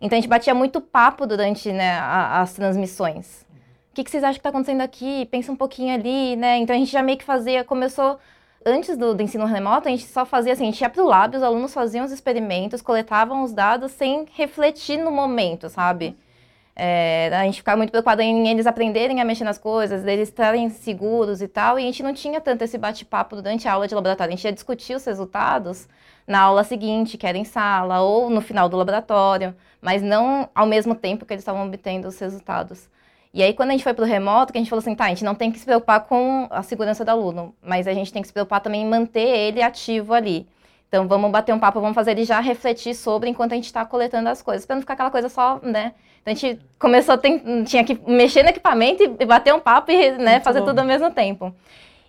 Então 0.00 0.18
a 0.18 0.20
gente 0.20 0.28
batia 0.28 0.52
muito 0.52 0.80
papo 0.80 1.28
durante 1.28 1.70
né, 1.70 1.96
as 2.00 2.52
transmissões. 2.54 3.46
O 3.92 3.94
que, 3.94 4.02
que 4.02 4.10
vocês 4.10 4.24
acham 4.24 4.34
que 4.34 4.40
está 4.40 4.48
acontecendo 4.48 4.80
aqui? 4.80 5.26
Pensa 5.26 5.52
um 5.52 5.56
pouquinho 5.56 5.94
ali, 5.94 6.34
né? 6.34 6.56
Então 6.56 6.74
a 6.74 6.78
gente 6.78 6.90
já 6.90 7.04
meio 7.04 7.18
que 7.18 7.24
fazia, 7.24 7.62
começou 7.62 8.18
antes 8.66 8.96
do, 8.96 9.14
do, 9.14 9.22
ensino 9.22 9.44
remoto, 9.44 9.86
a 9.86 9.92
gente 9.92 10.08
só 10.08 10.26
fazia 10.26 10.54
assim, 10.54 10.64
a 10.64 10.66
gente 10.66 10.80
ia 10.80 10.90
para 10.90 11.04
o 11.04 11.06
lab, 11.06 11.36
os 11.36 11.42
alunos 11.44 11.72
faziam 11.72 12.04
os 12.04 12.10
experimentos, 12.10 12.82
coletavam 12.82 13.44
os 13.44 13.52
dados 13.52 13.92
sem 13.92 14.26
refletir 14.32 14.98
no 14.98 15.12
momento, 15.12 15.68
sabe? 15.68 16.16
É, 16.82 17.28
a 17.34 17.44
gente 17.44 17.58
ficava 17.58 17.76
muito 17.76 17.90
preocupado 17.90 18.22
em 18.22 18.48
eles 18.48 18.66
aprenderem 18.66 19.20
a 19.20 19.24
mexer 19.24 19.44
nas 19.44 19.58
coisas, 19.58 20.02
eles 20.06 20.30
estarem 20.30 20.70
seguros 20.70 21.42
e 21.42 21.46
tal, 21.46 21.78
e 21.78 21.82
a 21.82 21.84
gente 21.84 22.02
não 22.02 22.14
tinha 22.14 22.40
tanto 22.40 22.64
esse 22.64 22.78
bate-papo 22.78 23.36
durante 23.36 23.68
a 23.68 23.74
aula 23.74 23.86
de 23.86 23.94
laboratório. 23.94 24.32
A 24.32 24.34
gente 24.34 24.46
ia 24.46 24.52
discutir 24.52 24.94
os 24.94 25.04
resultados 25.04 25.86
na 26.26 26.40
aula 26.40 26.64
seguinte, 26.64 27.18
que 27.18 27.26
era 27.26 27.36
em 27.36 27.44
sala, 27.44 28.00
ou 28.00 28.30
no 28.30 28.40
final 28.40 28.66
do 28.66 28.78
laboratório, 28.78 29.54
mas 29.78 30.00
não 30.00 30.48
ao 30.54 30.64
mesmo 30.64 30.94
tempo 30.94 31.26
que 31.26 31.34
eles 31.34 31.42
estavam 31.42 31.66
obtendo 31.66 32.08
os 32.08 32.18
resultados. 32.18 32.88
E 33.34 33.42
aí, 33.42 33.52
quando 33.52 33.68
a 33.68 33.72
gente 33.72 33.84
foi 33.84 33.92
para 33.92 34.04
o 34.06 34.08
remoto, 34.08 34.50
que 34.50 34.58
a 34.58 34.62
gente 34.62 34.70
falou 34.70 34.80
assim, 34.80 34.94
tá, 34.94 35.04
a 35.04 35.08
gente 35.10 35.22
não 35.22 35.34
tem 35.34 35.52
que 35.52 35.58
se 35.58 35.66
preocupar 35.66 36.00
com 36.06 36.48
a 36.50 36.62
segurança 36.62 37.04
do 37.04 37.10
aluno, 37.10 37.54
mas 37.62 37.86
a 37.86 37.92
gente 37.92 38.10
tem 38.10 38.22
que 38.22 38.28
se 38.28 38.32
preocupar 38.32 38.62
também 38.62 38.84
em 38.84 38.88
manter 38.88 39.28
ele 39.28 39.60
ativo 39.60 40.14
ali. 40.14 40.48
Então, 40.88 41.06
vamos 41.06 41.30
bater 41.30 41.54
um 41.54 41.58
papo, 41.58 41.78
vamos 41.78 41.94
fazer 41.94 42.12
ele 42.12 42.24
já 42.24 42.40
refletir 42.40 42.94
sobre 42.94 43.28
enquanto 43.28 43.52
a 43.52 43.56
gente 43.56 43.66
está 43.66 43.84
coletando 43.84 44.30
as 44.30 44.40
coisas, 44.40 44.64
para 44.64 44.76
não 44.76 44.80
ficar 44.80 44.94
aquela 44.94 45.10
coisa 45.10 45.28
só, 45.28 45.60
né? 45.62 45.92
Então, 46.22 46.32
a 46.32 46.34
gente 46.34 46.60
começou, 46.78 47.16
tem, 47.18 47.64
tinha 47.64 47.84
que 47.84 47.98
mexer 48.06 48.42
no 48.42 48.50
equipamento 48.50 49.02
e 49.02 49.24
bater 49.24 49.54
um 49.54 49.60
papo 49.60 49.90
e 49.90 50.12
né, 50.12 50.40
fazer 50.40 50.60
bom. 50.60 50.66
tudo 50.66 50.80
ao 50.80 50.84
mesmo 50.84 51.10
tempo. 51.10 51.54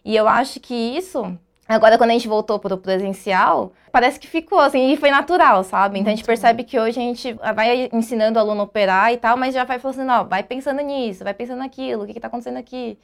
E 0.03 0.15
eu 0.15 0.27
acho 0.27 0.59
que 0.59 0.73
isso 0.73 1.37
Agora, 1.71 1.97
quando 1.97 2.09
a 2.09 2.13
gente 2.13 2.27
voltou 2.27 2.59
para 2.59 2.73
o 2.73 2.77
presencial, 2.77 3.71
parece 3.93 4.19
que 4.19 4.27
ficou 4.27 4.59
assim, 4.59 4.91
e 4.91 4.97
foi 4.97 5.09
natural, 5.09 5.63
sabe? 5.63 5.99
Então 5.99 6.11
a 6.11 6.15
gente 6.15 6.25
percebe 6.25 6.65
que 6.65 6.77
hoje 6.77 6.99
a 6.99 7.03
gente 7.03 7.33
vai 7.55 7.89
ensinando 7.93 8.37
o 8.37 8.41
aluno 8.41 8.61
a 8.61 8.63
operar 8.65 9.13
e 9.13 9.17
tal, 9.17 9.37
mas 9.37 9.53
já 9.53 9.63
vai 9.63 9.79
falando 9.79 9.99
assim, 10.01 10.09
ó, 10.09 10.23
vai 10.25 10.43
pensando 10.43 10.81
nisso, 10.81 11.23
vai 11.23 11.33
pensando 11.33 11.59
naquilo, 11.59 12.03
o 12.03 12.05
que 12.05 12.11
está 12.11 12.27
acontecendo 12.27 12.57
aqui. 12.57 12.97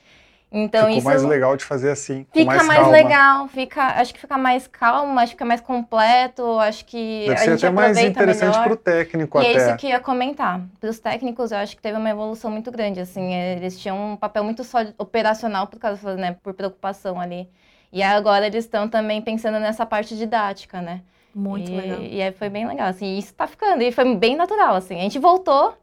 Então 0.49 0.85
Ficou 0.85 0.97
isso 0.97 1.05
mais 1.05 1.23
legal 1.23 1.57
de 1.57 1.65
fazer 1.65 1.89
assim. 1.89 2.25
Fica 2.31 2.45
mais, 2.45 2.65
mais 2.65 2.87
legal, 2.87 3.47
fica, 3.49 3.83
acho 3.99 4.13
que 4.13 4.19
fica 4.19 4.37
mais 4.37 4.65
calmo, 4.65 5.19
acho 5.19 5.27
que 5.27 5.35
fica 5.35 5.45
mais 5.45 5.59
completo, 5.59 6.57
acho 6.59 6.85
que 6.85 7.25
Deve 7.27 7.33
a 7.33 7.37
ser 7.37 7.51
gente 7.51 7.65
até 7.65 7.75
mais 7.75 7.97
interessante 7.97 8.57
para 8.57 8.73
o 8.73 8.77
técnico 8.77 9.37
e 9.39 9.41
até. 9.41 9.51
é 9.51 9.55
isso 9.57 9.77
que 9.77 9.87
eu 9.87 9.91
ia 9.91 9.99
comentar. 9.99 10.61
Para 10.79 10.89
os 10.89 10.99
técnicos, 10.99 11.51
eu 11.51 11.57
acho 11.57 11.75
que 11.75 11.81
teve 11.81 11.97
uma 11.97 12.09
evolução 12.09 12.49
muito 12.49 12.71
grande, 12.71 13.01
assim, 13.01 13.33
eles 13.33 13.77
tinham 13.77 14.13
um 14.13 14.15
papel 14.15 14.43
muito 14.43 14.63
só 14.63 14.79
operacional 14.97 15.67
por 15.67 15.79
causa, 15.79 16.15
né, 16.15 16.37
por 16.41 16.53
preocupação 16.53 17.19
ali. 17.19 17.49
E 17.91 18.01
agora 18.01 18.47
eles 18.47 18.63
estão 18.63 18.87
também 18.87 19.21
pensando 19.21 19.59
nessa 19.59 19.85
parte 19.85 20.15
didática, 20.15 20.81
né? 20.81 21.01
Muito 21.35 21.69
e, 21.69 21.75
legal. 21.75 22.01
E 22.01 22.21
aí 22.21 22.31
foi 22.31 22.49
bem 22.49 22.65
legal, 22.65 22.87
assim, 22.87 23.17
isso 23.17 23.33
tá 23.33 23.47
ficando, 23.47 23.83
e 23.83 23.91
foi 23.91 24.15
bem 24.15 24.37
natural, 24.37 24.75
assim. 24.75 24.97
A 24.97 25.01
gente 25.01 25.19
voltou 25.19 25.77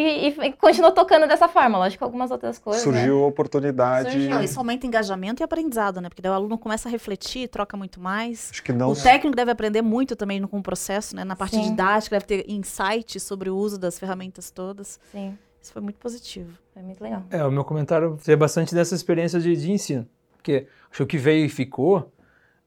e, 0.00 0.28
e 0.28 0.52
continuou 0.54 0.90
tocando 0.90 1.28
dessa 1.28 1.48
forma, 1.48 1.76
lógico 1.76 1.98
que 1.98 2.04
algumas 2.04 2.30
outras 2.30 2.58
coisas. 2.58 2.82
Surgiu 2.82 3.18
né? 3.18 3.24
a 3.24 3.26
oportunidade. 3.26 4.10
Surgiu. 4.10 4.42
Isso 4.42 4.58
aumenta 4.58 4.86
engajamento 4.86 5.42
e 5.42 5.44
aprendizado, 5.44 6.00
né? 6.00 6.08
Porque 6.08 6.22
daí 6.22 6.32
o 6.32 6.34
aluno 6.34 6.56
começa 6.56 6.88
a 6.88 6.92
refletir, 6.92 7.48
troca 7.48 7.76
muito 7.76 8.00
mais. 8.00 8.48
Acho 8.50 8.62
que 8.62 8.72
não. 8.72 8.90
O 8.90 8.96
técnico 8.96 9.36
deve 9.36 9.50
aprender 9.50 9.82
muito 9.82 10.16
também 10.16 10.40
com 10.42 10.58
o 10.58 10.62
processo, 10.62 11.14
né? 11.14 11.24
Na 11.24 11.36
parte 11.36 11.56
Sim. 11.56 11.70
didática, 11.70 12.16
deve 12.16 12.26
ter 12.26 12.50
insights 12.50 13.22
sobre 13.22 13.50
o 13.50 13.56
uso 13.56 13.78
das 13.78 13.98
ferramentas 13.98 14.50
todas. 14.50 14.98
Sim. 15.10 15.36
Isso 15.60 15.72
foi 15.72 15.82
muito 15.82 15.98
positivo. 15.98 16.58
Foi 16.72 16.82
muito 16.82 17.02
legal. 17.02 17.22
É, 17.30 17.44
o 17.44 17.50
meu 17.50 17.64
comentário 17.64 18.18
é 18.26 18.36
bastante 18.36 18.74
dessa 18.74 18.94
experiência 18.94 19.38
de, 19.38 19.54
de 19.54 19.70
ensino. 19.70 20.08
Porque 20.32 20.66
acho 20.90 20.96
que 20.96 21.02
o 21.02 21.06
que 21.06 21.18
veio 21.18 21.44
e 21.44 21.48
ficou 21.48 22.10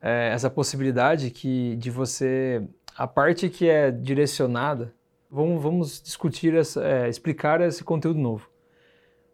é 0.02 0.30
essa 0.32 0.50
possibilidade 0.50 1.32
que 1.32 1.76
de 1.76 1.90
você 1.90 2.64
a 2.96 3.06
parte 3.06 3.50
que 3.50 3.68
é 3.68 3.92
direcionada, 3.92 4.94
vamos, 5.30 5.62
vamos 5.62 6.02
discutir 6.02 6.54
essa, 6.56 6.84
é, 6.84 7.10
explicar 7.10 7.62
esse 7.62 7.84
conteúdo 7.84 8.20
novo. 8.20 8.50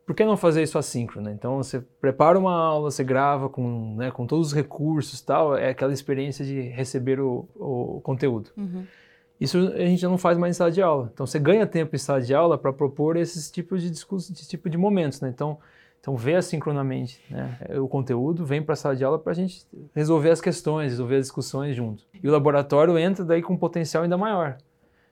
Por 0.05 0.15
que 0.15 0.25
não 0.25 0.35
fazer 0.35 0.63
isso 0.63 0.77
assíncrono? 0.77 1.29
Né? 1.29 1.35
Então 1.37 1.57
você 1.57 1.81
prepara 1.99 2.37
uma 2.37 2.53
aula, 2.53 2.91
você 2.91 3.03
grava 3.03 3.47
com, 3.47 3.95
né, 3.95 4.11
com 4.11 4.25
todos 4.25 4.47
os 4.47 4.53
recursos, 4.53 5.21
tal, 5.21 5.55
é 5.55 5.69
aquela 5.69 5.93
experiência 5.93 6.43
de 6.43 6.61
receber 6.61 7.19
o, 7.19 7.47
o 7.55 8.01
conteúdo. 8.01 8.49
Uhum. 8.57 8.85
Isso 9.39 9.57
a 9.57 9.85
gente 9.85 10.03
não 10.03 10.17
faz 10.17 10.37
mais 10.37 10.55
em 10.55 10.57
sala 10.57 10.71
de 10.71 10.81
aula. 10.81 11.09
Então 11.13 11.25
você 11.25 11.39
ganha 11.39 11.65
tempo 11.65 11.95
em 11.95 11.99
sala 11.99 12.21
de 12.21 12.33
aula 12.33 12.57
para 12.57 12.73
propor 12.73 13.17
esses 13.17 13.49
tipos 13.49 13.81
de 13.81 13.89
discursos, 13.89 14.29
esse 14.31 14.47
tipo 14.47 14.69
de 14.69 14.77
momentos, 14.77 15.21
né? 15.21 15.29
Então 15.29 15.57
então, 16.01 16.17
vê 16.17 16.35
assincronamente 16.35 17.21
né, 17.29 17.59
o 17.79 17.87
conteúdo, 17.87 18.43
vem 18.43 18.59
para 18.59 18.73
a 18.73 18.75
sala 18.75 18.95
de 18.95 19.03
aula 19.03 19.19
para 19.19 19.33
a 19.33 19.35
gente 19.35 19.63
resolver 19.93 20.31
as 20.31 20.41
questões, 20.41 20.93
resolver 20.93 21.17
as 21.17 21.25
discussões 21.25 21.75
junto. 21.75 22.03
E 22.23 22.27
o 22.27 22.31
laboratório 22.31 22.97
entra 22.97 23.23
daí 23.23 23.43
com 23.43 23.53
um 23.53 23.57
potencial 23.57 24.01
ainda 24.01 24.17
maior. 24.17 24.57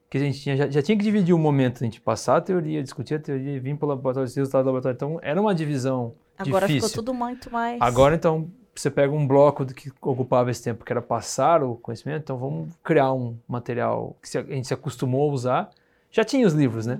Porque 0.09 0.17
a 0.17 0.21
gente 0.21 0.41
tinha, 0.41 0.57
já, 0.57 0.67
já, 0.67 0.81
tinha 0.81 0.97
que 0.97 1.03
dividir 1.03 1.35
o 1.35 1.37
momento, 1.37 1.83
a 1.83 1.85
gente 1.85 2.01
passar 2.01 2.37
a 2.37 2.41
teoria, 2.41 2.81
discutir 2.81 3.13
a 3.13 3.19
teoria 3.19 3.57
e 3.57 3.59
vir 3.59 3.77
para 3.77 3.85
o 3.85 3.89
laboratório, 3.89 4.25
os 4.25 4.35
resultados 4.35 4.65
do 4.65 4.73
laboratório. 4.73 4.95
Então, 4.95 5.19
era 5.21 5.39
uma 5.39 5.53
divisão 5.53 6.15
Agora 6.35 6.65
difícil. 6.65 6.89
ficou 6.89 7.03
tudo 7.03 7.13
muito 7.13 7.51
mais... 7.51 7.79
Agora, 7.79 8.15
então, 8.15 8.49
você 8.73 8.89
pega 8.89 9.13
um 9.13 9.27
bloco 9.27 9.67
que 9.67 9.91
ocupava 10.01 10.49
esse 10.49 10.63
tempo, 10.63 10.83
que 10.83 10.91
era 10.91 11.01
passar 11.01 11.61
o 11.63 11.75
conhecimento, 11.75 12.23
então 12.23 12.39
vamos 12.39 12.69
criar 12.83 13.13
um 13.13 13.37
material 13.47 14.17
que 14.19 14.35
a 14.35 14.41
gente 14.41 14.67
se 14.67 14.73
acostumou 14.73 15.29
a 15.29 15.33
usar. 15.33 15.69
Já 16.09 16.23
tinha 16.23 16.47
os 16.47 16.53
livros, 16.53 16.87
né? 16.87 16.97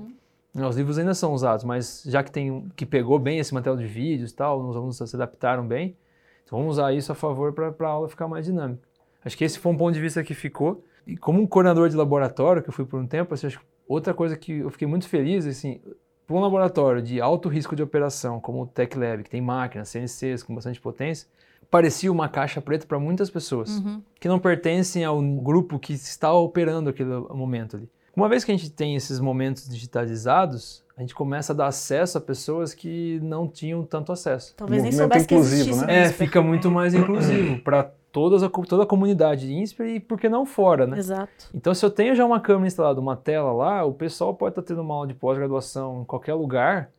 Uhum. 0.54 0.68
Os 0.68 0.78
livros 0.78 1.00
ainda 1.00 1.16
são 1.16 1.34
usados, 1.34 1.64
mas 1.64 2.04
já 2.06 2.24
que 2.24 2.32
tem 2.32 2.70
que 2.76 2.86
pegou 2.86 3.18
bem 3.18 3.40
esse 3.40 3.54
material 3.56 3.78
de 3.78 3.88
vídeos 3.88 4.30
e 4.30 4.36
tal, 4.36 4.60
os 4.62 4.76
alunos 4.76 4.98
se 4.98 5.16
adaptaram 5.16 5.66
bem, 5.66 5.96
então 6.44 6.60
vamos 6.60 6.74
usar 6.74 6.94
isso 6.94 7.12
a 7.12 7.16
favor 7.16 7.54
para 7.54 7.74
a 7.88 7.90
aula 7.90 8.08
ficar 8.08 8.28
mais 8.28 8.46
dinâmica. 8.46 8.88
Acho 9.24 9.38
que 9.38 9.44
esse 9.44 9.58
foi 9.58 9.72
um 9.72 9.78
ponto 9.78 9.94
de 9.94 10.02
vista 10.02 10.24
que 10.24 10.34
ficou. 10.34 10.84
E 11.10 11.18
como 11.18 11.42
um 11.42 11.48
coordenador 11.48 11.90
de 11.90 11.96
laboratório, 11.96 12.62
que 12.62 12.70
eu 12.70 12.74
fui 12.74 12.86
por 12.86 13.00
um 13.00 13.08
tempo, 13.08 13.34
assim, 13.34 13.48
outra 13.88 14.14
coisa 14.14 14.38
que 14.38 14.60
eu 14.60 14.70
fiquei 14.70 14.88
muito 14.88 15.08
feliz, 15.08 15.46
assim, 15.46 15.82
para 16.28 16.36
um 16.36 16.40
laboratório 16.40 17.02
de 17.02 17.20
alto 17.20 17.50
risco 17.50 17.76
de 17.76 17.82
operação, 17.82 18.40
como 18.40 18.62
o 18.62 18.68
Tech 18.68 18.96
Lab, 18.98 19.24
que 19.24 19.30
tem 19.30 19.42
máquinas, 19.42 19.90
CNCs 19.90 20.44
com 20.44 20.54
bastante 20.54 20.80
potência, 20.80 21.28
parecia 21.72 22.12
uma 22.12 22.30
caixa 22.30 22.62
preta 22.62 22.86
para 22.86 23.00
muitas 23.00 23.30
pessoas, 23.30 23.80
uhum. 23.80 24.02
que 24.20 24.28
não 24.28 24.38
pertencem 24.38 25.04
ao 25.04 25.20
grupo 25.22 25.80
que 25.80 25.94
está 25.94 26.32
operando 26.32 26.90
aquele 26.90 27.10
momento 27.10 27.78
ali. 27.78 27.90
Uma 28.16 28.30
vez 28.30 28.44
que 28.44 28.52
a 28.52 28.56
gente 28.56 28.70
tem 28.70 28.96
esses 28.96 29.20
momentos 29.20 29.68
digitalizados, 29.68 30.84
a 30.98 31.02
gente 31.02 31.16
começa 31.16 31.54
a 31.54 31.56
dar 31.56 31.68
acesso 31.68 32.18
a 32.18 32.22
pessoas 32.22 32.74
que 32.74 33.20
não 33.24 33.48
tinham 33.48 33.84
tanto 33.84 34.12
acesso. 34.12 34.54
Talvez 34.58 34.84
nem 34.84 34.92
soubesse 34.92 35.26
que 35.26 35.34
existisse. 35.34 35.86
Né? 35.86 36.02
É, 36.02 36.10
fica 36.10 36.42
muito 36.42 36.70
mais 36.70 36.94
inclusivo 36.94 37.60
para 37.64 37.92
todas 38.12 38.44
a, 38.44 38.50
toda 38.50 38.84
a 38.84 38.86
comunidade 38.86 39.48
de 39.48 39.54
INSPER 39.54 39.88
e 39.88 40.00
por 40.00 40.20
que 40.20 40.30
não 40.30 40.46
fora, 40.46 40.86
né? 40.88 40.98
Exato. 40.98 41.50
Então, 41.54 41.74
se 41.74 41.86
eu 41.86 41.90
tenho 41.90 42.16
já 42.16 42.26
uma 42.26 42.40
câmera 42.40 42.68
instalada, 42.68 43.00
uma 43.00 43.16
tela 43.16 43.52
lá, 43.52 43.84
o 43.86 43.94
pessoal 43.94 44.34
pode 44.34 44.52
estar 44.52 44.62
tá 44.62 44.68
tendo 44.68 44.82
uma 44.82 44.94
aula 44.94 45.08
de 45.08 45.14
pós-graduação 45.14 46.02
em 46.02 46.06
qualquer 46.06 46.34
lugar 46.34 46.90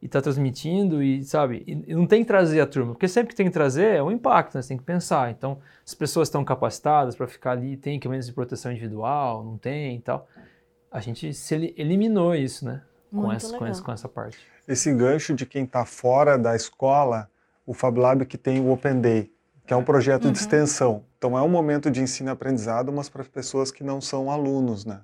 e 0.00 0.06
está 0.06 0.20
transmitindo 0.20 1.02
e, 1.02 1.24
sabe, 1.24 1.64
e, 1.66 1.94
não 1.94 2.06
tem 2.06 2.22
que 2.22 2.28
trazer 2.28 2.60
a 2.60 2.66
turma, 2.66 2.92
porque 2.92 3.08
sempre 3.08 3.30
que 3.30 3.36
tem 3.36 3.46
que 3.46 3.52
trazer 3.52 3.96
é 3.96 4.02
um 4.02 4.10
impacto, 4.10 4.54
né? 4.54 4.62
Você 4.62 4.68
tem 4.68 4.78
que 4.78 4.84
pensar. 4.84 5.30
Então, 5.30 5.58
as 5.84 5.94
pessoas 5.94 6.28
estão 6.28 6.44
capacitadas 6.44 7.16
para 7.16 7.26
ficar 7.26 7.52
ali, 7.52 7.76
tem 7.76 7.96
equipamentos 7.96 8.26
de 8.26 8.32
proteção 8.32 8.70
individual, 8.70 9.42
não 9.42 9.56
tem 9.56 9.96
e 9.96 10.00
tal 10.00 10.26
a 10.90 11.00
gente 11.00 11.32
se 11.34 11.74
eliminou 11.76 12.34
isso, 12.34 12.64
né? 12.64 12.82
Com 13.10 13.32
essa, 13.32 13.56
com 13.56 13.66
essa, 13.66 13.82
com, 13.82 13.92
essa, 13.92 14.08
parte. 14.08 14.38
Esse 14.66 14.92
gancho 14.92 15.34
de 15.34 15.46
quem 15.46 15.64
está 15.64 15.84
fora 15.84 16.36
da 16.36 16.54
escola, 16.54 17.30
o 17.66 17.72
Fab 17.72 17.98
Lab 17.98 18.26
que 18.26 18.36
tem 18.36 18.60
o 18.60 18.70
Open 18.70 19.00
Day, 19.00 19.32
que 19.68 19.74
é 19.74 19.76
um 19.76 19.84
projeto 19.84 20.24
uhum. 20.24 20.32
de 20.32 20.38
extensão. 20.38 21.04
Então 21.18 21.36
é 21.36 21.42
um 21.42 21.48
momento 21.48 21.90
de 21.90 22.00
ensino 22.00 22.30
e 22.30 22.32
aprendizado, 22.32 22.90
mas 22.90 23.10
para 23.10 23.22
pessoas 23.22 23.70
que 23.70 23.84
não 23.84 24.00
são 24.00 24.30
alunos, 24.30 24.86
né? 24.86 25.00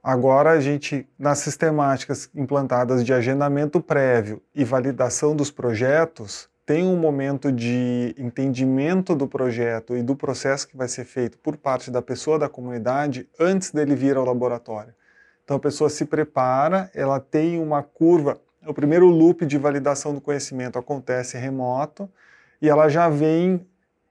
Agora 0.00 0.52
a 0.52 0.60
gente, 0.60 1.08
nas 1.18 1.38
sistemáticas 1.40 2.30
implantadas 2.32 3.04
de 3.04 3.12
agendamento 3.12 3.80
prévio 3.80 4.40
e 4.54 4.62
validação 4.62 5.34
dos 5.34 5.50
projetos, 5.50 6.48
tem 6.64 6.84
um 6.84 6.96
momento 6.96 7.50
de 7.50 8.14
entendimento 8.16 9.16
do 9.16 9.26
projeto 9.26 9.96
e 9.96 10.02
do 10.02 10.14
processo 10.14 10.68
que 10.68 10.76
vai 10.76 10.86
ser 10.86 11.04
feito 11.04 11.36
por 11.38 11.56
parte 11.56 11.90
da 11.90 12.00
pessoa 12.00 12.38
da 12.38 12.48
comunidade 12.48 13.28
antes 13.40 13.72
dele 13.72 13.96
vir 13.96 14.16
ao 14.16 14.24
laboratório. 14.24 14.94
Então 15.42 15.56
a 15.56 15.60
pessoa 15.60 15.90
se 15.90 16.04
prepara, 16.04 16.88
ela 16.94 17.18
tem 17.18 17.60
uma 17.60 17.82
curva. 17.82 18.38
O 18.64 18.72
primeiro 18.72 19.06
loop 19.06 19.44
de 19.44 19.58
validação 19.58 20.14
do 20.14 20.20
conhecimento 20.20 20.78
acontece 20.78 21.36
remoto 21.36 22.08
e 22.62 22.68
ela 22.68 22.88
já 22.88 23.08
vem 23.08 23.66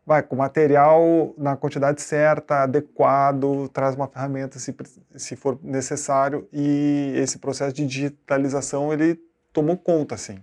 vai, 0.06 0.22
com 0.22 0.36
material 0.36 1.34
na 1.38 1.56
quantidade 1.56 2.02
certa, 2.02 2.63
adequado, 2.63 3.70
traz 3.70 3.96
uma 3.96 4.08
ferramenta 4.08 4.60
se, 4.60 4.76
se 5.16 5.36
for 5.36 5.58
necessário 5.63 6.48
e 6.52 7.13
esse 7.16 7.39
processo 7.39 7.74
de 7.74 7.86
digitalização 7.86 8.92
ele 8.92 9.20
tomou 9.52 9.78
conta 9.78 10.16
assim. 10.16 10.39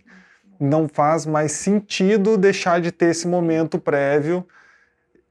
Não 0.58 0.88
faz 0.88 1.26
mais 1.26 1.52
sentido 1.52 2.36
deixar 2.36 2.80
de 2.80 2.90
ter 2.90 3.06
esse 3.06 3.26
momento 3.26 3.78
prévio, 3.78 4.46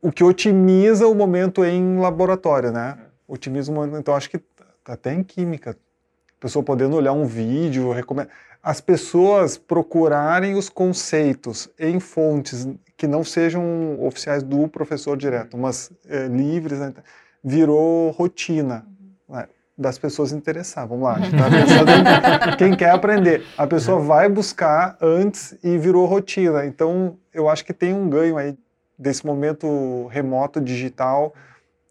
o 0.01 0.11
que 0.11 0.23
otimiza 0.23 1.07
o 1.07 1.15
momento 1.15 1.63
em 1.65 1.97
laboratório, 1.97 2.71
né? 2.71 2.97
Otimiza 3.27 3.71
o 3.71 3.75
momento, 3.75 3.97
então 3.97 4.15
acho 4.15 4.29
que 4.29 4.41
até 4.85 5.13
em 5.13 5.23
química. 5.23 5.71
A 5.71 6.41
pessoa 6.41 6.63
podendo 6.63 6.95
olhar 6.95 7.11
um 7.11 7.25
vídeo, 7.25 7.91
recomenda... 7.91 8.29
as 8.63 8.79
pessoas 8.79 9.57
procurarem 9.57 10.55
os 10.55 10.69
conceitos 10.69 11.69
em 11.77 11.99
fontes 11.99 12.65
que 12.99 13.07
não 13.07 13.23
sejam 13.23 13.97
oficiais 14.03 14.43
do 14.43 14.67
professor 14.67 15.15
direto, 15.15 15.57
mas 15.57 15.89
é, 16.05 16.27
livres, 16.27 16.79
né? 16.79 16.93
virou 17.41 18.11
rotina 18.11 18.85
né? 19.27 19.47
das 19.77 19.97
pessoas 19.97 20.33
interessar. 20.33 20.85
Vamos 20.85 21.05
lá, 21.05 21.15
a 21.15 21.19
gente 21.21 21.31
tá 21.39 21.49
pensando 21.49 22.51
em 22.51 22.57
quem 22.57 22.75
quer 22.75 22.89
aprender. 22.89 23.45
A 23.57 23.65
pessoa 23.65 23.99
vai 23.99 24.27
buscar 24.27 24.97
antes 25.01 25.57
e 25.63 25.77
virou 25.77 26.05
rotina. 26.07 26.65
Então, 26.65 27.17
eu 27.33 27.47
acho 27.47 27.63
que 27.63 27.73
tem 27.73 27.93
um 27.93 28.09
ganho 28.09 28.37
aí 28.37 28.57
desse 28.97 29.25
momento 29.25 30.07
remoto 30.07 30.59
digital 30.59 31.33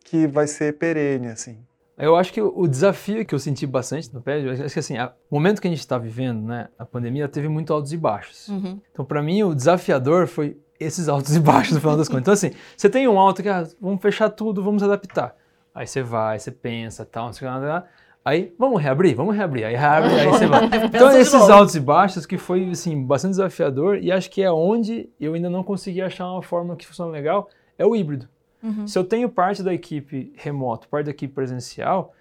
que 0.04 0.26
vai 0.26 0.46
ser 0.46 0.76
perene, 0.76 1.28
assim. 1.28 1.56
Eu 1.96 2.16
acho 2.16 2.34
que 2.34 2.40
o 2.42 2.68
desafio 2.68 3.24
que 3.24 3.34
eu 3.34 3.38
senti 3.38 3.66
bastante 3.66 4.12
no 4.12 4.20
PED, 4.20 4.62
acho 4.62 4.74
que 4.74 4.78
assim, 4.78 4.96
o 4.98 5.34
momento 5.34 5.60
que 5.60 5.66
a 5.66 5.70
gente 5.70 5.80
está 5.80 5.96
vivendo, 5.96 6.46
né, 6.46 6.68
a 6.78 6.84
pandemia 6.84 7.26
teve 7.28 7.48
muito 7.48 7.72
altos 7.72 7.94
e 7.94 7.96
baixos. 7.96 8.46
Uhum. 8.48 8.78
Então, 8.92 9.04
para 9.06 9.22
mim, 9.22 9.42
o 9.42 9.54
desafiador 9.54 10.26
foi 10.28 10.56
esses 10.78 11.08
altos 11.08 11.34
e 11.34 11.40
baixos 11.40 11.74
no 11.74 11.80
final 11.80 11.96
das 11.96 12.08
contas. 12.08 12.22
Então, 12.22 12.34
assim, 12.34 12.50
você 12.76 12.88
tem 12.88 13.08
um 13.08 13.18
alto 13.18 13.42
que, 13.42 13.48
ah, 13.48 13.66
vamos 13.80 14.00
fechar 14.00 14.30
tudo, 14.30 14.62
vamos 14.62 14.82
adaptar. 14.82 15.34
Aí 15.74 15.86
você 15.86 16.02
vai, 16.02 16.38
você 16.38 16.50
pensa, 16.50 17.04
tal, 17.04 17.26
não 17.26 17.32
sei 17.32 17.46
o 17.46 17.50
que, 17.50 17.58
nada, 17.58 17.86
Aí, 18.24 18.52
vamos 18.58 18.82
reabrir, 18.82 19.14
vamos 19.14 19.34
reabrir. 19.34 19.64
Aí 19.64 19.74
reabre, 19.74 20.12
aí 20.12 20.26
você 20.26 20.46
vai. 20.46 20.68
Então, 20.84 21.10
esses 21.12 21.48
altos 21.48 21.74
e 21.74 21.80
baixos 21.80 22.26
que 22.26 22.36
foi, 22.36 22.68
assim, 22.70 23.02
bastante 23.02 23.30
desafiador 23.30 23.98
e 24.02 24.12
acho 24.12 24.30
que 24.30 24.42
é 24.42 24.52
onde 24.52 25.08
eu 25.18 25.32
ainda 25.32 25.48
não 25.48 25.62
consegui 25.62 26.02
achar 26.02 26.30
uma 26.30 26.42
fórmula 26.42 26.76
que 26.76 26.86
funciona 26.86 27.10
legal, 27.10 27.48
é 27.78 27.86
o 27.86 27.96
híbrido. 27.96 28.28
Uhum. 28.62 28.86
Se 28.86 28.98
eu 28.98 29.04
tenho 29.04 29.28
parte 29.28 29.62
da 29.62 29.72
equipe 29.72 30.32
remoto, 30.36 30.88
parte 30.88 31.06
da 31.06 31.10
equipe 31.10 31.32
presencial, 31.32 32.12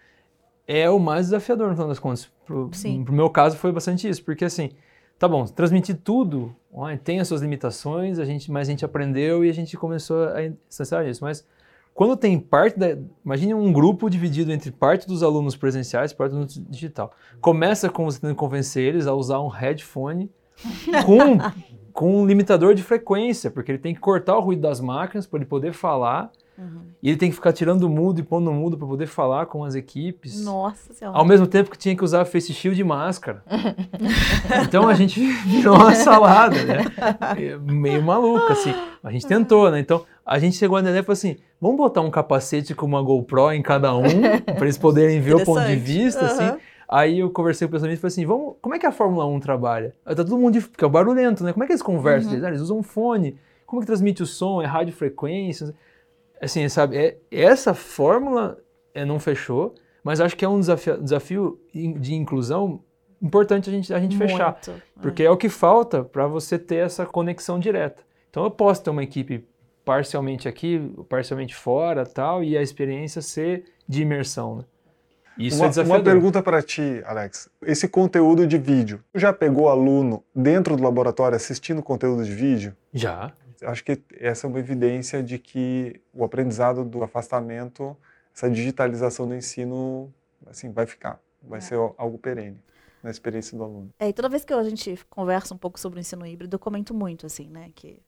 é 0.67 0.89
o 0.89 0.99
mais 0.99 1.27
desafiador 1.27 1.67
no 1.67 1.73
final 1.73 1.89
das 1.89 1.99
contas. 1.99 2.29
Pro, 2.45 2.69
Sim. 2.71 3.03
pro 3.03 3.13
meu 3.13 3.29
caso 3.29 3.57
foi 3.57 3.71
bastante 3.71 4.07
isso, 4.07 4.23
porque 4.23 4.45
assim, 4.45 4.69
tá 5.17 5.27
bom, 5.27 5.45
transmitir 5.45 5.97
tudo 6.03 6.55
tem 7.03 7.19
as 7.19 7.27
suas 7.27 7.41
limitações, 7.41 8.19
a 8.19 8.25
gente, 8.25 8.51
mas 8.51 8.67
a 8.67 8.71
gente 8.71 8.85
aprendeu 8.85 9.43
e 9.43 9.49
a 9.49 9.53
gente 9.53 9.75
começou 9.75 10.27
a 10.29 10.47
distanciar 10.67 11.07
isso. 11.07 11.23
Mas 11.23 11.45
quando 11.93 12.15
tem 12.15 12.39
parte 12.39 12.77
da. 12.77 12.97
Imagine 13.25 13.55
um 13.55 13.73
grupo 13.73 14.09
dividido 14.09 14.51
entre 14.51 14.71
parte 14.71 15.07
dos 15.07 15.23
alunos 15.23 15.55
presenciais 15.55 16.11
e 16.11 16.15
parte 16.15 16.33
do 16.33 16.45
digital. 16.45 17.11
Começa 17.41 17.89
com 17.89 18.05
você 18.05 18.19
tentando 18.19 18.35
convencer 18.35 18.83
eles 18.83 19.07
a 19.07 19.13
usar 19.13 19.39
um 19.39 19.47
headphone 19.47 20.29
com 21.05 21.37
com 21.91 22.21
um 22.21 22.27
limitador 22.27 22.75
de 22.75 22.83
frequência, 22.83 23.49
porque 23.49 23.71
ele 23.71 23.79
tem 23.79 23.91
que 23.91 23.99
cortar 23.99 24.37
o 24.37 24.39
ruído 24.39 24.61
das 24.61 24.79
máquinas 24.79 25.25
para 25.25 25.39
ele 25.39 25.47
poder 25.47 25.73
falar. 25.73 26.31
Uhum. 26.57 26.81
E 27.03 27.09
ele 27.09 27.17
tem 27.17 27.29
que 27.29 27.35
ficar 27.35 27.53
tirando 27.53 27.83
o 27.83 27.89
mudo 27.89 28.19
e 28.19 28.23
pondo 28.23 28.49
o 28.49 28.53
mudo 28.53 28.77
para 28.77 28.87
poder 28.87 29.05
falar 29.05 29.45
com 29.45 29.63
as 29.63 29.75
equipes. 29.75 30.43
Nossa 30.43 30.91
Senhora. 30.93 31.17
Ao 31.17 31.23
mesmo 31.23 31.45
tempo 31.45 31.69
que 31.69 31.77
tinha 31.77 31.95
que 31.95 32.03
usar 32.03 32.25
face 32.25 32.53
shield 32.53 32.79
e 32.79 32.83
máscara. 32.83 33.43
então 34.65 34.87
a 34.87 34.93
gente 34.95 35.19
virou 35.43 35.75
uma 35.75 35.93
salada, 35.93 36.55
né? 36.63 36.85
Meio 37.61 38.01
maluca, 38.01 38.53
assim. 38.53 38.73
A 39.03 39.11
gente 39.11 39.27
tentou, 39.27 39.69
né? 39.69 39.79
Então 39.79 40.03
a 40.25 40.39
gente 40.39 40.57
chegou 40.57 40.81
na 40.81 40.89
ideia 40.89 41.01
e 41.01 41.05
falou 41.05 41.13
assim: 41.13 41.37
vamos 41.61 41.77
botar 41.77 42.01
um 42.01 42.09
capacete 42.09 42.73
com 42.73 42.85
uma 42.85 43.01
GoPro 43.01 43.51
em 43.51 43.61
cada 43.61 43.95
um, 43.95 44.03
para 44.55 44.65
eles 44.65 44.77
poderem 44.77 45.21
ver 45.21 45.35
o 45.35 45.45
ponto 45.45 45.63
de 45.65 45.75
vista, 45.75 46.21
uhum. 46.21 46.27
assim. 46.27 46.57
Aí 46.89 47.19
eu 47.19 47.29
conversei 47.29 47.67
com 47.67 47.71
o 47.71 47.73
pessoal 47.73 47.91
e 47.91 47.97
falei 47.97 48.07
assim, 48.07 48.25
vamos, 48.25 48.55
como 48.61 48.73
é 48.73 48.79
que 48.79 48.85
a 48.85 48.91
Fórmula 48.93 49.25
1 49.25 49.41
trabalha? 49.41 49.93
Tá 50.05 50.15
todo 50.15 50.37
mundo, 50.37 50.61
porque 50.61 50.83
é 50.83 50.87
o 50.87 50.89
barulhento, 50.89 51.43
né? 51.43 51.51
Como 51.51 51.63
é 51.63 51.67
que 51.67 51.73
eles 51.73 51.81
conversam? 51.81 52.29
Uhum. 52.29 52.37
Eles, 52.37 52.45
ah, 52.45 52.47
eles 52.47 52.61
usam 52.61 52.77
um 52.79 52.83
fone. 52.83 53.37
Como 53.65 53.81
é 53.81 53.83
que 53.83 53.87
transmite 53.87 54.23
o 54.23 54.25
som? 54.25 54.61
É 54.61 54.65
radiofrequência? 54.65 55.75
Assim, 56.41 56.67
sabe? 56.69 56.97
É, 56.97 57.17
essa 57.31 57.73
fórmula 57.73 58.57
é, 58.93 59.03
não 59.03 59.19
fechou, 59.19 59.73
mas 60.03 60.21
acho 60.21 60.35
que 60.35 60.45
é 60.45 60.49
um 60.49 60.59
desafio, 60.59 61.01
desafio 61.01 61.59
de 61.73 62.13
inclusão 62.13 62.81
importante 63.21 63.69
a 63.69 63.73
gente, 63.73 63.93
a 63.93 63.99
gente 63.99 64.15
Muito, 64.15 64.31
fechar. 64.31 64.59
É. 64.67 64.73
Porque 65.01 65.23
é 65.23 65.29
o 65.29 65.37
que 65.37 65.49
falta 65.49 66.03
para 66.03 66.27
você 66.27 66.57
ter 66.57 66.77
essa 66.77 67.05
conexão 67.05 67.59
direta. 67.59 68.03
Então 68.29 68.43
eu 68.43 68.51
posso 68.51 68.83
ter 68.83 68.89
uma 68.89 69.03
equipe 69.03 69.45
parcialmente 69.83 70.47
aqui, 70.47 70.93
parcialmente 71.07 71.55
fora, 71.55 72.05
tal, 72.05 72.43
e 72.43 72.57
a 72.57 72.61
experiência 72.61 73.21
ser 73.21 73.65
de 73.87 74.01
imersão, 74.01 74.57
né? 74.57 74.63
Isso 75.37 75.57
uma, 75.57 75.67
é 75.67 75.69
desafiador. 75.69 76.01
Uma 76.01 76.11
pergunta 76.11 76.41
para 76.41 76.61
ti, 76.61 77.01
Alex. 77.05 77.47
Esse 77.61 77.87
conteúdo 77.87 78.45
de 78.47 78.57
vídeo, 78.57 79.03
já 79.13 79.31
pegou 79.31 79.69
aluno 79.69 80.23
dentro 80.35 80.75
do 80.75 80.83
laboratório 80.83 81.35
assistindo 81.35 81.81
conteúdo 81.83 82.23
de 82.23 82.33
vídeo? 82.33 82.75
Já. 82.91 83.31
Acho 83.63 83.83
que 83.83 84.01
essa 84.19 84.45
é 84.45 84.49
uma 84.49 84.59
evidência 84.59 85.23
de 85.23 85.39
que 85.39 85.99
o 86.13 86.23
aprendizado 86.23 86.83
do 86.83 87.03
afastamento, 87.03 87.97
essa 88.35 88.49
digitalização 88.49 89.27
do 89.27 89.35
ensino, 89.35 90.13
assim, 90.45 90.71
vai 90.71 90.85
ficar, 90.85 91.19
vai 91.41 91.59
é. 91.59 91.61
ser 91.61 91.75
algo 91.97 92.17
perene 92.17 92.61
na 93.01 93.09
experiência 93.09 93.57
do 93.57 93.63
aluno. 93.63 93.93
É, 93.99 94.09
e 94.09 94.13
toda 94.13 94.29
vez 94.29 94.43
que 94.43 94.53
a 94.53 94.63
gente 94.63 94.99
conversa 95.09 95.53
um 95.53 95.57
pouco 95.57 95.79
sobre 95.79 95.99
o 95.99 96.01
ensino 96.01 96.25
híbrido, 96.25 96.55
eu 96.55 96.59
comento 96.59 96.93
muito, 96.93 97.25
assim, 97.25 97.47
né, 97.47 97.71
que 97.73 97.99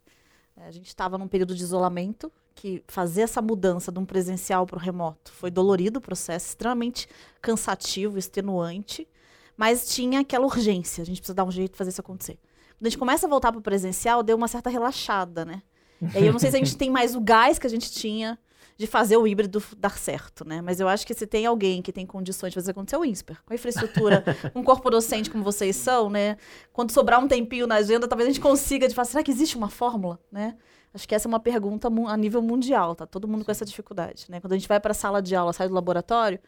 é, 0.58 0.68
a 0.68 0.72
gente 0.72 0.88
estava 0.88 1.18
num 1.18 1.28
período 1.28 1.56
de 1.56 1.64
isolamento, 1.64 2.32
que 2.54 2.84
fazer 2.88 3.22
essa 3.22 3.42
mudança 3.42 3.92
de 3.92 4.00
um 4.00 4.06
presencial 4.06 4.66
para 4.66 4.76
o 4.76 4.80
remoto 4.80 5.32
foi 5.32 5.50
dolorido 5.50 6.00
o 6.00 6.02
processo, 6.02 6.48
extremamente 6.48 7.08
cansativo, 7.42 8.18
extenuante, 8.18 9.08
mas 9.56 9.90
tinha 9.90 10.20
aquela 10.20 10.46
urgência, 10.46 11.02
a 11.02 11.06
gente 11.06 11.22
precisa 11.22 11.34
dar 11.34 11.46
um 11.46 11.52
jeito 11.52 11.72
de 11.72 11.78
fazer 11.78 11.92
isso 11.92 12.02
acontecer. 12.02 12.38
Quando 12.80 12.88
a 12.88 12.89
gente 12.89 12.98
começa 12.98 13.28
a 13.28 13.30
voltar 13.30 13.52
para 13.52 13.60
o 13.60 13.62
presencial, 13.62 14.24
deu 14.24 14.38
uma 14.38 14.48
certa 14.48 14.70
relaxada, 14.70 15.44
né? 15.44 15.62
E 16.02 16.18
aí 16.18 16.26
eu 16.26 16.32
não 16.32 16.39
sei 16.39 16.50
se 16.50 16.56
a 16.56 16.60
gente 16.60 16.78
tem 16.78 16.89
mais 16.89 17.13
o 17.13 17.20
gás 17.20 17.60
que 17.60 17.68
a 17.68 17.70
gente 17.70 17.92
tinha 17.92 18.39
de 18.78 18.88
fazer 18.88 19.18
o 19.18 19.28
híbrido 19.28 19.62
dar 19.78 19.98
certo, 19.98 20.48
né? 20.48 20.62
Mas 20.62 20.80
eu 20.80 20.88
acho 20.88 21.06
que 21.06 21.13
se 21.13 21.28
tem 21.28 21.46
alguém 21.46 21.82
que 21.82 21.92
tem 21.92 22.06
condições 22.06 22.52
de 22.52 22.56
fazer 22.56 22.72
acontecer, 22.72 22.96
o 22.96 23.04
INSPER. 23.04 23.44
Com 23.46 23.52
a 23.52 23.56
infraestrutura, 23.56 24.24
um 24.56 24.63
corpo 24.63 24.89
docente 24.89 25.30
como 25.30 25.44
vocês 25.44 25.76
são, 25.76 26.10
né? 26.10 26.38
Quando 26.72 26.92
sobrar 26.92 27.22
um 27.22 27.28
tempinho 27.28 27.68
na 27.68 27.76
agenda, 27.76 28.08
talvez 28.08 28.30
a 28.30 28.32
gente 28.32 28.42
consiga 28.42 28.88
de 28.88 28.96
falar, 28.96 29.08
será 29.08 29.22
que 29.22 29.30
existe 29.30 29.58
uma 29.58 29.70
fórmula, 29.70 30.18
né? 30.32 30.56
Acho 30.94 31.06
que 31.06 31.13
essa 31.13 31.28
é 31.28 31.30
uma 31.30 31.42
pergunta 31.42 31.89
a 31.89 32.15
nível 32.15 32.42
mundial, 32.42 32.96
tá? 32.96 33.06
Todo 33.06 33.28
mundo 33.28 33.44
com 33.44 33.52
essa 33.52 33.65
dificuldade, 33.65 34.28
né? 34.30 34.39
Quando 34.39 34.54
a 34.54 34.58
gente 34.58 34.70
vai 34.70 34.80
para 34.80 34.92
a 34.92 34.96
sala 34.96 35.22
de 35.22 35.36
aula, 35.36 35.52
sai 35.52 35.68
do 35.68 35.74
laboratório, 35.74 36.39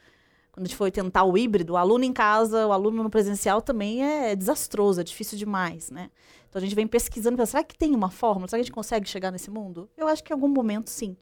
quando 0.52 0.66
a 0.66 0.68
gente 0.68 0.78
foi 0.78 0.92
tentar 0.92 1.24
o 1.24 1.38
híbrido, 1.38 1.74
o 1.74 1.78
aluno 1.78 2.04
em 2.04 2.12
casa, 2.12 2.68
o 2.68 2.74
aluno 2.74 3.04
no 3.04 3.10
presencial 3.10 3.62
também 3.62 4.04
é 4.04 4.36
desastroso, 4.36 5.00
é 5.00 5.04
difícil 5.04 5.38
demais, 5.38 5.90
né? 5.90 6.12
Então 6.50 6.60
a 6.60 6.64
gente 6.64 6.76
vem 6.76 6.86
pesquisando, 6.86 7.44
será 7.46 7.64
que 7.64 7.78
tem 7.78 7.96
uma 7.96 8.10
fórmula? 8.10 8.48
Será 8.48 8.58
que 8.58 8.62
a 8.62 8.66
gente 8.66 8.74
consegue 8.74 9.08
chegar 9.08 9.32
nesse 9.32 9.50
mundo? 9.50 9.90
Eu 9.96 10.08
acho 10.08 10.22
que 10.22 10.34
em 10.34 10.36
algum 10.36 10.50
momento 10.50 10.90
sim. 10.90 11.16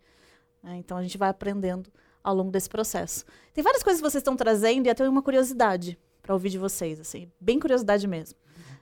Né? 0.64 0.78
Então 0.78 0.98
a 0.98 1.04
gente 1.04 1.18
vai 1.18 1.30
aprendendo 1.30 1.92
ao 2.24 2.36
longo 2.36 2.52
desse 2.52 2.68
processo. 2.68 3.24
Tem 3.54 3.64
várias 3.64 3.84
coisas 3.84 4.02
que 4.02 4.10
vocês 4.10 4.22
estão 4.22 4.36
trazendo 4.36 4.88
e 4.88 4.90
até 4.90 5.08
uma 5.08 5.22
curiosidade 5.22 6.00
para 6.22 6.34
ouvir 6.34 6.50
de 6.50 6.58
vocês, 6.58 7.00
assim, 7.00 7.32
bem 7.40 7.60
curiosidade 7.60 8.08
mesmo. 8.08 8.38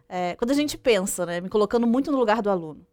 É, 0.09 0.35
quando 0.35 0.51
a 0.51 0.53
gente 0.53 0.77
pensa, 0.77 1.25
né, 1.25 1.41
me 1.41 1.49
colocando 1.49 1.85
muito 1.85 2.11
no 2.11 2.17
lugar 2.17 2.41
do 2.41 2.49
aluno, 2.49 2.85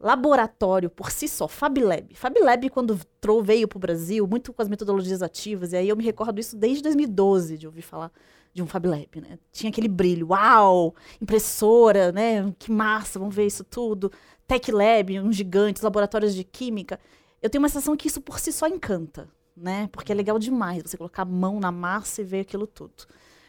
laboratório 0.00 0.88
por 0.88 1.10
si 1.10 1.26
só, 1.26 1.48
FabLab. 1.48 2.14
FabLab, 2.14 2.70
quando 2.70 2.98
veio 3.42 3.66
para 3.66 3.76
o 3.76 3.80
Brasil, 3.80 4.26
muito 4.26 4.52
com 4.52 4.62
as 4.62 4.68
metodologias 4.68 5.22
ativas, 5.22 5.72
e 5.72 5.76
aí 5.76 5.88
eu 5.88 5.96
me 5.96 6.04
recordo 6.04 6.38
isso 6.38 6.56
desde 6.56 6.82
2012, 6.82 7.58
de 7.58 7.66
ouvir 7.66 7.82
falar 7.82 8.12
de 8.54 8.62
um 8.62 8.66
FabLab, 8.66 9.20
né? 9.20 9.38
Tinha 9.52 9.70
aquele 9.70 9.88
brilho, 9.88 10.28
uau, 10.28 10.94
impressora, 11.20 12.12
né? 12.12 12.52
Que 12.58 12.70
massa, 12.70 13.18
vamos 13.18 13.34
ver 13.34 13.46
isso 13.46 13.64
tudo. 13.64 14.10
Tech 14.46 14.70
Lab, 14.72 15.20
um 15.20 15.32
gigante, 15.32 15.84
laboratórios 15.84 16.34
de 16.34 16.44
química 16.44 16.98
eu 17.40 17.48
tenho 17.48 17.62
uma 17.62 17.68
sensação 17.68 17.96
que 17.96 18.08
isso 18.08 18.20
por 18.20 18.38
si 18.38 18.52
só 18.52 18.66
encanta, 18.66 19.28
né? 19.56 19.88
Porque 19.92 20.12
é 20.12 20.14
legal 20.14 20.38
demais 20.38 20.82
você 20.82 20.96
colocar 20.96 21.22
a 21.22 21.26
mão 21.26 21.60
na 21.60 21.70
massa 21.70 22.20
e 22.20 22.24
ver 22.24 22.40
aquilo 22.40 22.66
tudo. 22.66 23.06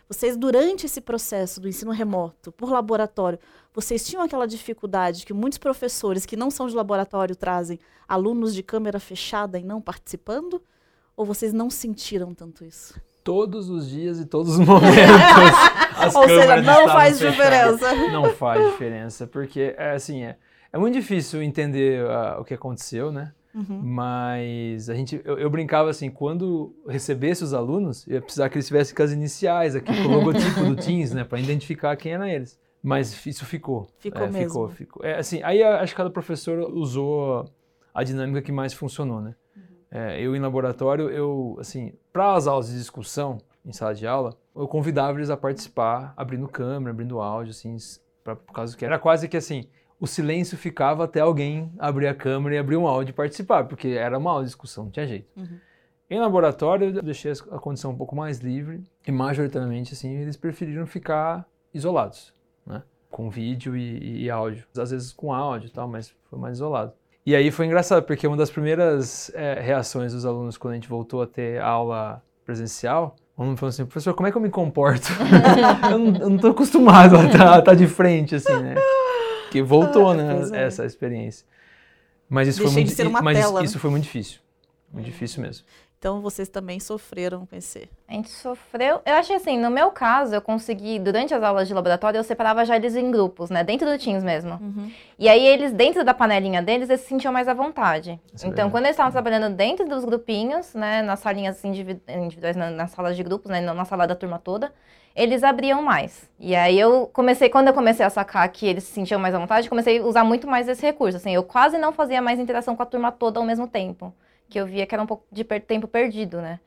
Vocês, 0.10 0.36
durante 0.36 0.88
esse 0.88 1.00
processo 1.00 1.62
do 1.62 1.70
ensino 1.70 1.92
remoto, 1.92 2.52
por 2.52 2.72
laboratório, 2.72 3.38
vocês 3.72 4.04
tinham 4.04 4.24
aquela 4.24 4.48
dificuldade 4.48 5.24
que 5.24 5.34
muitos 5.34 5.60
professores 5.60 6.26
que 6.26 6.36
não 6.36 6.50
são 6.50 6.66
de 6.66 6.76
laboratório 6.76 7.36
trazem 7.36 7.80
alunos 8.08 8.56
de 8.56 8.64
câmera 8.64 9.00
fechada 9.00 9.60
e 9.60 9.64
não 9.64 9.80
participando? 9.80 10.60
Ou 11.16 11.28
vocês 11.28 11.54
não 11.54 11.70
sentiram 11.70 12.34
tanto 12.34 12.66
isso? 12.66 13.00
Todos 13.24 13.70
os 13.70 13.88
dias 13.88 14.20
e 14.20 14.26
todos 14.26 14.54
os 14.54 14.60
momentos. 14.66 14.96
Ou 16.16 16.28
seja, 16.28 16.60
não 16.60 16.88
faz 16.88 17.20
fechadas. 17.20 17.78
diferença. 17.78 18.12
Não 18.12 18.34
faz 18.34 18.72
diferença, 18.72 19.28
porque 19.28 19.76
é 19.78 19.92
assim, 19.92 20.24
é, 20.24 20.38
é 20.74 20.78
muito 20.80 20.96
difícil 20.96 21.44
entender 21.44 22.04
uh, 22.04 22.42
o 22.42 22.44
que 22.44 22.56
aconteceu, 22.56 23.12
né? 23.12 23.32
Uhum. 23.54 23.82
Mas 23.82 24.90
a 24.90 24.94
gente, 24.94 25.20
eu, 25.26 25.38
eu, 25.38 25.50
brincava 25.50 25.90
assim, 25.90 26.10
quando 26.10 26.76
recebesse 26.88 27.44
os 27.44 27.54
alunos, 27.54 28.08
eu 28.08 28.16
ia 28.16 28.22
precisar 28.22 28.50
que 28.50 28.56
eles 28.56 28.68
tivessem 28.68 28.96
com 28.96 29.02
as 29.02 29.12
iniciais 29.12 29.76
aqui, 29.76 29.92
com 29.92 30.08
o 30.08 30.12
logotipo 30.12 30.64
do 30.66 30.76
Teams, 30.82 31.14
né, 31.14 31.24
para 31.24 31.40
identificar 31.40 31.96
quem 31.96 32.14
eram 32.14 32.28
eles. 32.28 32.60
Mas 32.82 33.26
isso 33.26 33.46
ficou. 33.46 33.88
Ficou 33.98 34.22
é, 34.22 34.30
mesmo. 34.30 34.50
Ficou, 34.50 34.70
ficou. 34.70 35.06
É, 35.06 35.18
assim, 35.18 35.42
aí 35.44 35.62
acho 35.64 35.94
que 35.94 35.98
cada 35.98 36.10
professor 36.10 36.72
usou 36.72 37.46
a 37.94 38.04
dinâmica 38.04 38.42
que 38.42 38.52
mais 38.52 38.74
funcionou, 38.74 39.20
né? 39.20 39.36
Uhum. 39.56 39.64
É, 39.92 40.22
eu 40.22 40.36
em 40.36 40.40
laboratório, 40.40 41.10
eu, 41.10 41.58
assim, 41.60 41.94
para 42.14 42.36
as 42.36 42.48
aulas 42.48 42.70
de 42.70 42.78
discussão 42.78 43.40
em 43.66 43.74
sala 43.74 43.94
de 43.94 44.08
aula, 44.08 44.38
eu 44.56 44.68
convidava 44.68 45.18
eles 45.18 45.30
a 45.30 45.36
participar, 45.36 46.14
abrindo 46.16 46.48
câmera, 46.48 46.92
abrindo 46.92 47.20
áudio, 47.20 47.52
assim, 47.52 47.76
pra, 48.24 48.36
por 48.36 48.54
causa 48.54 48.78
que 48.78 48.86
era 48.86 48.98
quase 48.98 49.28
que 49.28 49.38
assim, 49.38 49.66
o 50.00 50.08
silêncio 50.08 50.58
ficava 50.58 51.04
até 51.04 51.20
alguém 51.20 51.72
abrir 51.78 52.08
a 52.08 52.16
câmera 52.16 52.56
e 52.56 52.58
abrir 52.58 52.78
um 52.78 52.88
áudio 52.88 53.12
e 53.12 53.14
participar, 53.14 53.66
porque 53.66 53.90
era 53.90 54.18
uma 54.18 54.32
aula 54.32 54.44
de 54.44 54.50
discussão, 54.50 54.86
não 54.86 54.92
tinha 54.92 55.06
jeito. 55.06 55.28
Uhum. 55.36 55.60
Em 56.10 56.20
laboratório, 56.20 56.96
eu 56.96 57.04
deixei 57.04 57.32
a 57.32 57.60
condição 57.60 57.92
um 57.92 57.96
pouco 57.96 58.16
mais 58.16 58.40
livre 58.40 58.82
e, 59.06 59.12
majoritariamente, 59.12 59.94
assim, 59.94 60.16
eles 60.16 60.38
preferiram 60.38 60.88
ficar 60.88 61.46
isolados, 61.74 62.34
né? 62.66 62.82
com 63.12 63.30
vídeo 63.30 63.76
e, 63.76 64.24
e 64.24 64.30
áudio. 64.30 64.66
Às 64.76 64.90
vezes 64.90 65.14
com 65.14 65.32
áudio 65.34 65.68
e 65.68 65.72
tal, 65.72 65.88
mas 65.88 66.14
foi 66.30 66.40
mais 66.40 66.56
isolado. 66.56 66.94
E 67.26 67.36
aí 67.36 67.52
foi 67.52 67.68
engraçado, 67.68 68.04
porque 68.04 68.26
uma 68.26 68.38
das 68.38 68.50
primeiras 68.50 69.32
é, 69.36 69.60
reações 69.60 70.14
dos 70.14 70.26
alunos 70.26 70.58
quando 70.58 70.72
a 70.72 70.76
gente 70.76 70.90
voltou 70.90 71.22
a 71.22 71.28
ter 71.28 71.62
aula 71.62 72.24
presencial, 72.44 73.16
o 73.38 73.44
aluno 73.44 73.56
falou 73.56 73.70
assim, 73.70 73.86
professor, 73.86 74.16
como 74.16 74.28
é 74.28 74.32
que 74.32 74.38
eu 74.38 74.42
me 74.42 74.50
comporto? 74.50 75.10
eu, 75.92 76.00
não, 76.00 76.22
eu 76.22 76.30
não 76.30 76.38
tô 76.38 76.48
acostumado 76.48 77.16
a 77.18 77.26
estar 77.26 77.38
tá, 77.38 77.62
tá 77.62 77.74
de 77.76 77.86
frente, 77.86 78.34
assim, 78.36 78.58
né? 78.64 78.76
Que 79.52 79.62
voltou, 79.62 80.14
né, 80.14 80.50
é. 80.54 80.64
essa 80.64 80.86
experiência. 80.86 81.46
Mas 82.30 82.48
isso 82.48 82.60
Deixei 82.64 82.96
foi 82.96 83.04
muito, 83.06 83.24
mas 83.24 83.38
tela. 83.38 83.64
isso 83.64 83.80
foi 83.80 83.90
muito 83.90 84.04
difícil. 84.04 84.40
Muito 84.94 85.06
difícil 85.06 85.42
mesmo. 85.42 85.66
Então 86.00 86.22
vocês 86.22 86.48
também 86.48 86.80
sofreram 86.80 87.46
com 87.46 87.54
esse. 87.58 87.90
A 88.08 88.14
gente 88.14 88.30
sofreu. 88.30 89.02
Eu 89.06 89.16
acho 89.16 89.28
que 89.28 89.34
assim, 89.36 89.60
no 89.60 89.70
meu 89.70 89.92
caso, 89.92 90.34
eu 90.34 90.42
consegui, 90.42 90.98
durante 90.98 91.34
as 91.34 91.44
aulas 91.44 91.68
de 91.68 91.74
laboratório, 91.74 92.18
eu 92.18 92.24
separava 92.24 92.64
já 92.64 92.78
eles 92.78 92.96
em 92.96 93.12
grupos, 93.12 93.50
né? 93.50 93.66
Dentro 93.66 93.86
do 93.86 93.98
Teams 94.02 94.24
mesmo. 94.24 94.54
Uhum. 94.62 94.90
E 95.20 95.28
aí 95.28 95.46
eles, 95.46 95.74
dentro 95.74 96.06
da 96.06 96.14
panelinha 96.14 96.62
deles, 96.62 96.90
eles 96.90 97.02
se 97.02 97.08
sentiam 97.08 97.34
mais 97.34 97.50
à 97.50 97.54
vontade. 97.54 98.18
Isso 98.34 98.46
é 98.46 98.48
então, 98.48 98.56
verdade. 98.56 98.72
quando 98.72 98.86
eles 98.86 98.94
estavam 98.94 99.12
trabalhando 99.12 99.54
dentro 99.54 99.86
dos 99.90 100.06
grupinhos, 100.06 100.74
né? 100.74 101.02
Nas 101.02 101.20
salinhas 101.20 101.62
indivi- 101.66 102.02
individuais, 102.08 102.56
na- 102.56 102.72
nas 102.72 102.92
salas 102.92 103.18
de 103.18 103.22
grupos, 103.24 103.52
né? 103.52 103.60
Na 103.60 103.84
sala 103.84 104.08
da 104.08 104.16
turma 104.16 104.40
toda, 104.40 104.72
eles 105.14 105.44
abriam 105.44 105.82
mais. 105.84 106.30
E 106.40 106.56
aí 106.56 106.80
eu 106.80 107.08
comecei, 107.12 107.50
quando 107.50 107.68
eu 107.68 107.74
comecei 107.74 108.06
a 108.06 108.10
sacar 108.10 108.48
que 108.48 108.66
eles 108.66 108.86
se 108.86 108.94
sentiam 108.94 109.20
mais 109.20 109.36
à 109.36 109.40
vontade, 109.40 109.68
comecei 109.70 110.00
a 110.00 110.04
usar 110.06 110.24
muito 110.24 110.48
mais 110.48 110.66
esse 110.70 110.82
recurso. 110.86 111.18
Assim, 111.18 111.36
eu 111.36 111.44
quase 111.44 111.78
não 111.78 111.92
fazia 111.92 112.22
mais 112.22 112.40
interação 112.40 112.74
com 112.74 112.84
a 112.84 112.86
turma 112.86 113.12
toda 113.12 113.38
ao 113.38 113.46
mesmo 113.46 113.68
tempo. 113.68 114.14
Que 114.50 114.60
eu 114.60 114.66
via 114.66 114.86
que 114.86 114.94
era 114.96 115.02
um 115.04 115.08
pouco 115.08 115.26
de 115.32 115.44
per- 115.44 115.62
tempo 115.62 115.88
perdido, 115.88 116.42
né? 116.42 116.60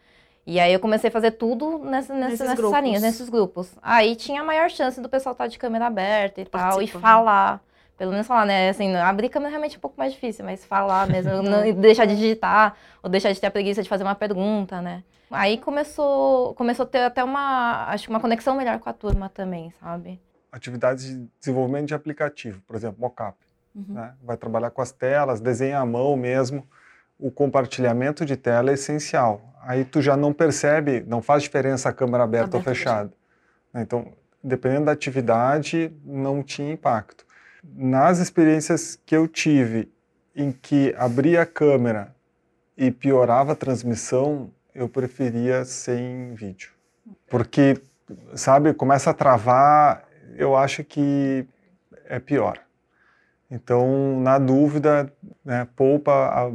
E 0.46 0.58
aí 0.58 0.72
eu 0.72 0.80
comecei 0.80 1.08
a 1.08 1.10
fazer 1.12 1.32
tudo 1.32 1.78
nessa, 1.78 2.12
nessa, 2.14 2.28
Nesses 2.30 2.40
nessas 2.40 2.56
grupos. 2.56 2.70
salinhas, 2.76 3.02
nesses 3.02 3.28
grupos. 3.28 3.78
Aí 3.82 4.16
tinha 4.16 4.40
a 4.40 4.44
maior 4.44 4.68
chance 4.70 5.00
do 5.00 5.08
pessoal 5.08 5.32
estar 5.32 5.46
de 5.46 5.58
câmera 5.58 5.86
aberta 5.86 6.40
e 6.40 6.44
tal, 6.44 6.60
e 6.60 6.74
Participa, 6.86 6.98
né? 6.98 7.02
falar. 7.02 7.62
Pelo 7.96 8.10
menos 8.10 8.26
falar, 8.26 8.46
né? 8.46 8.68
Assim, 8.68 8.94
abrir 8.96 9.28
câmera 9.28 9.50
é 9.50 9.52
realmente 9.52 9.76
um 9.76 9.80
pouco 9.80 9.96
mais 9.96 10.12
difícil, 10.12 10.44
mas 10.44 10.64
falar 10.64 11.06
mesmo, 11.06 11.30
não 11.42 11.72
deixar 11.74 12.06
de 12.06 12.16
digitar, 12.16 12.76
ou 13.02 13.08
deixar 13.08 13.30
de 13.32 13.40
ter 13.40 13.46
a 13.46 13.50
preguiça 13.50 13.82
de 13.82 13.88
fazer 13.88 14.02
uma 14.02 14.14
pergunta, 14.16 14.80
né? 14.82 15.04
Aí 15.30 15.56
começou, 15.58 16.54
começou 16.54 16.82
a 16.84 16.86
ter 16.88 16.98
até 17.04 17.22
uma, 17.22 17.86
acho 17.88 18.04
que 18.04 18.10
uma 18.10 18.20
conexão 18.20 18.56
melhor 18.56 18.78
com 18.80 18.88
a 18.88 18.92
turma 18.92 19.28
também, 19.28 19.72
sabe? 19.80 20.20
Atividades 20.50 21.06
de 21.06 21.28
desenvolvimento 21.40 21.86
de 21.86 21.94
aplicativo, 21.94 22.60
por 22.66 22.74
exemplo, 22.76 23.00
mockup. 23.00 23.36
Uhum. 23.74 23.94
né? 23.94 24.12
Vai 24.22 24.36
trabalhar 24.36 24.70
com 24.70 24.82
as 24.82 24.90
telas, 24.92 25.40
desenha 25.40 25.78
à 25.78 25.86
mão 25.86 26.14
mesmo. 26.16 26.66
O 27.22 27.30
compartilhamento 27.30 28.26
de 28.26 28.36
tela 28.36 28.72
é 28.72 28.74
essencial. 28.74 29.54
Aí 29.60 29.84
tu 29.84 30.02
já 30.02 30.16
não 30.16 30.32
percebe, 30.32 31.04
não 31.06 31.22
faz 31.22 31.44
diferença 31.44 31.88
a 31.88 31.92
câmera 31.92 32.24
aberta 32.24 32.56
ou 32.56 32.60
Aberta 32.60 32.70
ou 32.70 32.74
fechada. 32.74 33.12
Então, 33.72 34.12
dependendo 34.42 34.86
da 34.86 34.92
atividade, 34.92 35.92
não 36.04 36.42
tinha 36.42 36.72
impacto. 36.72 37.24
Nas 37.62 38.18
experiências 38.18 38.98
que 39.06 39.16
eu 39.16 39.28
tive 39.28 39.88
em 40.34 40.50
que 40.50 40.92
abria 40.98 41.42
a 41.42 41.46
câmera 41.46 42.12
e 42.76 42.90
piorava 42.90 43.52
a 43.52 43.54
transmissão, 43.54 44.50
eu 44.74 44.88
preferia 44.88 45.64
sem 45.64 46.34
vídeo. 46.34 46.72
Porque, 47.30 47.80
sabe, 48.34 48.74
começa 48.74 49.10
a 49.10 49.14
travar, 49.14 50.08
eu 50.36 50.56
acho 50.56 50.82
que 50.82 51.46
é 52.06 52.18
pior. 52.18 52.58
Então, 53.54 54.18
na 54.18 54.38
dúvida, 54.38 55.12
né, 55.44 55.68
poupa 55.76 56.10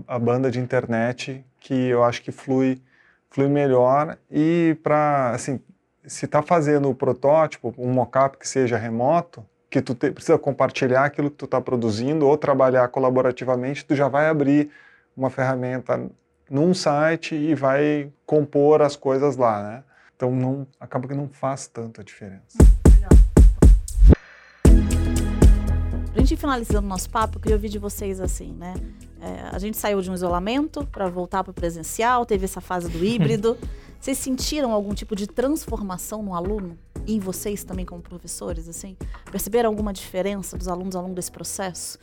a, 0.08 0.16
a 0.16 0.18
banda 0.18 0.50
de 0.50 0.60
internet, 0.60 1.46
que 1.60 1.90
eu 1.90 2.04
acho 2.04 2.24
que 2.24 2.32
flui, 2.32 2.82
flui 3.30 3.48
melhor. 3.48 4.18
E 4.32 4.76
para, 4.82 5.30
assim, 5.30 5.60
se 6.08 6.26
está 6.26 6.42
fazendo 6.42 6.90
o 6.90 6.96
protótipo, 6.96 7.72
um 7.78 7.94
mockup 7.94 8.40
que 8.40 8.50
seja 8.50 8.78
remoto, 8.78 9.46
que 9.70 9.80
tu 9.80 9.94
te- 9.94 10.10
precisa 10.10 10.40
compartilhar 10.40 11.06
aquilo 11.06 11.30
que 11.30 11.38
tu 11.38 11.46
está 11.46 11.62
produzindo 11.62 12.26
ou 12.26 12.36
trabalhar 12.36 12.88
colaborativamente, 12.88 13.86
tu 13.86 13.96
já 13.96 14.08
vai 14.08 14.28
abrir 14.28 14.72
uma 15.16 15.30
ferramenta 15.30 16.04
num 16.50 16.74
site 16.74 17.36
e 17.36 17.54
vai 17.54 18.12
compor 18.26 18.82
as 18.82 18.96
coisas 18.96 19.38
lá, 19.38 19.62
né? 19.62 19.84
Então 20.16 20.32
não 20.32 20.66
acaba 20.80 21.08
que 21.08 21.14
não 21.14 21.28
faz 21.30 21.68
tanta 21.68 22.04
diferença. 22.04 22.58
Pra 26.18 26.24
gente 26.24 26.34
ir 26.34 26.38
finalizando 26.38 26.88
nosso 26.88 27.08
papo, 27.12 27.38
eu 27.38 27.42
queria 27.42 27.56
ouvir 27.56 27.70
de 27.70 27.78
vocês 27.78 28.20
assim, 28.20 28.52
né? 28.52 28.74
É, 29.22 29.56
a 29.56 29.60
gente 29.60 29.78
saiu 29.78 30.02
de 30.02 30.10
um 30.10 30.16
isolamento 30.16 30.84
para 30.92 31.08
voltar 31.08 31.44
para 31.44 31.52
o 31.52 31.54
presencial, 31.54 32.26
teve 32.26 32.44
essa 32.44 32.60
fase 32.60 32.90
do 32.90 33.06
híbrido. 33.06 33.56
Vocês 34.02 34.18
sentiram 34.18 34.72
algum 34.74 34.96
tipo 34.96 35.16
de 35.16 35.28
transformação 35.28 36.24
no 36.24 36.34
aluno? 36.34 36.78
E 37.06 37.16
em 37.16 37.20
vocês 37.20 37.64
também 37.64 37.84
como 37.84 38.00
professores, 38.00 38.70
assim? 38.70 38.96
Perceberam 39.32 39.70
alguma 39.70 39.92
diferença 39.92 40.56
dos 40.56 40.68
alunos 40.68 40.96
ao 40.96 41.02
longo 41.02 41.16
desse 41.16 41.32
processo? 41.32 41.98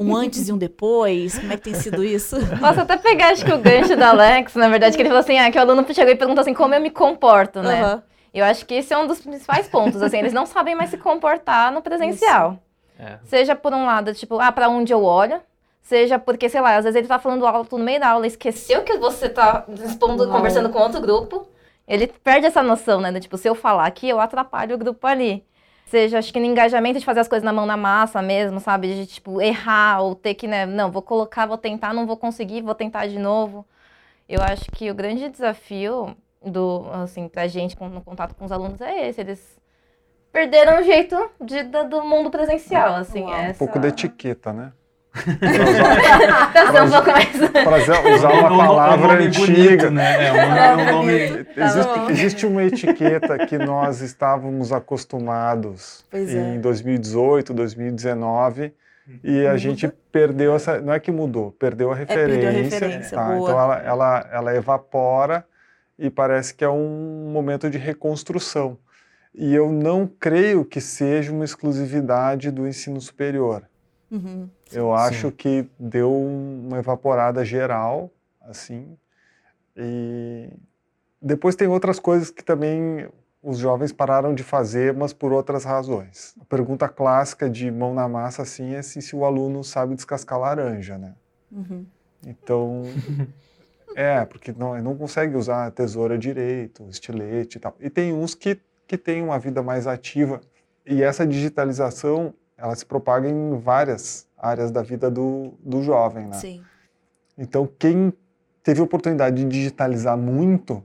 Um 0.00 0.14
antes 0.14 0.48
e 0.48 0.52
um 0.52 0.58
depois? 0.58 1.38
Como 1.38 1.52
é 1.52 1.56
que 1.56 1.62
tem 1.62 1.74
sido 1.74 2.04
isso? 2.04 2.36
Posso 2.60 2.80
até 2.80 2.96
pegar, 2.96 3.30
acho 3.30 3.44
que 3.44 3.52
o 3.52 3.58
gancho 3.58 3.96
da 3.96 4.10
Alex, 4.10 4.54
na 4.54 4.68
verdade, 4.68 4.96
que 4.96 5.02
ele 5.02 5.08
falou 5.08 5.20
assim, 5.20 5.38
ah, 5.38 5.50
que 5.50 5.58
o 5.58 5.60
aluno 5.60 5.84
chegou 5.92 6.12
e 6.12 6.16
perguntou 6.16 6.42
assim, 6.42 6.54
como 6.54 6.74
eu 6.74 6.80
me 6.80 6.90
comporto, 6.90 7.62
né? 7.62 7.82
Aham. 7.82 8.02
Eu 8.32 8.44
acho 8.44 8.66
que 8.66 8.74
esse 8.74 8.92
é 8.92 8.98
um 8.98 9.06
dos 9.06 9.20
principais 9.20 9.66
pontos, 9.66 10.02
assim, 10.02 10.18
eles 10.18 10.32
não 10.32 10.44
sabem 10.44 10.74
mais 10.74 10.90
se 10.90 10.98
comportar 10.98 11.72
no 11.72 11.82
presencial. 11.82 12.60
É. 12.98 13.18
Seja 13.24 13.54
por 13.54 13.72
um 13.74 13.84
lado, 13.84 14.14
tipo, 14.14 14.38
ah, 14.40 14.50
pra 14.50 14.68
onde 14.68 14.92
eu 14.92 15.04
olho, 15.04 15.40
seja 15.82 16.18
porque, 16.18 16.48
sei 16.48 16.60
lá, 16.60 16.76
às 16.76 16.84
vezes 16.84 16.96
ele 16.96 17.08
tá 17.08 17.18
falando 17.18 17.46
alto 17.46 17.76
no 17.78 17.84
meio 17.84 18.00
da 18.00 18.08
aula, 18.08 18.26
esqueceu 18.26 18.82
que 18.82 18.96
você 18.96 19.28
tá 19.28 19.64
expondo, 19.84 20.28
conversando 20.28 20.70
com 20.70 20.78
outro 20.78 21.00
grupo, 21.00 21.46
ele 21.86 22.06
perde 22.08 22.46
essa 22.46 22.62
noção, 22.62 23.00
né, 23.00 23.18
tipo, 23.20 23.36
se 23.36 23.48
eu 23.48 23.54
falar 23.54 23.86
aqui, 23.86 24.08
eu 24.08 24.18
atrapalho 24.20 24.74
o 24.74 24.78
grupo 24.78 25.06
ali. 25.06 25.44
Seja, 25.86 26.18
acho 26.18 26.32
que 26.32 26.40
no 26.40 26.46
engajamento 26.46 26.98
de 26.98 27.04
fazer 27.04 27.20
as 27.20 27.28
coisas 27.28 27.44
na 27.44 27.52
mão 27.52 27.64
na 27.64 27.76
massa 27.76 28.20
mesmo, 28.20 28.58
sabe? 28.58 28.92
De, 28.92 29.06
tipo, 29.06 29.40
errar 29.40 30.00
ou 30.02 30.16
ter 30.16 30.34
que, 30.34 30.48
né, 30.48 30.66
não, 30.66 30.90
vou 30.90 31.00
colocar, 31.00 31.46
vou 31.46 31.56
tentar, 31.56 31.94
não 31.94 32.04
vou 32.06 32.16
conseguir, 32.16 32.60
vou 32.60 32.74
tentar 32.74 33.06
de 33.06 33.20
novo. 33.20 33.64
Eu 34.28 34.42
acho 34.42 34.64
que 34.72 34.90
o 34.90 34.94
grande 34.94 35.28
desafio 35.28 36.16
do, 36.44 36.86
assim, 36.92 37.28
pra 37.28 37.46
gente 37.46 37.76
com- 37.76 37.88
no 37.88 38.00
contato 38.00 38.34
com 38.34 38.44
os 38.44 38.50
alunos 38.50 38.80
é 38.80 39.08
esse, 39.08 39.20
eles 39.20 39.56
perderam 40.36 40.80
o 40.80 40.84
jeito 40.84 41.30
de, 41.40 41.62
do, 41.62 41.88
do 41.88 42.02
mundo 42.04 42.30
presencial, 42.30 42.94
assim. 42.96 43.22
Uau. 43.22 43.34
essa... 43.34 43.54
Um 43.54 43.66
pouco 43.66 43.78
de 43.78 43.88
etiqueta, 43.88 44.52
né? 44.52 44.70
Pra 45.16 46.84
um 46.84 46.90
pouco 46.90 47.10
mais... 47.10 47.28
Para 47.64 47.76
usar 47.78 48.32
uma 48.32 48.52
Um 48.52 48.58
palavra 48.58 49.06
um 49.06 49.12
nome 49.12 49.26
antiga. 49.28 49.46
bonito, 49.46 49.90
né? 49.90 50.26
É 50.26 50.32
um 50.32 50.94
nome- 50.94 51.18
é 51.56 51.62
um 51.62 51.64
Existe, 51.64 52.10
existe 52.12 52.46
uma 52.46 52.62
etiqueta 52.64 53.38
que 53.46 53.56
nós 53.56 54.02
estávamos 54.02 54.72
acostumados 54.72 56.04
Pois 56.10 56.34
é. 56.34 56.54
em 56.54 56.60
2018, 56.60 57.54
2019, 57.54 58.74
e 59.24 59.40
a 59.40 59.50
Muda. 59.50 59.58
gente 59.58 59.88
perdeu 60.12 60.54
essa. 60.54 60.80
Não 60.82 60.92
é 60.92 61.00
que 61.00 61.10
mudou, 61.10 61.52
perdeu 61.52 61.92
a 61.92 61.94
referência. 61.94 62.28
perdeu 62.28 62.48
a 62.48 62.52
referência, 62.52 63.16
tá? 63.16 63.36
Então 63.38 63.48
ela, 63.58 63.78
ela, 63.78 64.28
ela 64.32 64.54
evapora 64.56 65.46
e 65.98 66.10
parece 66.10 66.52
que 66.54 66.62
é 66.64 66.68
um 66.68 67.30
momento 67.32 67.70
de 67.70 67.78
reconstrução. 67.78 68.76
E 69.36 69.54
eu 69.54 69.70
não 69.70 70.06
creio 70.06 70.64
que 70.64 70.80
seja 70.80 71.30
uma 71.30 71.44
exclusividade 71.44 72.50
do 72.50 72.66
ensino 72.66 73.00
superior. 73.00 73.68
Uhum. 74.10 74.48
Eu 74.72 74.94
acho 74.94 75.30
que 75.30 75.68
deu 75.78 76.10
uma 76.10 76.78
evaporada 76.78 77.44
geral, 77.44 78.10
assim. 78.40 78.96
E 79.76 80.48
depois 81.20 81.54
tem 81.54 81.68
outras 81.68 81.98
coisas 81.98 82.30
que 82.30 82.42
também 82.42 83.08
os 83.42 83.58
jovens 83.58 83.92
pararam 83.92 84.34
de 84.34 84.42
fazer, 84.42 84.92
mas 84.92 85.12
por 85.12 85.32
outras 85.32 85.64
razões. 85.64 86.34
A 86.40 86.44
pergunta 86.44 86.88
clássica 86.88 87.48
de 87.48 87.70
mão 87.70 87.94
na 87.94 88.08
massa, 88.08 88.42
assim, 88.42 88.74
é 88.74 88.82
se, 88.82 89.00
se 89.00 89.14
o 89.14 89.24
aluno 89.24 89.62
sabe 89.62 89.94
descascar 89.94 90.40
laranja, 90.40 90.98
né? 90.98 91.14
Uhum. 91.52 91.86
Então, 92.26 92.82
é, 93.94 94.24
porque 94.24 94.52
não, 94.52 94.76
não 94.82 94.96
consegue 94.96 95.36
usar 95.36 95.66
a 95.66 95.70
tesoura 95.70 96.18
direito, 96.18 96.88
estilete 96.88 97.58
e 97.58 97.60
tal. 97.60 97.76
E 97.78 97.88
tem 97.88 98.12
uns 98.12 98.34
que, 98.34 98.58
que 98.86 98.96
têm 98.96 99.22
uma 99.22 99.38
vida 99.38 99.62
mais 99.62 99.86
ativa. 99.86 100.40
E 100.84 101.02
essa 101.02 101.26
digitalização, 101.26 102.32
ela 102.56 102.74
se 102.74 102.86
propaga 102.86 103.28
em 103.28 103.58
várias 103.58 104.26
áreas 104.36 104.70
da 104.70 104.82
vida 104.82 105.10
do, 105.10 105.54
do 105.60 105.82
jovem, 105.82 106.26
né? 106.26 106.38
Sim. 106.38 106.62
Então, 107.36 107.68
quem 107.78 108.12
teve 108.62 108.80
oportunidade 108.80 109.36
de 109.36 109.48
digitalizar 109.48 110.16
muito, 110.16 110.82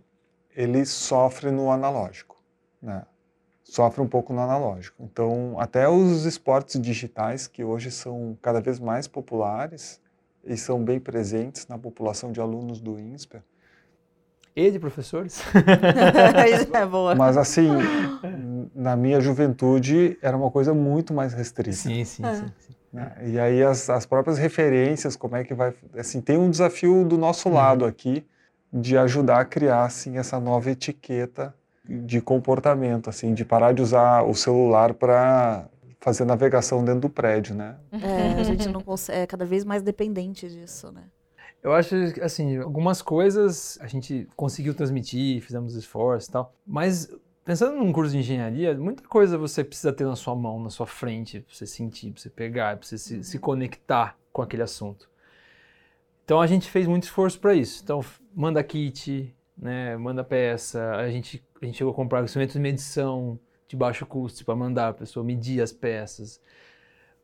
ele 0.56 0.86
sofre 0.86 1.52
no 1.52 1.72
analógico, 1.72 2.42
né? 2.82 3.04
Sofre 3.64 4.02
um 4.02 4.08
pouco 4.08 4.34
no 4.34 4.42
analógico. 4.42 5.02
Então, 5.02 5.56
até 5.58 5.88
os 5.88 6.26
esportes 6.26 6.82
digitais, 6.82 7.48
que 7.48 7.64
hoje 7.64 7.90
são 7.90 8.38
cada 8.42 8.60
vez 8.60 8.80
mais 8.80 9.08
populares 9.08 10.02
e 10.44 10.58
são 10.58 10.84
bem 10.84 11.00
presentes 11.00 11.68
na 11.68 11.78
população 11.78 12.32
de 12.32 12.42
alunos 12.42 12.82
do 12.82 13.00
INSPER, 13.00 13.42
E 14.56 14.70
de 14.70 14.80
professores? 14.80 15.42
é 16.74 16.86
boa. 16.86 17.16
mas 17.16 17.38
assim, 17.38 17.70
na 18.76 18.96
minha 18.96 19.22
juventude 19.22 20.18
era 20.22 20.36
uma 20.36 20.52
coisa 20.52 20.74
muito 20.74 21.14
mais 21.14 21.34
restrita. 21.34 21.76
Sim, 21.78 22.04
sim, 22.04 22.26
É. 22.26 22.36
sim. 22.36 22.46
sim. 22.60 22.74
né? 22.92 23.14
E 23.24 23.40
aí 23.40 23.64
as, 23.64 23.90
as 23.90 24.06
próprias 24.06 24.38
referências, 24.38 25.16
como 25.16 25.36
é 25.36 25.44
que 25.44 25.54
vai, 25.54 25.74
assim, 25.98 26.20
tem 26.20 26.38
um 26.38 26.50
desafio 26.50 27.06
do 27.06 27.18
nosso 27.18 27.50
lado 27.50 27.86
aqui 27.86 28.26
de 28.74 28.98
ajudar 28.98 29.40
a 29.40 29.46
criar 29.46 29.86
assim 29.86 30.18
essa 30.18 30.40
nova 30.40 30.70
etiqueta 30.72 31.54
de 31.88 32.22
comportamento, 32.22 33.10
assim, 33.10 33.34
de 33.34 33.44
parar 33.44 33.74
de 33.74 33.82
usar 33.82 34.24
o 34.24 34.34
celular 34.34 34.94
para 34.94 35.66
fazer 36.00 36.26
navegação 36.26 36.84
dentro 36.84 37.02
do 37.02 37.10
prédio, 37.10 37.54
né? 37.56 37.76
É, 37.92 38.40
a 38.40 38.44
gente 38.44 38.68
não 38.70 38.82
consegue, 38.82 39.20
é 39.20 39.28
cada 39.28 39.46
vez 39.46 39.64
mais 39.64 39.82
dependente 39.84 40.48
disso, 40.50 40.92
né? 40.92 41.04
Eu 41.64 41.74
acho, 41.74 41.96
assim, 42.22 42.58
algumas 42.58 43.02
coisas 43.02 43.78
a 43.82 43.88
gente 43.88 44.28
conseguiu 44.36 44.74
transmitir, 44.74 45.42
fizemos 45.42 45.76
esforço 45.76 46.30
e 46.30 46.32
tal, 46.32 46.56
mas 46.66 47.14
pensando 47.46 47.78
num 47.78 47.92
curso 47.92 48.12
de 48.12 48.18
engenharia, 48.18 48.74
muita 48.76 49.04
coisa 49.04 49.38
você 49.38 49.64
precisa 49.64 49.94
ter 49.94 50.06
na 50.06 50.16
sua 50.16 50.36
mão, 50.36 50.62
na 50.62 50.70
sua 50.72 50.88
frente, 50.88 51.42
pra 51.42 51.54
você 51.54 51.68
sentir, 51.68 52.12
pra 52.12 52.22
você 52.22 52.30
pegar, 52.30 52.78
pra 52.78 52.88
você 52.88 52.98
se, 52.98 53.24
se 53.24 53.38
conectar 53.38 54.18
com 54.34 54.42
aquele 54.42 54.64
assunto. 54.64 55.10
Então 56.26 56.42
a 56.42 56.48
gente 56.48 56.70
fez 56.70 56.88
muito 56.88 57.04
esforço 57.04 57.40
para 57.40 57.54
isso. 57.54 57.82
Então 57.84 58.04
manda 58.34 58.64
kit, 58.64 59.36
né, 59.56 59.96
manda 59.98 60.24
peça, 60.24 60.96
a 60.96 61.10
gente, 61.10 61.44
a 61.62 61.66
gente 61.66 61.78
chegou 61.78 61.92
a 61.92 61.96
comprar 61.96 62.24
instrumentos 62.24 62.54
de 62.54 62.60
medição 62.60 63.40
de 63.68 63.76
baixo 63.76 64.06
custo 64.06 64.44
para 64.44 64.56
mandar 64.56 64.90
a 64.90 64.94
pessoa 64.94 65.24
medir 65.24 65.62
as 65.62 65.72
peças. 65.72 66.42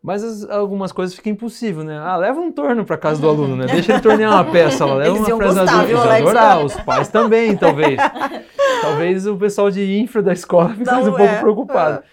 Mas 0.02 0.24
as, 0.24 0.50
algumas 0.50 0.92
coisas 0.92 1.16
ficam 1.16 1.34
impossível, 1.34 1.84
né? 1.84 1.98
Ah, 1.98 2.16
leva 2.16 2.40
um 2.40 2.52
torno 2.52 2.86
para 2.86 2.98
casa 2.98 3.20
do 3.20 3.28
aluno, 3.28 3.56
né? 3.56 3.66
Deixa 3.66 3.94
ele 3.94 4.02
tornear 4.02 4.32
uma 4.32 4.46
peça, 4.46 4.86
lá, 4.86 4.96
leva 4.96 5.18
Eles 5.18 5.28
uma 5.28 5.38
fresadora. 5.38 5.88
gostar, 5.88 6.16
Eles 6.18 6.28
adorar, 6.28 6.66
os 6.66 6.76
pais 6.76 7.08
também, 7.10 7.58
talvez. 7.58 8.00
talvez 8.82 9.28
o 9.28 9.36
pessoal 9.36 9.70
de 9.72 10.00
infra 10.00 10.22
da 10.22 10.34
escola 10.34 10.70
ficasse 10.70 11.04
Não 11.04 11.14
um 11.14 11.16
pouco 11.18 11.34
é. 11.34 11.40
preocupado. 11.40 12.04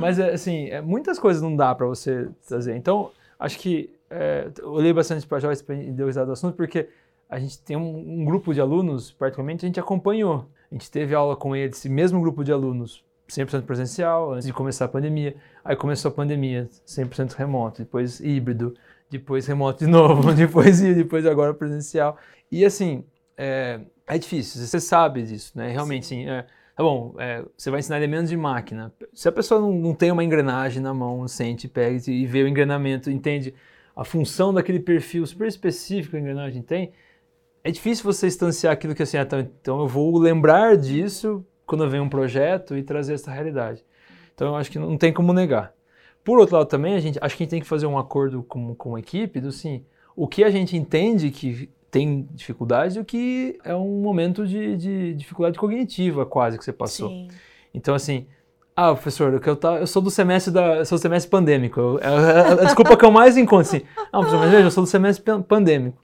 Mas, 0.00 0.18
é, 0.18 0.32
assim, 0.32 0.68
é, 0.70 0.80
muitas 0.80 1.18
coisas 1.18 1.42
não 1.42 1.54
dá 1.54 1.74
para 1.74 1.86
você 1.86 2.28
trazer. 2.48 2.74
Então, 2.76 3.10
acho 3.38 3.58
que 3.58 3.90
é, 4.10 4.48
eu 4.58 4.70
olhei 4.72 4.92
bastante 4.92 5.26
para 5.26 5.38
a 5.38 5.40
Joyce 5.40 5.62
para 5.62 5.74
idealizar 5.74 6.24
do 6.24 6.32
assunto, 6.32 6.56
porque 6.56 6.88
a 7.28 7.38
gente 7.38 7.58
tem 7.60 7.76
um, 7.76 8.20
um 8.20 8.24
grupo 8.24 8.54
de 8.54 8.60
alunos, 8.60 9.12
particularmente, 9.12 9.64
a 9.64 9.68
gente 9.68 9.80
acompanhou. 9.80 10.46
A 10.70 10.74
gente 10.74 10.90
teve 10.90 11.14
aula 11.14 11.36
com 11.36 11.54
eles, 11.54 11.78
esse 11.78 11.88
mesmo 11.88 12.20
grupo 12.20 12.42
de 12.42 12.52
alunos, 12.52 13.04
100% 13.28 13.62
presencial, 13.62 14.32
antes 14.32 14.46
de 14.46 14.52
começar 14.52 14.84
a 14.84 14.88
pandemia. 14.88 15.36
Aí 15.64 15.76
começou 15.76 16.10
a 16.10 16.14
pandemia, 16.14 16.68
100% 16.86 17.32
remoto, 17.32 17.82
depois 17.82 18.20
híbrido, 18.20 18.74
depois 19.10 19.46
remoto 19.46 19.84
de 19.84 19.90
novo, 19.90 20.32
depois 20.32 20.80
depois 20.80 21.26
agora 21.26 21.52
presencial. 21.52 22.16
E 22.50 22.64
assim, 22.64 23.04
é, 23.36 23.80
é 24.06 24.18
difícil, 24.18 24.60
você 24.62 24.80
sabe 24.80 25.22
disso, 25.22 25.52
né? 25.56 25.70
Realmente, 25.70 26.06
sim. 26.06 26.28
é, 26.28 26.42
tá 26.76 26.82
bom, 26.82 27.14
é, 27.18 27.44
você 27.56 27.70
vai 27.70 27.80
ensinar 27.80 27.96
elementos 27.96 28.30
de 28.30 28.36
máquina. 28.36 28.92
Se 29.12 29.28
a 29.28 29.32
pessoa 29.32 29.60
não, 29.60 29.72
não 29.72 29.94
tem 29.94 30.10
uma 30.10 30.22
engrenagem 30.22 30.80
na 30.80 30.94
mão, 30.94 31.26
sente, 31.26 31.68
pega 31.68 31.98
e 32.10 32.26
vê 32.26 32.42
o 32.42 32.48
engrenamento, 32.48 33.10
entende 33.10 33.52
a 33.96 34.04
função 34.04 34.52
daquele 34.52 34.78
perfil 34.78 35.26
super 35.26 35.48
específico 35.48 36.10
que 36.10 36.16
a 36.16 36.20
engrenagem 36.20 36.62
tem, 36.62 36.92
é 37.64 37.70
difícil 37.70 38.04
você 38.04 38.28
instanciar 38.28 38.72
aquilo 38.72 38.94
que 38.94 39.02
assim, 39.02 39.16
ah, 39.16 39.26
tá, 39.26 39.40
então 39.40 39.80
eu 39.80 39.88
vou 39.88 40.16
lembrar 40.18 40.76
disso 40.76 41.44
quando 41.66 41.88
vem 41.88 42.00
um 42.00 42.08
projeto 42.08 42.76
e 42.76 42.82
trazer 42.82 43.14
essa 43.14 43.30
realidade. 43.30 43.84
Então 44.34 44.48
eu 44.48 44.56
acho 44.56 44.70
que 44.70 44.78
não 44.78 44.96
tem 44.96 45.12
como 45.12 45.32
negar. 45.32 45.72
Por 46.22 46.38
outro 46.38 46.56
lado 46.56 46.66
também, 46.68 46.94
a 46.94 47.00
gente, 47.00 47.18
acho 47.20 47.36
que 47.36 47.42
a 47.42 47.44
gente 47.44 47.50
tem 47.50 47.60
que 47.60 47.66
fazer 47.66 47.86
um 47.86 47.98
acordo 47.98 48.42
com, 48.42 48.74
com 48.74 48.96
a 48.96 48.98
equipe 49.00 49.40
do 49.40 49.48
assim, 49.48 49.84
o 50.14 50.26
que 50.26 50.42
a 50.44 50.50
gente 50.50 50.76
entende 50.76 51.30
que 51.30 51.70
tem 51.90 52.28
dificuldade 52.32 52.98
e 52.98 53.00
o 53.00 53.04
que 53.04 53.58
é 53.64 53.74
um 53.74 54.00
momento 54.02 54.46
de, 54.46 54.76
de 54.76 55.14
dificuldade 55.14 55.58
cognitiva 55.58 56.26
quase 56.26 56.58
que 56.58 56.64
você 56.64 56.72
passou. 56.72 57.08
Sim. 57.08 57.28
Então 57.72 57.94
assim, 57.94 58.26
ah, 58.74 58.92
professor, 58.92 59.32
eu, 59.32 59.40
eu, 59.40 59.56
tá, 59.56 59.76
eu 59.76 59.86
sou 59.86 60.02
do 60.02 60.10
semestre 60.10 60.52
da, 60.52 60.84
sou 60.84 60.98
do 60.98 61.00
semestre 61.00 61.30
pandêmico. 61.30 61.80
Eu- 61.80 61.98
é 62.00 62.06
a, 62.06 62.52
a 62.52 62.64
desculpa 62.64 62.96
que 62.96 63.04
eu 63.04 63.10
mais 63.10 63.36
encontro 63.36 63.60
assim. 63.70 63.82
Ah, 64.12 64.18
professor, 64.18 64.38
mas 64.40 64.50
veja, 64.50 64.64
eu 64.66 64.70
sou 64.70 64.84
do 64.84 64.90
semestre 64.90 65.24
pan- 65.24 65.40
pandêmico. 65.40 66.02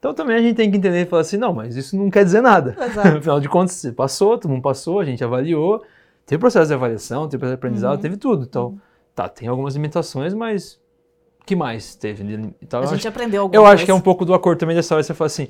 Então 0.00 0.12
também 0.14 0.34
a 0.36 0.40
gente 0.40 0.56
tem 0.56 0.68
que 0.70 0.76
entender 0.78 1.02
e 1.02 1.06
falar 1.06 1.22
assim, 1.22 1.36
não, 1.36 1.52
mas 1.52 1.76
isso 1.76 1.96
não 1.96 2.10
quer 2.10 2.24
dizer 2.24 2.40
nada. 2.40 2.74
Exato. 2.84 3.08
Afinal 3.18 3.38
de 3.38 3.48
contas, 3.48 3.74
você 3.76 3.92
passou, 3.92 4.36
todo 4.38 4.50
mundo 4.50 4.62
passou, 4.62 4.98
a 4.98 5.04
gente 5.04 5.22
avaliou, 5.22 5.84
teve 6.26 6.40
processo 6.40 6.68
de 6.68 6.74
avaliação, 6.74 7.28
teve 7.28 7.38
processo 7.38 7.56
de 7.56 7.60
aprendizado, 7.60 7.96
Uhum. 7.96 8.00
teve 8.00 8.16
tudo. 8.16 8.44
Então, 8.44 8.80
tá, 9.14 9.28
tem 9.28 9.46
algumas 9.46 9.74
limitações, 9.74 10.32
mas 10.34 10.80
o 11.40 11.44
que 11.44 11.54
mais 11.54 11.94
teve? 11.94 12.24
Então, 12.62 12.80
A 12.80 12.86
gente 12.86 12.96
acho, 13.00 13.08
aprendeu 13.08 13.42
alguma 13.42 13.56
eu 13.56 13.60
coisa. 13.62 13.74
acho 13.74 13.84
que 13.84 13.90
é 13.90 13.94
um 13.94 14.00
pouco 14.00 14.24
do 14.24 14.32
acordo 14.32 14.58
também 14.58 14.74
dessa 14.74 14.94
hora, 14.94 15.02
você 15.04 15.12
fala 15.14 15.26
assim, 15.26 15.48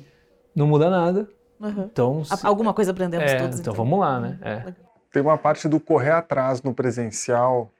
não 0.53 0.67
muda 0.67 0.89
nada, 0.89 1.29
Uhum. 1.59 1.89
então... 1.91 2.23
A- 2.29 2.47
Alguma 2.47 2.73
coisa 2.73 2.91
aprendemos 2.91 3.31
é, 3.31 3.37
todos. 3.37 3.59
então 3.59 3.73
vamos 3.73 3.99
lá, 3.99 4.19
né? 4.19 4.37
É. 4.41 4.73
Tem 5.13 5.21
uma 5.21 5.37
parte 5.37 5.69
do 5.69 5.79
correr 5.79 6.11
atrás 6.11 6.61
no 6.61 6.73
presencial 6.73 7.71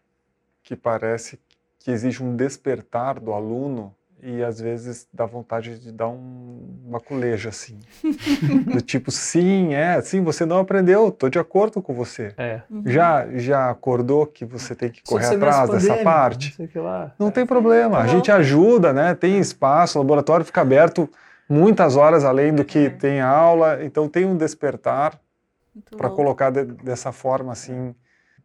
que 0.63 0.75
parece 0.75 1.37
que 1.79 1.91
exige 1.91 2.23
um 2.23 2.33
despertar 2.35 3.19
do 3.19 3.33
aluno 3.33 3.93
e 4.23 4.43
às 4.43 4.59
vezes 4.61 5.07
dá 5.13 5.25
vontade 5.25 5.79
de 5.79 5.91
dar 5.91 6.07
um, 6.07 6.79
uma 6.87 6.99
coleja 6.99 7.49
assim. 7.49 7.79
do 8.73 8.81
tipo, 8.81 9.11
sim, 9.11 9.73
é, 9.73 9.99
sim, 10.01 10.21
você 10.23 10.45
não 10.45 10.59
aprendeu, 10.59 11.07
estou 11.09 11.29
de 11.29 11.39
acordo 11.39 11.81
com 11.81 11.93
você. 11.93 12.33
É. 12.37 12.61
Uhum. 12.69 12.83
Já, 12.85 13.27
já 13.35 13.69
acordou 13.69 14.25
que 14.25 14.45
você 14.45 14.75
tem 14.75 14.89
que 14.89 15.01
correr 15.03 15.25
atrás 15.35 15.69
dessa 15.69 15.97
parte? 16.03 16.49
Não 16.49 16.55
sei 16.57 16.65
o 16.65 16.69
que 16.69 16.79
lá. 16.79 17.13
Não 17.17 17.31
tem 17.31 17.45
problema, 17.45 17.97
a 17.97 18.01
Tá 18.01 18.07
gente 18.07 18.31
ajuda, 18.31 18.93
né? 18.93 19.15
Tem 19.15 19.39
espaço, 19.39 19.97
o 19.97 20.01
laboratório 20.01 20.45
fica 20.45 20.61
aberto 20.61 21.09
muitas 21.49 21.95
horas 21.95 22.23
além 22.23 22.53
do 22.53 22.63
que 22.63 22.89
tem 22.89 23.19
aula, 23.21 23.83
então 23.83 24.07
tem 24.07 24.25
um 24.25 24.37
despertar 24.37 25.19
para 25.97 26.09
colocar 26.09 26.49
de- 26.49 26.65
dessa 26.65 27.11
forma 27.11 27.51
assim 27.53 27.93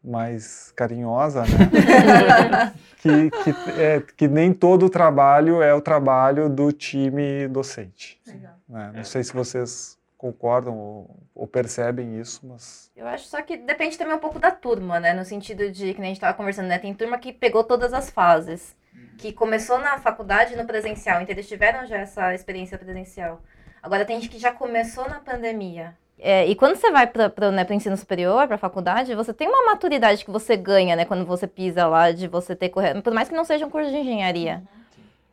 mais 0.06 0.72
carinhosa, 0.76 1.42
né? 1.42 2.72
que, 3.02 3.30
que, 3.30 3.80
é, 3.80 4.02
que 4.16 4.28
nem 4.28 4.52
todo 4.52 4.86
o 4.86 4.90
trabalho 4.90 5.60
é 5.60 5.74
o 5.74 5.80
trabalho 5.80 6.48
do 6.48 6.72
time 6.72 7.48
docente. 7.48 8.20
né? 8.68 8.92
Não 8.94 9.04
sei 9.04 9.24
se 9.24 9.32
vocês 9.32 9.98
concordam 10.16 10.78
ou, 10.78 11.16
ou 11.34 11.46
percebem 11.46 12.18
isso, 12.18 12.46
mas 12.46 12.90
Eu 12.96 13.06
acho 13.06 13.26
só 13.26 13.42
que 13.42 13.56
depende 13.56 13.98
também 13.98 14.14
um 14.14 14.20
pouco 14.20 14.38
da 14.38 14.50
turma, 14.50 14.98
né? 14.98 15.12
No 15.12 15.24
sentido 15.24 15.70
de, 15.70 15.92
que 15.92 16.00
nem 16.00 16.10
a 16.10 16.14
gente 16.14 16.20
tava 16.20 16.36
conversando, 16.36 16.68
né? 16.68 16.78
Tem 16.78 16.94
turma 16.94 17.18
que 17.18 17.32
pegou 17.32 17.64
todas 17.64 17.92
as 17.92 18.08
fases. 18.08 18.74
Que 19.18 19.32
começou 19.32 19.78
na 19.78 19.98
faculdade 19.98 20.54
e 20.54 20.56
no 20.56 20.66
presencial. 20.66 21.20
Então 21.20 21.34
eles 21.34 21.48
tiveram 21.48 21.86
já 21.86 21.98
essa 21.98 22.34
experiência 22.34 22.78
presencial. 22.78 23.42
Agora 23.82 24.04
tem 24.04 24.20
gente 24.20 24.30
que 24.30 24.38
já 24.38 24.52
começou 24.52 25.08
na 25.08 25.20
pandemia. 25.20 25.96
É, 26.18 26.46
e 26.46 26.54
quando 26.54 26.76
você 26.76 26.90
vai 26.90 27.06
para 27.06 27.48
o 27.48 27.52
né, 27.52 27.64
pro 27.64 27.74
ensino 27.74 27.96
superior, 27.96 28.46
para 28.46 28.56
a 28.56 28.58
faculdade, 28.58 29.14
você 29.14 29.34
tem 29.34 29.48
uma 29.48 29.66
maturidade 29.66 30.24
que 30.24 30.30
você 30.30 30.56
ganha, 30.56 30.96
né? 30.96 31.04
Quando 31.04 31.26
você 31.26 31.46
pisa 31.46 31.86
lá, 31.86 32.10
de 32.10 32.26
você 32.26 32.56
ter 32.56 32.70
correto. 32.70 33.02
Por 33.02 33.12
mais 33.12 33.28
que 33.28 33.34
não 33.34 33.44
seja 33.44 33.66
um 33.66 33.70
curso 33.70 33.90
de 33.90 33.98
engenharia. 33.98 34.62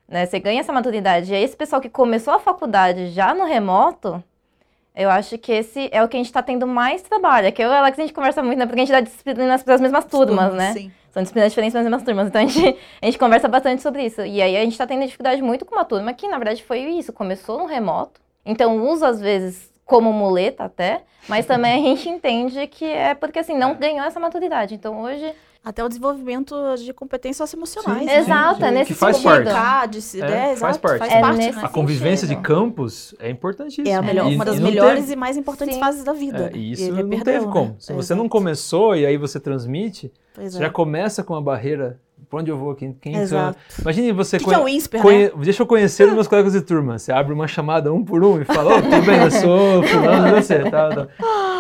Né, 0.08 0.26
você 0.26 0.40
ganha 0.40 0.60
essa 0.60 0.74
maturidade. 0.74 1.32
E 1.32 1.36
aí, 1.36 1.44
esse 1.44 1.56
pessoal 1.56 1.82
que 1.82 1.90
começou 1.90 2.34
a 2.34 2.40
faculdade 2.40 3.10
já 3.10 3.34
no 3.34 3.46
remoto, 3.46 4.22
eu 4.96 5.10
acho 5.10 5.38
que 5.38 5.52
esse 5.52 5.90
é 5.92 6.04
o 6.04 6.08
que 6.08 6.18
a 6.18 6.20
gente 6.20 6.28
está 6.28 6.44
tendo 6.44 6.68
mais 6.68 7.02
trabalho. 7.02 7.48
É 7.48 7.52
que 7.52 7.64
eu 7.64 7.68
e 7.68 7.72
o 7.72 7.74
Alex, 7.74 7.98
a 7.98 8.02
gente 8.02 8.14
conversa 8.14 8.44
muito, 8.44 8.60
né? 8.60 8.66
Porque 8.66 8.82
a 8.82 8.86
gente 8.86 8.92
dá 8.92 9.02
disciplinas 9.02 9.64
para 9.64 9.76
as 9.76 9.82
mesmas 9.82 10.06
turmas, 10.06 10.54
né? 10.54 10.74
Sim. 10.74 10.92
São 11.12 11.24
disciplinas 11.24 11.52
diferentes 11.52 11.74
para 11.74 11.82
as 11.82 11.86
mesmas 11.86 12.04
turmas. 12.04 12.28
Então 12.28 12.42
a 12.42 12.46
gente, 12.46 12.78
a 13.02 13.06
gente 13.06 13.18
conversa 13.18 13.48
bastante 13.48 13.82
sobre 13.82 14.06
isso. 14.06 14.22
E 14.22 14.42
aí 14.42 14.56
a 14.56 14.62
gente 14.62 14.74
está 14.74 14.86
tendo 14.86 15.04
dificuldade 15.06 15.42
muito 15.42 15.66
com 15.66 15.74
uma 15.74 15.86
turma 15.86 16.14
que, 16.14 16.28
na 16.28 16.38
verdade, 16.38 16.64
foi 16.64 16.80
isso. 16.82 17.12
Começou 17.12 17.58
no 17.58 17.66
remoto. 17.66 18.22
Então 18.46 18.86
usa, 18.88 19.08
às 19.08 19.20
vezes, 19.20 19.73
como 19.86 20.12
muleta 20.14 20.64
até. 20.66 21.04
Mas 21.28 21.46
também 21.46 21.74
a 21.74 21.88
gente 21.88 22.10
entende 22.10 22.68
que 22.68 22.86
é 22.86 23.14
porque, 23.14 23.40
assim, 23.40 23.58
não 23.58 23.76
ganhou 23.76 24.06
essa 24.06 24.20
maturidade. 24.20 24.76
Então 24.76 25.02
hoje... 25.02 25.34
Até 25.66 25.82
o 25.82 25.88
desenvolvimento 25.88 26.54
de 26.76 26.92
competências 26.92 27.38
socioemocionais. 27.50 28.00
Sim, 28.02 28.06
né? 28.06 28.18
Exato, 28.18 28.58
sim, 28.58 28.64
é 28.66 28.68
que 28.68 28.74
nesse 28.74 28.94
faz 28.96 29.16
sentido. 29.16 29.46
parte. 29.46 29.92
De 29.92 30.02
se- 30.02 30.22
É, 30.22 30.52
é, 30.52 30.56
faz 30.58 30.76
parte. 30.76 30.98
Faz 31.00 31.14
É 31.14 31.22
parte, 31.22 31.38
né? 31.38 31.54
A 31.64 31.70
convivência 31.70 32.28
de 32.28 32.34
sentido. 32.34 32.46
campos 32.46 33.16
é 33.18 33.30
importantíssima. 33.30 33.88
É 33.88 33.94
a 33.94 34.02
melhor, 34.02 34.30
E- 34.30 34.36
uma 34.36 34.44
das 34.44 34.58
e 34.58 34.62
melhores 34.62 35.00
teve- 35.04 35.14
e 35.14 35.16
mais 35.16 35.38
importantes 35.38 35.76
Sim. 35.76 35.80
fases 35.80 36.04
da 36.04 36.12
vida. 36.12 36.52
É, 36.54 36.58
e 36.58 36.74
isso 36.74 36.84
ele 36.84 37.02
não 37.04 37.10
perdeu, 37.12 37.24
teve 37.34 37.46
né? 37.46 37.52
como. 37.54 37.76
Se 37.80 37.94
você 37.94 38.14
não 38.14 38.28
começou 38.28 38.94
e 38.94 39.06
aí 39.06 39.16
você 39.16 39.40
transmite, 39.40 40.12
você 40.36 40.58
é. 40.58 40.60
já 40.64 40.70
começa 40.70 41.24
com 41.24 41.32
uma 41.34 41.42
barreira. 41.42 41.98
Pra 42.30 42.40
onde 42.40 42.50
eu 42.52 42.58
vou? 42.58 42.74
Quem, 42.76 42.94
quem 42.94 43.16
Exato. 43.16 43.58
Imagine 43.82 44.12
você 44.12 44.38
que, 44.38 44.46
que 44.46 44.50
é 44.52 44.58
conhe- 44.58 44.66
o 44.66 44.78
INSPER, 44.78 45.02
conhe- 45.02 45.26
né? 45.26 45.32
Deixa 45.44 45.62
eu 45.64 45.68
conhecer 45.68 46.08
os 46.08 46.14
meus 46.14 46.28
colegas 46.28 46.54
de 46.54 46.62
turma. 46.62 46.98
Você 46.98 47.12
abre 47.12 47.34
uma 47.34 47.48
chamada 47.48 47.92
um 47.94 48.04
por 48.04 48.24
um 48.24 48.42
e 48.42 48.46
fala: 48.46 48.78
Ô, 48.78 48.82
tudo 48.82 49.02
bem, 49.06 49.22
eu 49.22 49.32
sou 49.32 49.84
fulano 49.88 50.36
você. 50.36 50.60
Tá, 50.70 50.90
tá. 50.90 51.08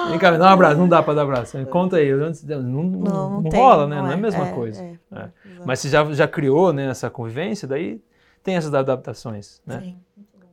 Vem 0.09 0.19
cá, 0.19 0.31
dá 0.31 0.45
um 0.49 0.53
abraço. 0.53 0.77
Não 0.77 0.87
dá 0.87 1.01
pra 1.03 1.13
dar 1.13 1.23
abraço. 1.23 1.57
Conta 1.67 1.97
aí. 1.97 2.11
Não, 2.11 2.31
não, 2.59 2.83
não, 2.83 3.29
não 3.41 3.43
tem, 3.43 3.59
rola, 3.59 3.87
né? 3.87 4.01
Não 4.01 4.11
é 4.11 4.13
a 4.13 4.17
mesma 4.17 4.47
coisa. 4.47 4.81
é, 4.83 4.95
É. 5.15 5.29
Mas 5.65 5.79
você 5.79 5.89
já, 5.89 6.03
já 6.13 6.27
criou 6.27 6.73
né, 6.73 6.87
essa 6.89 7.09
convivência, 7.09 7.67
daí 7.67 8.01
tem 8.43 8.55
essas 8.55 8.73
adaptações, 8.73 9.61
né? 9.65 9.79
Sim. 9.81 9.97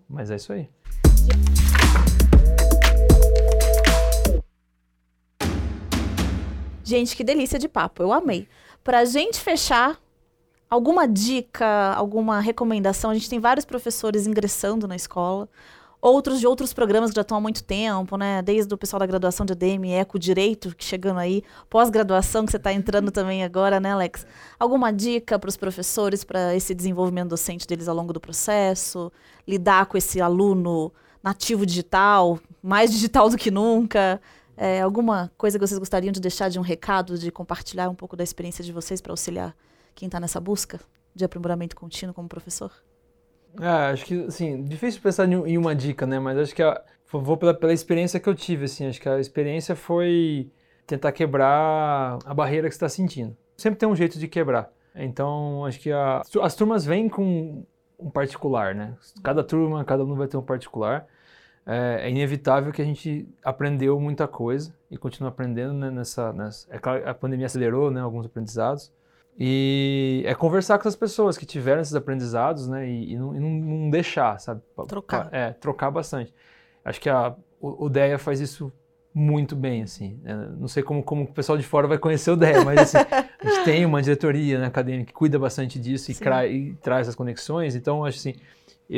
Mas 0.09 0.31
é 0.31 0.37
isso 0.37 0.53
aí. 0.53 0.69
Gente, 6.85 7.15
que 7.17 7.23
delícia 7.23 7.59
de 7.59 7.69
papo. 7.69 8.03
Eu 8.03 8.13
amei. 8.13 8.49
Pra 8.83 9.05
gente 9.05 9.39
fechar, 9.39 10.01
alguma 10.69 11.07
dica, 11.07 11.93
alguma 11.95 12.41
recomendação? 12.41 13.11
A 13.11 13.15
gente 13.15 13.29
tem 13.29 13.39
vários 13.39 13.65
professores 13.65 14.27
ingressando 14.27 14.89
na 14.89 14.97
escola. 14.97 15.49
Outros 16.01 16.41
de 16.41 16.47
outros 16.47 16.73
programas 16.73 17.11
que 17.11 17.17
já 17.17 17.21
estão 17.21 17.37
há 17.37 17.41
muito 17.43 17.63
tempo, 17.63 18.17
né? 18.17 18.41
Desde 18.41 18.73
o 18.73 18.79
pessoal 18.79 19.01
da 19.01 19.07
graduação 19.07 19.45
de 19.45 19.53
ADM, 19.53 19.85
Eco 19.93 20.19
Direito, 20.19 20.75
que 20.75 20.83
chegando 20.83 21.19
aí, 21.21 21.45
pós-graduação, 21.69 22.47
que 22.47 22.53
você 22.53 22.57
está 22.57 22.73
entrando 22.73 23.11
também 23.11 23.45
agora, 23.45 23.79
né, 23.79 23.93
Alex? 23.93 24.27
Alguma 24.59 24.91
dica 24.91 25.39
para 25.39 25.51
os 25.51 25.59
professores 25.59 26.25
para 26.25 26.57
esse 26.57 26.75
desenvolvimento 26.75 27.29
docente 27.29 27.67
deles 27.67 27.87
ao 27.87 27.95
longo 27.95 28.15
do 28.15 28.21
processo? 28.21 29.13
Lidar 29.47 29.85
com 29.87 29.99
esse 29.99 30.23
aluno 30.23 30.91
nativo 31.23 31.67
digital, 31.67 32.39
mais 32.63 32.91
digital 32.91 33.29
do 33.29 33.37
que 33.37 33.51
nunca? 33.51 34.19
É, 34.63 34.83
alguma 34.83 35.33
coisa 35.39 35.59
que 35.59 35.67
vocês 35.67 35.79
gostariam 35.79 36.13
de 36.13 36.21
deixar 36.21 36.51
de 36.51 36.59
um 36.59 36.63
recado, 36.63 37.17
de 37.17 37.33
compartilhar 37.33 37.89
um 37.89 37.95
pouco 37.95 38.15
da 38.15 38.23
experiência 38.23 38.63
de 38.63 38.71
vocês 38.71 39.01
para 39.01 39.11
auxiliar 39.11 39.57
quem 39.95 40.05
está 40.05 40.21
nessa 40.21 40.39
busca 40.39 40.79
de 41.15 41.25
aprimoramento 41.25 41.75
contínuo 41.75 42.15
como 42.15 42.29
professor? 42.29 42.71
É, 43.59 43.91
acho 43.91 44.05
que, 44.05 44.27
assim, 44.27 44.63
difícil 44.63 45.01
pensar 45.01 45.27
em 45.27 45.57
uma 45.57 45.75
dica, 45.75 46.07
né? 46.07 46.19
Mas 46.19 46.37
acho 46.37 46.55
que 46.55 46.63
vou 47.11 47.39
pela, 47.39 47.55
pela 47.55 47.73
experiência 47.73 48.21
que 48.21 48.29
eu 48.29 48.35
tive, 48.35 48.67
assim, 48.67 48.87
acho 48.87 49.01
que 49.01 49.09
a 49.09 49.19
experiência 49.19 49.75
foi 49.75 50.53
tentar 50.87 51.13
quebrar 51.13 52.19
a 52.23 52.35
barreira 52.35 52.69
que 52.69 52.75
você 52.75 52.85
está 52.85 52.89
sentindo. 52.91 53.35
Sempre 53.57 53.79
tem 53.79 53.89
um 53.89 53.97
jeito 53.97 54.19
de 54.19 54.29
quebrar. 54.29 54.71
Então, 54.95 55.65
acho 55.65 55.81
que 55.81 55.91
a, 55.91 56.21
as 56.43 56.55
turmas 56.55 56.85
vêm 56.85 57.09
com 57.09 57.65
um 57.99 58.11
particular, 58.11 58.75
né? 58.75 58.95
Cada 59.23 59.43
turma, 59.43 59.83
cada 59.87 60.05
um 60.05 60.15
vai 60.15 60.29
ter 60.29 60.37
um 60.37 60.43
particular. 60.43 61.07
É, 61.73 62.07
é, 62.07 62.11
inevitável 62.11 62.73
que 62.73 62.83
a 62.83 62.85
gente 62.85 63.29
aprendeu 63.45 64.01
muita 64.01 64.27
coisa 64.27 64.75
e 64.91 64.99
continua 64.99 65.29
aprendendo 65.29 65.73
né, 65.73 65.89
nessa, 65.89 66.33
nessa... 66.33 66.67
É 66.69 66.79
claro, 66.81 67.09
a 67.09 67.15
pandemia 67.15 67.47
acelerou 67.47 67.93
né, 67.93 68.01
alguns 68.01 68.27
aprendizados. 68.27 68.93
E 69.39 70.25
é 70.27 70.35
conversar 70.35 70.81
com 70.81 70.89
as 70.89 70.97
pessoas 70.97 71.39
que 71.39 71.47
tiveram 71.47 71.81
esses 71.81 71.95
aprendizados, 71.95 72.67
né? 72.67 72.89
E, 72.89 73.13
e, 73.13 73.17
não, 73.17 73.37
e 73.37 73.39
não, 73.39 73.89
deixar, 73.89 74.39
sabe? 74.41 74.61
Trocar. 74.89 75.29
É, 75.33 75.53
trocar 75.53 75.93
bastante. 75.93 76.35
Acho 76.85 77.01
que 77.01 77.09
a, 77.09 77.35
o, 77.61 77.87
o 77.87 77.89
DEA 77.89 78.19
faz 78.19 78.41
isso 78.41 78.73
muito 79.15 79.57
bem, 79.57 79.83
assim. 79.83 80.21
É, 80.25 80.35
não 80.35 80.69
sei 80.69 80.83
como, 80.83 81.03
como 81.03 81.23
o 81.23 81.33
pessoal 81.33 81.57
de 81.57 81.65
fora 81.65 81.87
vai 81.87 81.99
conhecer 81.99 82.31
o 82.31 82.37
DEA, 82.37 82.65
mas 82.65 82.81
assim, 82.81 82.99
a 82.99 83.49
gente 83.49 83.65
tem 83.65 83.87
uma 83.87 84.03
diretoria 84.03 84.59
né, 84.59 84.67
acadêmica 84.67 85.07
que 85.07 85.13
cuida 85.13 85.39
bastante 85.39 85.79
disso 85.79 86.11
e, 86.11 86.15
tra 86.15 86.47
e, 86.47 86.75
traz 86.75 87.09
as 87.09 87.15
conexões. 87.15 87.75
Então, 87.75 88.05
acho 88.05 88.19
assim, 88.19 88.35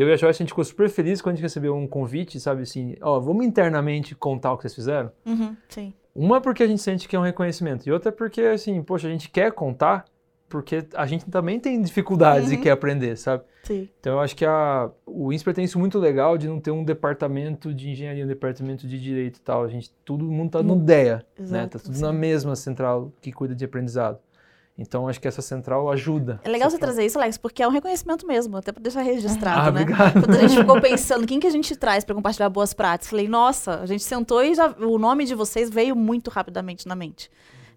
eu 0.00 0.08
e 0.08 0.12
a 0.12 0.16
Joyce, 0.16 0.42
a 0.42 0.44
gente 0.44 0.48
ficou 0.48 0.64
super 0.64 0.88
feliz 0.88 1.20
quando 1.20 1.34
a 1.34 1.36
gente 1.36 1.42
recebeu 1.42 1.74
um 1.74 1.86
convite, 1.86 2.40
sabe 2.40 2.62
assim, 2.62 2.96
ó, 3.00 3.20
vamos 3.20 3.44
internamente 3.44 4.14
contar 4.14 4.52
o 4.52 4.56
que 4.56 4.62
vocês 4.62 4.74
fizeram? 4.74 5.12
Uhum, 5.26 5.54
sim. 5.68 5.92
Uma 6.14 6.40
porque 6.40 6.62
a 6.62 6.66
gente 6.66 6.80
sente 6.80 7.06
que 7.06 7.14
é 7.14 7.18
um 7.18 7.22
reconhecimento, 7.22 7.86
e 7.86 7.92
outra 7.92 8.10
porque, 8.10 8.40
assim, 8.40 8.82
poxa, 8.82 9.08
a 9.08 9.10
gente 9.10 9.30
quer 9.30 9.52
contar 9.52 10.04
porque 10.52 10.84
a 10.94 11.06
gente 11.06 11.24
também 11.30 11.58
tem 11.58 11.80
dificuldades 11.80 12.48
uhum. 12.48 12.54
e 12.54 12.58
quer 12.58 12.72
aprender, 12.72 13.16
sabe? 13.16 13.42
Sim. 13.62 13.88
Então 13.98 14.14
eu 14.14 14.20
acho 14.20 14.36
que 14.36 14.44
a, 14.44 14.90
o 15.06 15.32
INSPER 15.32 15.54
tem 15.54 15.64
isso 15.64 15.78
muito 15.78 15.98
legal 15.98 16.36
de 16.36 16.46
não 16.46 16.60
ter 16.60 16.70
um 16.70 16.84
departamento 16.84 17.72
de 17.72 17.88
engenharia, 17.88 18.22
um 18.22 18.28
departamento 18.28 18.86
de 18.86 19.00
direito 19.00 19.38
e 19.38 19.40
tal. 19.40 19.64
A 19.64 19.68
gente, 19.68 19.90
todo 20.04 20.22
mundo 20.24 20.50
tá 20.50 20.62
no 20.62 20.76
DEA, 20.76 21.24
Exato, 21.38 21.52
né? 21.52 21.66
Tá 21.68 21.78
tudo 21.78 21.94
sim. 21.94 22.02
na 22.02 22.12
mesma 22.12 22.54
central 22.54 23.10
que 23.22 23.32
cuida 23.32 23.54
de 23.54 23.64
aprendizado. 23.64 24.18
Então 24.76 25.06
acho 25.06 25.20
que 25.20 25.28
essa 25.28 25.42
central 25.42 25.90
ajuda. 25.90 26.40
É 26.44 26.48
legal 26.48 26.70
você 26.70 26.78
trazer 26.78 27.04
isso, 27.04 27.18
Alex, 27.18 27.36
porque 27.36 27.62
é 27.62 27.68
um 27.68 27.70
reconhecimento 27.70 28.26
mesmo, 28.26 28.56
até 28.56 28.72
para 28.72 28.82
deixar 28.82 29.02
registrado, 29.02 29.60
ah, 29.60 29.70
né? 29.70 29.82
Obrigado. 29.82 30.12
Quando 30.12 30.34
a 30.34 30.40
gente 30.40 30.56
ficou 30.56 30.80
pensando 30.82 31.26
quem 31.26 31.38
que 31.38 31.46
a 31.46 31.50
gente 31.50 31.76
traz 31.76 32.04
para 32.04 32.14
compartilhar 32.14 32.48
boas 32.48 32.72
práticas, 32.72 33.10
falei, 33.10 33.28
nossa, 33.28 33.80
a 33.80 33.86
gente 33.86 34.02
sentou 34.02 34.42
e 34.42 34.54
já 34.54 34.68
o 34.68 34.98
nome 34.98 35.24
de 35.24 35.34
vocês 35.34 35.68
veio 35.68 35.94
muito 35.94 36.30
rapidamente 36.30 36.88
na 36.88 36.94
mente 36.94 37.30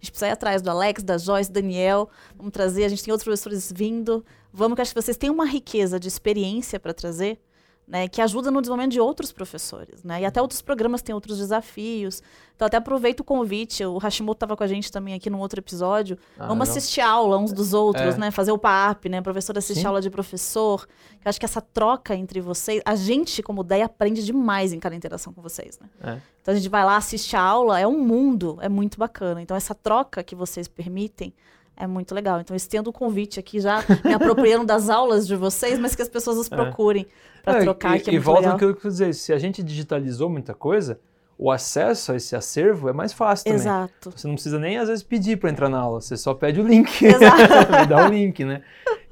gente 0.05 0.11
precisa 0.11 0.27
ir 0.27 0.31
atrás 0.31 0.61
do 0.61 0.69
Alex, 0.69 1.03
da 1.03 1.17
Joyce, 1.17 1.51
Daniel. 1.51 2.09
Vamos 2.37 2.53
trazer, 2.53 2.85
a 2.85 2.89
gente 2.89 3.03
tem 3.03 3.11
outros 3.11 3.25
professores 3.25 3.71
vindo. 3.75 4.23
Vamos, 4.53 4.75
que 4.75 4.81
acho 4.81 4.93
que 4.93 5.01
vocês 5.01 5.17
têm 5.17 5.29
uma 5.29 5.45
riqueza 5.45 5.99
de 5.99 6.07
experiência 6.07 6.79
para 6.79 6.93
trazer 6.93 7.39
né, 7.87 8.07
que 8.07 8.21
ajuda 8.21 8.49
no 8.49 8.61
desenvolvimento 8.61 8.93
de 8.93 8.99
outros 8.99 9.31
professores, 9.31 10.03
né, 10.03 10.21
e 10.21 10.25
até 10.25 10.41
outros 10.41 10.61
programas 10.61 11.01
têm 11.01 11.13
outros 11.13 11.37
desafios. 11.37 12.21
Então 12.55 12.65
até 12.65 12.77
aproveito 12.77 13.19
o 13.19 13.23
convite, 13.23 13.85
o 13.85 13.97
Hashimoto 13.97 14.37
estava 14.37 14.57
com 14.57 14.63
a 14.63 14.67
gente 14.67 14.91
também 14.91 15.13
aqui 15.13 15.29
num 15.29 15.39
outro 15.39 15.59
episódio. 15.59 16.17
Ah, 16.39 16.47
Vamos 16.47 16.67
não. 16.67 16.75
assistir 16.75 17.01
aula 17.01 17.37
uns 17.37 17.53
dos 17.53 17.73
outros, 17.73 18.15
é. 18.15 18.17
né, 18.17 18.31
fazer 18.31 18.51
o 18.51 18.57
PAP, 18.57 19.05
né, 19.05 19.21
professor 19.21 19.57
assistir 19.57 19.85
aula 19.85 20.01
de 20.01 20.09
professor. 20.09 20.87
Eu 21.23 21.29
acho 21.29 21.39
que 21.39 21.45
essa 21.45 21.61
troca 21.61 22.15
entre 22.15 22.41
vocês, 22.41 22.81
a 22.85 22.95
gente 22.95 23.43
como 23.43 23.61
ideia 23.61 23.85
aprende 23.85 24.23
demais 24.23 24.73
em 24.73 24.79
cada 24.79 24.95
interação 24.95 25.31
com 25.31 25.41
vocês, 25.41 25.79
né. 25.79 25.89
É. 26.01 26.21
Então 26.41 26.53
a 26.53 26.57
gente 26.57 26.69
vai 26.69 26.83
lá 26.83 26.97
assistir 26.97 27.35
a 27.35 27.41
aula, 27.41 27.79
é 27.79 27.87
um 27.87 27.99
mundo, 27.99 28.57
é 28.61 28.69
muito 28.69 28.97
bacana. 28.99 29.41
Então 29.41 29.57
essa 29.57 29.73
troca 29.73 30.23
que 30.23 30.35
vocês 30.35 30.67
permitem 30.67 31.33
é 31.77 31.87
muito 31.87 32.13
legal. 32.15 32.39
Então, 32.39 32.55
estendo 32.55 32.89
o 32.89 32.93
convite 32.93 33.39
aqui 33.39 33.59
já, 33.59 33.83
me 34.03 34.13
apropriando 34.13 34.65
das 34.65 34.89
aulas 34.89 35.27
de 35.27 35.35
vocês, 35.35 35.77
mas 35.77 35.95
que 35.95 36.01
as 36.01 36.09
pessoas 36.09 36.37
os 36.37 36.51
é. 36.51 36.55
procurem 36.55 37.05
é. 37.05 37.43
para 37.43 37.61
trocar. 37.61 37.97
E, 37.97 37.99
que 37.99 38.09
é 38.09 38.13
e 38.13 38.19
volta 38.19 38.51
no 38.51 38.57
que 38.57 38.65
eu 38.65 38.75
quis 38.75 38.93
dizer, 38.93 39.13
se 39.13 39.33
a 39.33 39.37
gente 39.37 39.61
digitalizou 39.61 40.29
muita 40.29 40.53
coisa, 40.53 40.99
o 41.37 41.51
acesso 41.51 42.13
a 42.13 42.15
esse 42.15 42.35
acervo 42.35 42.89
é 42.89 42.93
mais 42.93 43.11
fácil 43.11 43.45
também. 43.45 43.59
Exato. 43.59 44.11
Você 44.15 44.27
não 44.27 44.35
precisa 44.35 44.57
nem, 44.57 44.77
às 44.77 44.87
vezes, 44.87 45.03
pedir 45.03 45.37
para 45.37 45.49
entrar 45.49 45.69
na 45.69 45.79
aula, 45.79 45.99
você 45.99 46.15
só 46.15 46.33
pede 46.33 46.61
o 46.61 46.67
link. 46.67 47.03
Exato. 47.03 47.87
dá 47.89 48.07
o 48.07 48.09
link, 48.09 48.43
né? 48.45 48.61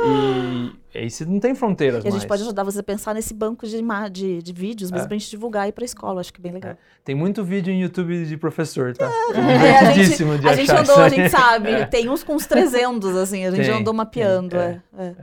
E 0.02 0.83
aí 1.00 1.10
você 1.10 1.26
não 1.26 1.40
tem 1.40 1.56
fronteiras 1.56 2.04
E 2.04 2.08
a 2.08 2.12
gente 2.12 2.22
mais. 2.22 2.26
pode 2.26 2.42
ajudar 2.44 2.64
você 2.64 2.80
a 2.80 2.84
pensar 2.84 3.14
nesse 3.14 3.34
banco 3.34 3.66
de, 3.66 3.82
de, 4.12 4.42
de 4.42 4.54
vídeos, 4.54 4.92
mesmo 4.92 5.06
é. 5.06 5.08
pra 5.08 5.18
gente 5.18 5.30
divulgar 5.30 5.64
aí 5.64 5.72
pra 5.72 5.86
escola, 5.86 6.22
acho 6.22 6.34
que 6.34 6.40
é 6.40 6.44
bem 6.44 6.52
legal. 6.52 6.72
É. 6.72 6.78
Tem 7.04 7.16
muito 7.16 7.44
vídeo 7.44 7.72
em 7.74 7.82
YouTube 7.82 8.26
de 8.26 8.38
professor, 8.38 8.96
tá? 8.96 9.10
É, 9.34 9.80
a 9.80 9.92
gente, 9.92 10.18
de 10.18 10.48
a 10.48 10.56
gente 10.56 10.72
andou, 10.72 10.98
a 10.98 11.10
gente 11.10 11.30
sabe, 11.30 11.70
é. 11.70 11.86
tem 11.86 12.10
uns 12.10 12.24
com 12.24 12.36
uns 12.36 12.46
300, 12.46 13.16
assim, 13.16 13.46
a 13.46 13.52
gente 13.52 13.66
tem, 13.66 13.76
andou 13.76 13.94
mapeando, 13.94 14.58
é. 14.58 14.82
é. 14.98 15.04
é. 15.06 15.16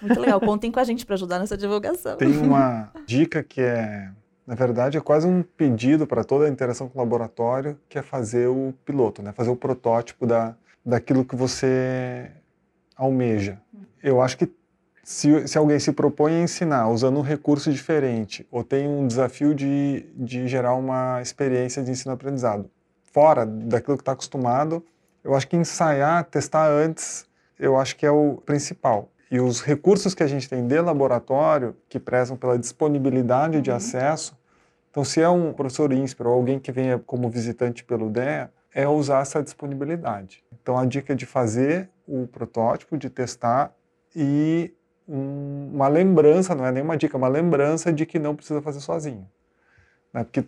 Muito 0.00 0.20
legal, 0.20 0.40
contem 0.40 0.70
com 0.70 0.80
a 0.80 0.84
gente 0.84 1.06
para 1.06 1.14
ajudar 1.14 1.38
nessa 1.38 1.56
divulgação. 1.56 2.16
Tem 2.16 2.36
uma 2.36 2.90
dica 3.06 3.42
que 3.42 3.60
é 3.60 4.10
na 4.46 4.54
verdade, 4.54 4.98
é 4.98 5.00
quase 5.00 5.26
um 5.26 5.42
pedido 5.42 6.06
para 6.06 6.22
toda 6.22 6.44
a 6.44 6.48
interação 6.48 6.88
com 6.88 6.98
o 6.98 7.02
laboratório, 7.02 7.78
que 7.88 7.98
é 7.98 8.02
fazer 8.02 8.46
o 8.46 8.74
piloto, 8.84 9.22
né? 9.22 9.32
fazer 9.32 9.50
o 9.50 9.56
protótipo 9.56 10.26
da, 10.26 10.54
daquilo 10.84 11.24
que 11.24 11.34
você 11.34 12.30
almeja. 12.94 13.58
Eu 14.02 14.20
acho 14.20 14.36
que 14.36 14.46
se, 15.04 15.46
se 15.46 15.58
alguém 15.58 15.78
se 15.78 15.92
propõe 15.92 16.36
a 16.36 16.42
ensinar 16.42 16.88
usando 16.88 17.18
um 17.18 17.22
recurso 17.22 17.70
diferente 17.70 18.46
ou 18.50 18.64
tem 18.64 18.88
um 18.88 19.06
desafio 19.06 19.54
de, 19.54 20.06
de 20.16 20.48
gerar 20.48 20.74
uma 20.74 21.20
experiência 21.20 21.82
de 21.82 21.90
ensino-aprendizado 21.90 22.70
fora 23.12 23.46
daquilo 23.46 23.96
que 23.96 24.02
está 24.02 24.12
acostumado, 24.12 24.84
eu 25.22 25.34
acho 25.34 25.46
que 25.46 25.56
ensaiar, 25.56 26.24
testar 26.24 26.68
antes, 26.68 27.26
eu 27.58 27.78
acho 27.78 27.96
que 27.96 28.04
é 28.04 28.10
o 28.10 28.42
principal. 28.44 29.08
E 29.30 29.40
os 29.40 29.60
recursos 29.62 30.14
que 30.14 30.22
a 30.22 30.26
gente 30.26 30.48
tem 30.48 30.66
de 30.66 30.80
laboratório, 30.80 31.76
que 31.88 32.00
prezam 32.00 32.36
pela 32.36 32.58
disponibilidade 32.58 33.60
de 33.60 33.70
uhum. 33.70 33.76
acesso, 33.76 34.36
então 34.90 35.04
se 35.04 35.20
é 35.20 35.28
um 35.28 35.52
professor 35.52 35.92
INSPER 35.92 36.26
ou 36.26 36.34
alguém 36.34 36.58
que 36.58 36.72
venha 36.72 36.98
como 36.98 37.28
visitante 37.28 37.84
pelo 37.84 38.10
DEA, 38.10 38.50
é 38.74 38.88
usar 38.88 39.22
essa 39.22 39.42
disponibilidade. 39.42 40.42
Então 40.52 40.76
a 40.76 40.84
dica 40.84 41.12
é 41.12 41.16
de 41.16 41.26
fazer 41.26 41.88
o 42.06 42.26
protótipo, 42.26 42.96
de 42.96 43.08
testar 43.08 43.72
e 44.14 44.72
um, 45.08 45.70
uma 45.72 45.88
lembrança, 45.88 46.54
não 46.54 46.64
é 46.64 46.72
nem 46.72 46.82
uma 46.82 46.96
dica, 46.96 47.16
uma 47.16 47.28
lembrança 47.28 47.92
de 47.92 48.06
que 48.06 48.18
não 48.18 48.34
precisa 48.34 48.60
fazer 48.62 48.80
sozinho. 48.80 49.28
Né? 50.12 50.24
Porque 50.24 50.44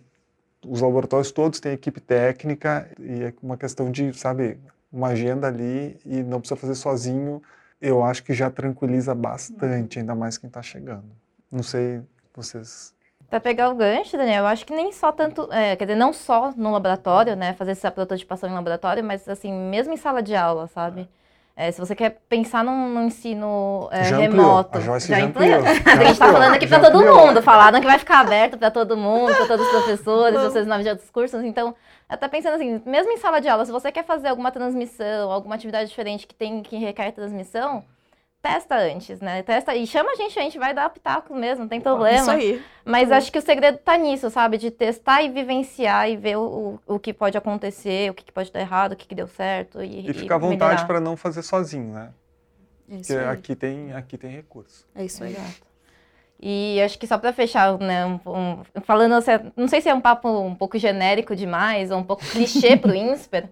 os 0.65 0.81
laboratórios 0.81 1.31
todos 1.31 1.59
têm 1.59 1.73
equipe 1.73 1.99
técnica 1.99 2.89
e 2.99 3.23
é 3.23 3.33
uma 3.41 3.57
questão 3.57 3.91
de, 3.91 4.13
sabe, 4.13 4.59
uma 4.91 5.09
agenda 5.09 5.47
ali 5.47 5.99
e 6.05 6.23
não 6.23 6.39
precisa 6.39 6.59
fazer 6.59 6.75
sozinho. 6.75 7.41
Eu 7.79 8.03
acho 8.03 8.23
que 8.23 8.33
já 8.33 8.49
tranquiliza 8.49 9.13
bastante, 9.13 9.99
ainda 9.99 10.15
mais 10.15 10.37
quem 10.37 10.47
está 10.47 10.61
chegando. 10.61 11.05
Não 11.51 11.63
sei 11.63 12.01
vocês 12.35 12.95
para 13.29 13.41
pegar 13.41 13.69
o 13.69 13.75
gancho, 13.75 14.15
Daniel, 14.15 14.43
eu 14.43 14.47
acho 14.47 14.65
que 14.65 14.73
nem 14.73 14.91
só 14.93 15.11
tanto, 15.11 15.51
é, 15.51 15.75
quer 15.75 15.85
dizer, 15.85 15.97
não 15.97 16.13
só 16.13 16.53
no 16.55 16.71
laboratório, 16.71 17.35
né, 17.35 17.53
fazer 17.53 17.71
essa 17.71 17.91
prototipação 17.91 18.49
em 18.49 18.53
laboratório, 18.53 19.03
mas 19.03 19.27
assim, 19.27 19.51
mesmo 19.51 19.93
em 19.93 19.97
sala 19.97 20.21
de 20.23 20.33
aula, 20.33 20.67
sabe? 20.67 21.01
É, 21.01 21.07
se 21.71 21.79
você 21.79 21.95
quer 21.95 22.19
pensar 22.29 22.63
num, 22.63 22.89
num 22.89 23.07
ensino 23.07 23.89
é, 23.91 24.03
remoto. 24.03 24.77
A 24.77 24.81
já, 24.81 24.99
já 24.99 25.25
ampliou. 25.25 25.59
a 25.65 25.95
gente 26.03 26.11
está 26.11 26.31
falando 26.31 26.53
aqui 26.53 26.67
para 26.67 26.79
todo 26.79 27.03
mundo. 27.03 27.41
Falaram 27.41 27.79
que 27.81 27.87
vai 27.87 27.97
ficar 27.97 28.19
aberto 28.19 28.59
para 28.59 28.69
todo 28.69 28.95
mundo, 28.95 29.35
para 29.35 29.47
todos 29.47 29.65
os 29.65 29.71
professores, 29.71 30.39
vocês 30.39 30.67
nomes 30.67 30.83
de 30.83 30.91
outros 30.91 31.09
cursos. 31.09 31.43
Então, 31.43 31.73
eu 32.09 32.17
tô 32.17 32.29
pensando 32.29 32.53
assim, 32.53 32.79
mesmo 32.85 33.11
em 33.11 33.17
sala 33.17 33.41
de 33.41 33.49
aula, 33.49 33.65
se 33.65 33.71
você 33.71 33.91
quer 33.91 34.05
fazer 34.05 34.27
alguma 34.27 34.51
transmissão, 34.51 35.31
alguma 35.31 35.55
atividade 35.55 35.89
diferente 35.89 36.27
que 36.27 36.35
tem 36.35 36.61
que 36.61 36.77
requer 36.77 37.11
transmissão, 37.11 37.83
testa 38.41 38.75
antes, 38.75 39.19
né? 39.19 39.43
Testa 39.43 39.75
e 39.75 39.85
chama 39.85 40.11
a 40.11 40.15
gente, 40.15 40.37
a 40.39 40.41
gente 40.41 40.57
vai 40.57 40.73
dar 40.73 40.89
pitaco 40.89 41.35
mesmo, 41.35 41.63
não 41.63 41.69
tem 41.69 41.81
problema. 41.81 42.19
Isso 42.19 42.31
aí. 42.31 42.63
Mas 42.85 43.11
acho 43.11 43.31
que 43.31 43.37
o 43.37 43.41
segredo 43.41 43.77
tá 43.79 43.97
nisso, 43.97 44.29
sabe? 44.29 44.57
De 44.57 44.71
testar 44.71 45.21
e 45.21 45.29
vivenciar 45.29 46.09
e 46.09 46.15
ver 46.15 46.37
o, 46.37 46.79
o, 46.85 46.99
que 46.99 47.13
pode 47.13 47.37
acontecer, 47.37 48.09
o 48.09 48.13
que, 48.13 48.31
pode 48.31 48.51
dar 48.51 48.61
errado, 48.61 48.93
o 48.93 48.95
que, 48.95 49.07
que 49.07 49.15
deu 49.15 49.27
certo. 49.27 49.83
E, 49.83 50.09
e 50.09 50.13
ficar 50.13 50.35
à 50.35 50.39
vontade 50.39 50.85
para 50.85 50.99
não 50.99 51.17
fazer 51.17 51.41
sozinho, 51.41 51.93
né? 51.93 52.09
Isso 52.87 53.13
Porque 53.13 53.13
aí. 53.13 53.29
aqui 53.29 53.55
tem, 53.55 53.93
aqui 53.93 54.17
tem 54.17 54.31
recurso. 54.31 54.87
É 54.95 55.03
isso 55.03 55.23
aí. 55.23 55.33
Exato. 55.33 55.67
E 56.39 56.79
acho 56.81 56.99
que 56.99 57.07
só 57.07 57.17
para 57.17 57.33
fechar, 57.33 57.77
né, 57.79 58.05
um, 58.05 58.19
um, 58.25 58.63
falando, 58.83 59.15
assim, 59.15 59.31
não 59.55 59.67
sei 59.67 59.81
se 59.81 59.89
é 59.89 59.93
um 59.93 59.99
papo 59.99 60.29
um 60.29 60.53
pouco 60.53 60.77
genérico 60.77 61.35
demais 61.35 61.89
ou 61.89 61.97
um 61.97 62.03
pouco 62.03 62.23
clichê 62.23 62.77
para 62.77 62.91
o 62.91 62.95
INSPER, 62.95 63.49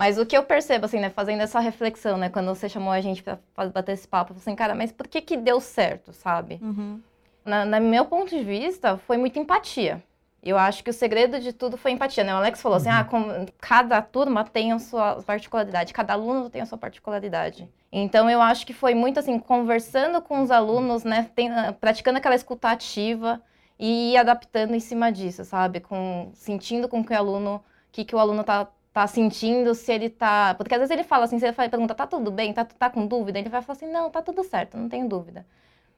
mas 0.00 0.16
o 0.16 0.24
que 0.24 0.34
eu 0.34 0.42
percebo, 0.42 0.86
assim, 0.86 0.98
né, 0.98 1.10
fazendo 1.10 1.42
essa 1.42 1.60
reflexão, 1.60 2.16
né, 2.16 2.30
quando 2.30 2.46
você 2.46 2.70
chamou 2.70 2.90
a 2.90 3.02
gente 3.02 3.22
para 3.22 3.38
bater 3.68 3.92
esse 3.92 4.08
papo, 4.08 4.32
assim, 4.34 4.56
cara, 4.56 4.74
mas 4.74 4.90
por 4.90 5.06
que 5.06 5.20
que 5.20 5.36
deu 5.36 5.60
certo, 5.60 6.10
sabe? 6.10 6.58
Uhum. 6.62 7.02
Na, 7.44 7.66
na 7.66 7.78
meu 7.78 8.06
ponto 8.06 8.30
de 8.30 8.42
vista, 8.42 8.96
foi 8.96 9.18
muita 9.18 9.38
empatia. 9.38 10.02
Eu 10.42 10.56
acho 10.56 10.82
que 10.82 10.88
o 10.88 10.94
segredo 10.94 11.38
de 11.38 11.52
tudo 11.52 11.76
foi 11.76 11.90
empatia, 11.90 12.24
né? 12.24 12.32
O 12.32 12.38
Alex 12.38 12.62
falou 12.62 12.76
assim, 12.76 12.88
uhum. 12.88 12.94
ah, 12.94 13.04
com, 13.04 13.46
cada 13.60 14.00
turma 14.00 14.42
tem 14.42 14.72
a 14.72 14.78
sua 14.78 15.22
particularidade, 15.22 15.92
cada 15.92 16.14
aluno 16.14 16.48
tem 16.48 16.62
a 16.62 16.66
sua 16.66 16.78
particularidade. 16.78 17.68
Então, 17.92 18.30
eu 18.30 18.40
acho 18.40 18.66
que 18.66 18.72
foi 18.72 18.94
muito, 18.94 19.20
assim, 19.20 19.38
conversando 19.38 20.22
com 20.22 20.40
os 20.40 20.50
alunos, 20.50 21.04
né, 21.04 21.28
tem, 21.34 21.50
praticando 21.78 22.16
aquela 22.16 22.34
escuta 22.34 22.70
ativa 22.70 23.38
e 23.78 24.16
adaptando 24.16 24.74
em 24.74 24.80
cima 24.80 25.12
disso, 25.12 25.44
sabe? 25.44 25.78
Com, 25.78 26.30
sentindo 26.32 26.88
com 26.88 27.04
que 27.04 27.12
o 27.12 27.16
aluno, 27.18 27.62
que, 27.92 28.02
que 28.02 28.16
o 28.16 28.18
aluno 28.18 28.42
tá 28.42 28.66
tá 28.92 29.06
sentindo, 29.06 29.74
se 29.74 29.92
ele 29.92 30.10
tá. 30.10 30.54
Porque 30.54 30.74
às 30.74 30.80
vezes 30.80 30.90
ele 30.92 31.04
fala 31.04 31.24
assim, 31.24 31.38
você 31.38 31.52
pergunta, 31.52 31.94
tá 31.94 32.06
tudo 32.06 32.30
bem? 32.30 32.52
Tá, 32.52 32.64
tá 32.64 32.90
com 32.90 33.06
dúvida? 33.06 33.38
Ele 33.38 33.48
vai 33.48 33.62
falar 33.62 33.76
assim, 33.76 33.90
não, 33.90 34.10
tá 34.10 34.22
tudo 34.22 34.44
certo, 34.44 34.76
não 34.76 34.88
tenho 34.88 35.08
dúvida. 35.08 35.46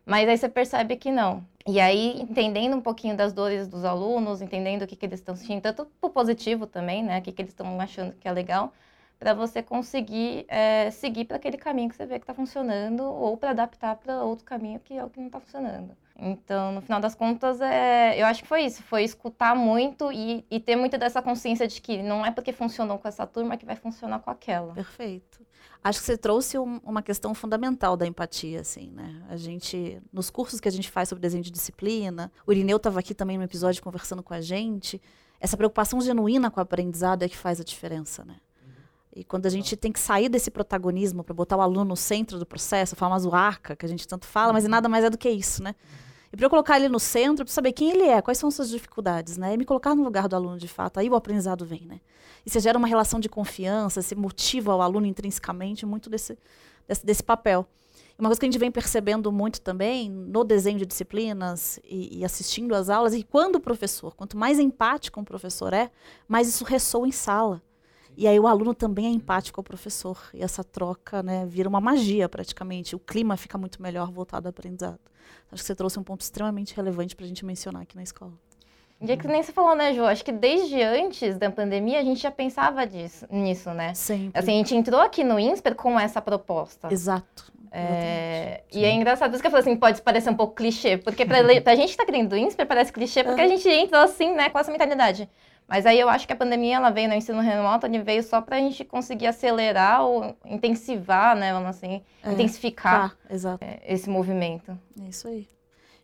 Mas 0.04 0.28
aí 0.28 0.36
você 0.36 0.48
percebe 0.48 0.96
que 0.96 1.10
não. 1.12 1.44
E 1.66 1.80
aí, 1.80 2.20
entendendo 2.20 2.76
um 2.76 2.80
pouquinho 2.80 3.16
das 3.16 3.32
dores 3.32 3.68
dos 3.68 3.84
alunos, 3.84 4.42
entendendo 4.42 4.82
o 4.82 4.86
que, 4.86 4.96
que 4.96 5.06
eles 5.06 5.20
estão 5.20 5.36
sentindo, 5.36 5.62
tanto 5.62 5.86
pro 6.00 6.10
positivo 6.10 6.66
também, 6.66 7.02
né? 7.04 7.20
O 7.20 7.22
que, 7.22 7.32
que 7.32 7.42
eles 7.42 7.52
estão 7.52 7.80
achando 7.80 8.12
que 8.14 8.26
é 8.28 8.32
legal, 8.32 8.72
para 9.18 9.34
você 9.34 9.62
conseguir 9.62 10.44
é, 10.48 10.90
seguir 10.90 11.24
para 11.26 11.36
aquele 11.36 11.56
caminho 11.56 11.88
que 11.88 11.96
você 11.96 12.06
vê 12.06 12.18
que 12.18 12.24
está 12.24 12.34
funcionando 12.34 13.04
ou 13.04 13.36
para 13.36 13.50
adaptar 13.50 13.96
para 13.96 14.24
outro 14.24 14.44
caminho 14.44 14.80
que 14.80 14.94
é 14.94 15.04
o 15.04 15.10
que 15.10 15.20
não 15.20 15.28
está 15.28 15.40
funcionando. 15.40 15.96
Então, 16.18 16.72
no 16.72 16.80
final 16.80 17.00
das 17.00 17.14
contas, 17.14 17.60
é, 17.60 18.20
eu 18.20 18.26
acho 18.26 18.42
que 18.42 18.48
foi 18.48 18.62
isso, 18.62 18.82
foi 18.82 19.02
escutar 19.02 19.56
muito 19.56 20.12
e, 20.12 20.44
e, 20.50 20.60
ter 20.60 20.76
muito 20.76 20.98
dessa 20.98 21.22
consciência 21.22 21.66
de 21.66 21.80
que 21.80 22.02
não 22.02 22.24
é 22.24 22.30
porque 22.30 22.52
funcionou 22.52 22.98
com 22.98 23.08
essa 23.08 23.26
turma 23.26 23.56
que 23.56 23.64
vai 23.64 23.76
funcionar 23.76 24.20
com 24.20 24.30
aquela. 24.30 24.74
Perfeito. 24.74 25.40
Acho 25.82 25.98
que 25.98 26.06
você 26.06 26.16
trouxe 26.16 26.58
um, 26.58 26.80
uma 26.84 27.02
questão 27.02 27.34
fundamental 27.34 27.96
da 27.96 28.06
empatia, 28.06 28.60
assim, 28.60 28.90
né? 28.90 29.20
A 29.28 29.36
gente, 29.36 30.00
nos 30.12 30.30
cursos 30.30 30.60
que 30.60 30.68
a 30.68 30.72
gente 30.72 30.88
faz 30.90 31.08
sobre 31.08 31.22
desenho 31.22 31.42
de 31.42 31.50
disciplina, 31.50 32.30
o 32.46 32.52
Irineu 32.52 32.76
estava 32.76 33.00
aqui 33.00 33.14
também 33.14 33.36
no 33.36 33.44
episódio 33.44 33.82
conversando 33.82 34.22
com 34.22 34.32
a 34.32 34.40
gente, 34.40 35.00
essa 35.40 35.56
preocupação 35.56 36.00
genuína 36.00 36.52
com 36.52 36.60
o 36.60 36.62
aprendizado 36.62 37.24
é 37.24 37.28
que 37.28 37.36
faz 37.36 37.60
a 37.60 37.64
diferença, 37.64 38.24
né? 38.24 38.36
E 39.14 39.22
quando 39.22 39.46
a 39.46 39.50
gente 39.50 39.76
tem 39.76 39.92
que 39.92 40.00
sair 40.00 40.28
desse 40.28 40.50
protagonismo 40.50 41.22
para 41.22 41.34
botar 41.34 41.56
o 41.56 41.60
aluno 41.60 41.84
no 41.84 41.96
centro 41.96 42.38
do 42.38 42.46
processo, 42.46 42.94
a 42.94 42.96
famosa 42.96 43.34
arca, 43.34 43.76
que 43.76 43.84
a 43.84 43.88
gente 43.88 44.08
tanto 44.08 44.26
fala, 44.26 44.52
mas 44.52 44.64
nada 44.64 44.88
mais 44.88 45.04
é 45.04 45.10
do 45.10 45.18
que 45.18 45.28
isso, 45.28 45.62
né? 45.62 45.74
E 46.32 46.36
para 46.36 46.46
eu 46.46 46.50
colocar 46.50 46.76
ele 46.76 46.88
no 46.88 46.98
centro, 46.98 47.44
para 47.44 47.52
saber 47.52 47.72
quem 47.72 47.90
ele 47.90 48.04
é, 48.04 48.22
quais 48.22 48.38
são 48.38 48.48
as 48.48 48.54
suas 48.54 48.70
dificuldades, 48.70 49.36
né? 49.36 49.52
E 49.52 49.56
me 49.58 49.66
colocar 49.66 49.94
no 49.94 50.02
lugar 50.02 50.28
do 50.28 50.34
aluno 50.34 50.56
de 50.56 50.66
fato, 50.66 50.98
aí 50.98 51.10
o 51.10 51.14
aprendizado 51.14 51.66
vem, 51.66 51.84
né? 51.84 52.00
E 52.44 52.50
você 52.50 52.58
gera 52.58 52.78
uma 52.78 52.88
relação 52.88 53.20
de 53.20 53.28
confiança, 53.28 54.00
você 54.00 54.14
motiva 54.14 54.74
o 54.74 54.80
aluno 54.80 55.06
intrinsecamente 55.06 55.84
muito 55.84 56.08
desse, 56.08 56.38
desse, 56.88 57.04
desse 57.04 57.22
papel. 57.22 57.66
Uma 58.18 58.28
coisa 58.30 58.40
que 58.40 58.46
a 58.46 58.50
gente 58.50 58.58
vem 58.58 58.70
percebendo 58.70 59.30
muito 59.30 59.60
também 59.60 60.08
no 60.08 60.42
desenho 60.42 60.78
de 60.78 60.86
disciplinas 60.86 61.78
e, 61.84 62.18
e 62.18 62.24
assistindo 62.24 62.74
às 62.74 62.88
aulas, 62.88 63.14
que 63.14 63.24
quando 63.24 63.56
o 63.56 63.60
professor, 63.60 64.14
quanto 64.14 64.36
mais 64.36 64.58
empático 64.58 65.20
um 65.20 65.24
professor 65.24 65.74
é, 65.74 65.90
mais 66.26 66.48
isso 66.48 66.64
ressoa 66.64 67.06
em 67.06 67.12
sala. 67.12 67.62
E 68.16 68.28
aí 68.28 68.38
o 68.38 68.46
aluno 68.46 68.74
também 68.74 69.06
é 69.06 69.10
empático 69.10 69.60
ao 69.60 69.64
professor. 69.64 70.18
E 70.34 70.42
essa 70.42 70.62
troca 70.62 71.22
né, 71.22 71.46
vira 71.46 71.68
uma 71.68 71.80
magia 71.80 72.28
praticamente. 72.28 72.94
O 72.94 72.98
clima 72.98 73.36
fica 73.36 73.56
muito 73.56 73.80
melhor 73.82 74.10
voltado 74.10 74.48
ao 74.48 74.50
aprendizado. 74.50 75.00
Acho 75.50 75.62
que 75.62 75.66
você 75.66 75.74
trouxe 75.74 75.98
um 75.98 76.02
ponto 76.02 76.20
extremamente 76.20 76.74
relevante 76.74 77.14
para 77.14 77.24
a 77.24 77.28
gente 77.28 77.44
mencionar 77.44 77.82
aqui 77.82 77.96
na 77.96 78.02
escola. 78.02 78.32
E 79.00 79.10
é 79.10 79.16
que 79.16 79.26
nem 79.26 79.42
você 79.42 79.52
falou, 79.52 79.74
né, 79.74 79.92
Ju? 79.92 80.04
Acho 80.04 80.24
que 80.24 80.30
desde 80.30 80.80
antes 80.80 81.36
da 81.36 81.50
pandemia 81.50 81.98
a 81.98 82.04
gente 82.04 82.20
já 82.20 82.30
pensava 82.30 82.86
disso, 82.86 83.26
nisso, 83.28 83.70
né? 83.70 83.94
Sempre. 83.94 84.38
Assim, 84.38 84.52
a 84.52 84.54
gente 84.54 84.76
entrou 84.76 85.00
aqui 85.00 85.24
no 85.24 85.40
INSPER 85.40 85.74
com 85.74 85.98
essa 85.98 86.22
proposta. 86.22 86.88
Exato. 86.92 87.52
É, 87.74 88.62
e 88.70 88.84
é 88.84 88.92
engraçado, 88.92 89.32
isso 89.32 89.40
que 89.40 89.46
eu 89.46 89.50
falei 89.50 89.66
assim, 89.66 89.76
pode 89.76 90.02
parecer 90.02 90.28
um 90.28 90.36
pouco 90.36 90.54
clichê, 90.54 90.98
porque 90.98 91.24
pra, 91.24 91.38
pra 91.62 91.74
gente 91.74 91.92
que 91.92 91.96
tá 91.96 92.04
querendo 92.04 92.36
INSPER 92.36 92.66
parece 92.66 92.92
clichê, 92.92 93.24
porque 93.24 93.40
a 93.40 93.48
gente 93.48 93.66
entrou 93.68 94.02
assim, 94.02 94.32
né, 94.34 94.50
com 94.50 94.58
essa 94.58 94.70
mentalidade. 94.70 95.28
Mas 95.72 95.86
aí 95.86 95.98
eu 95.98 96.10
acho 96.10 96.26
que 96.26 96.32
a 96.34 96.36
pandemia 96.36 96.76
ela 96.76 96.90
veio 96.90 97.08
no 97.08 97.14
ensino 97.14 97.40
remoto, 97.40 97.86
ele 97.86 97.98
veio 98.02 98.22
só 98.22 98.42
para 98.42 98.56
a 98.56 98.58
gente 98.58 98.84
conseguir 98.84 99.26
acelerar 99.26 100.02
ou 100.02 100.36
intensivar, 100.44 101.34
né, 101.34 101.50
vamos 101.54 101.70
assim, 101.70 102.02
é, 102.22 102.30
intensificar 102.30 103.16
tá, 103.26 103.56
é, 103.58 103.80
esse 103.86 104.10
movimento. 104.10 104.78
É 105.02 105.08
isso 105.08 105.26
aí. 105.26 105.48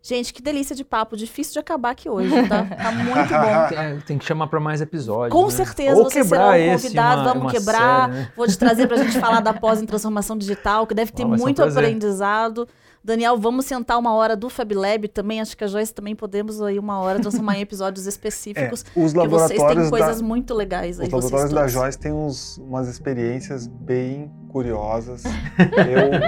Gente, 0.01 0.33
que 0.33 0.41
delícia 0.41 0.75
de 0.75 0.87
papo, 0.87 1.19
difícil 1.19 1.53
de 1.53 1.59
acabar 1.59 1.91
aqui 1.91 2.09
hoje, 2.09 2.31
tá? 2.49 2.65
Tá 2.65 2.93
muito 2.93 3.29
bom. 3.29 3.59
É, 3.79 3.99
tem 4.07 4.17
que 4.17 4.25
chamar 4.25 4.47
para 4.47 4.59
mais 4.59 4.81
episódios. 4.81 5.39
Com 5.39 5.45
né? 5.45 5.51
certeza, 5.51 6.03
você 6.03 6.25
será 6.25 6.49
um 6.49 6.73
convidado, 6.73 7.21
uma, 7.21 7.29
vamos 7.29 7.43
uma 7.43 7.53
quebrar. 7.53 8.09
Série, 8.09 8.21
né? 8.23 8.33
Vou 8.35 8.47
te 8.47 8.57
trazer 8.57 8.87
para 8.87 8.97
a 8.97 9.03
gente 9.03 9.21
falar 9.21 9.41
da 9.41 9.53
pós 9.53 9.83
em 9.83 9.85
transformação 9.85 10.39
digital, 10.39 10.87
que 10.87 10.95
deve 10.95 11.13
ter 11.13 11.27
muito 11.27 11.63
aprendizado. 11.63 12.67
Daniel, 13.03 13.37
vamos 13.39 13.65
sentar 13.65 13.99
uma 13.99 14.13
hora 14.15 14.37
do 14.37 14.49
Fab 14.51 14.75
Lab 14.75 15.09
também. 15.09 15.41
Acho 15.41 15.57
que 15.57 15.65
a 15.65 15.67
Joyce 15.67 15.95
também 15.95 16.15
podemos 16.15 16.61
aí 16.61 16.79
uma 16.79 16.99
hora 17.01 17.21
transformar 17.21 17.57
em 17.59 17.63
episódios 17.63 18.07
específicos. 18.09 18.85
É, 18.95 19.01
os 19.01 19.15
laboratórios 19.15 19.63
vocês 19.63 19.81
têm 19.81 19.91
coisas 19.91 20.21
da, 20.21 20.27
muito 20.27 20.55
legais 20.55 21.01
aí. 21.01 21.07
Os 21.07 21.13
laboratórios 21.13 21.53
da 21.53 21.67
Joyce 21.69 21.99
têm 21.99 22.13
uns, 22.13 22.59
umas 22.59 22.89
experiências 22.89 23.67
bem 23.89 24.31
curiosas. 24.49 25.25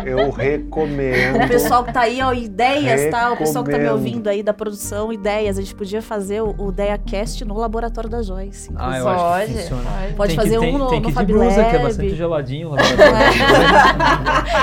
eu, 0.06 0.18
eu 0.18 0.30
recomendo. 0.32 1.44
O 1.44 1.48
pessoal 1.48 1.84
que 1.84 1.92
tá 1.92 2.00
aí, 2.02 2.22
ó, 2.22 2.32
ideias, 2.32 3.00
recomendo. 3.00 3.10
tá? 3.10 3.32
O 3.32 3.36
pessoal 3.36 3.64
que 3.64 3.70
tá 3.70 3.78
me 3.78 3.88
ouvindo 3.88 4.28
aí 4.28 4.42
da 4.42 4.52
produção, 4.52 5.12
ideias. 5.12 5.58
A 5.58 5.62
gente 5.62 5.74
podia 5.74 6.02
fazer 6.02 6.42
o, 6.42 6.54
o 6.58 6.70
DeaCast 6.70 7.44
no 7.44 7.56
laboratório 7.58 8.08
da 8.10 8.22
Joyce. 8.22 8.70
Ah, 8.76 8.98
eu 8.98 9.04
pode, 9.04 9.20
acho 9.20 9.46
que 9.46 9.58
funciona. 9.60 9.82
Pode, 9.90 10.14
pode 10.14 10.36
fazer 10.36 10.58
que, 10.60 10.66
um 10.66 10.78
no, 10.78 10.88
tem 10.88 11.00
no 11.00 11.08
que 11.08 11.12
Fab 11.12 11.26
blusa, 11.32 11.56
Lab. 11.56 11.70
que 11.70 11.76
é 11.76 11.82
bastante 11.82 12.14
geladinho. 12.14 12.70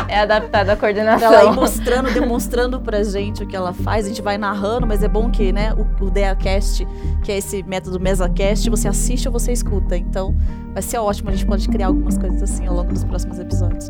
é 0.07 0.19
adaptado 0.19 0.69
à 0.69 0.75
coordenação. 0.75 1.33
Ela 1.33 1.51
ir 1.51 1.55
mostrando, 1.55 2.06
demonstrando 2.13 2.79
pra 2.79 3.03
gente 3.03 3.43
o 3.43 3.47
que 3.47 3.55
ela 3.55 3.73
faz. 3.73 4.05
A 4.05 4.09
gente 4.09 4.21
vai 4.21 4.37
narrando, 4.37 4.85
mas 4.87 5.03
é 5.03 5.07
bom 5.07 5.29
que, 5.29 5.51
né, 5.51 5.73
o, 5.73 6.05
o 6.05 6.09
DeaCast, 6.09 6.87
que 7.23 7.31
é 7.31 7.37
esse 7.37 7.63
método 7.63 7.99
MesaCast, 7.99 8.69
você 8.69 8.87
assiste 8.87 9.27
ou 9.27 9.31
você 9.31 9.51
escuta. 9.51 9.97
Então, 9.97 10.35
vai 10.73 10.81
ser 10.81 10.97
ótimo. 10.97 11.29
A 11.29 11.33
gente 11.33 11.45
pode 11.45 11.67
criar 11.67 11.87
algumas 11.87 12.17
coisas 12.17 12.41
assim 12.41 12.65
ao 12.65 12.75
longo 12.75 12.93
dos 12.93 13.03
próximos 13.03 13.39
episódios. 13.39 13.89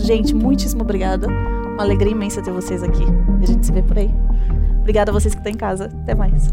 Gente, 0.00 0.34
muitíssimo 0.34 0.82
obrigada. 0.82 1.26
Uma 1.26 1.82
alegria 1.82 2.12
imensa 2.12 2.42
ter 2.42 2.52
vocês 2.52 2.82
aqui. 2.82 3.04
A 3.42 3.46
gente 3.46 3.66
se 3.66 3.72
vê 3.72 3.82
por 3.82 3.98
aí. 3.98 4.10
Obrigada 4.80 5.10
a 5.10 5.14
vocês 5.14 5.34
que 5.34 5.40
estão 5.40 5.52
em 5.52 5.56
casa. 5.56 5.86
Até 6.02 6.14
mais. 6.14 6.50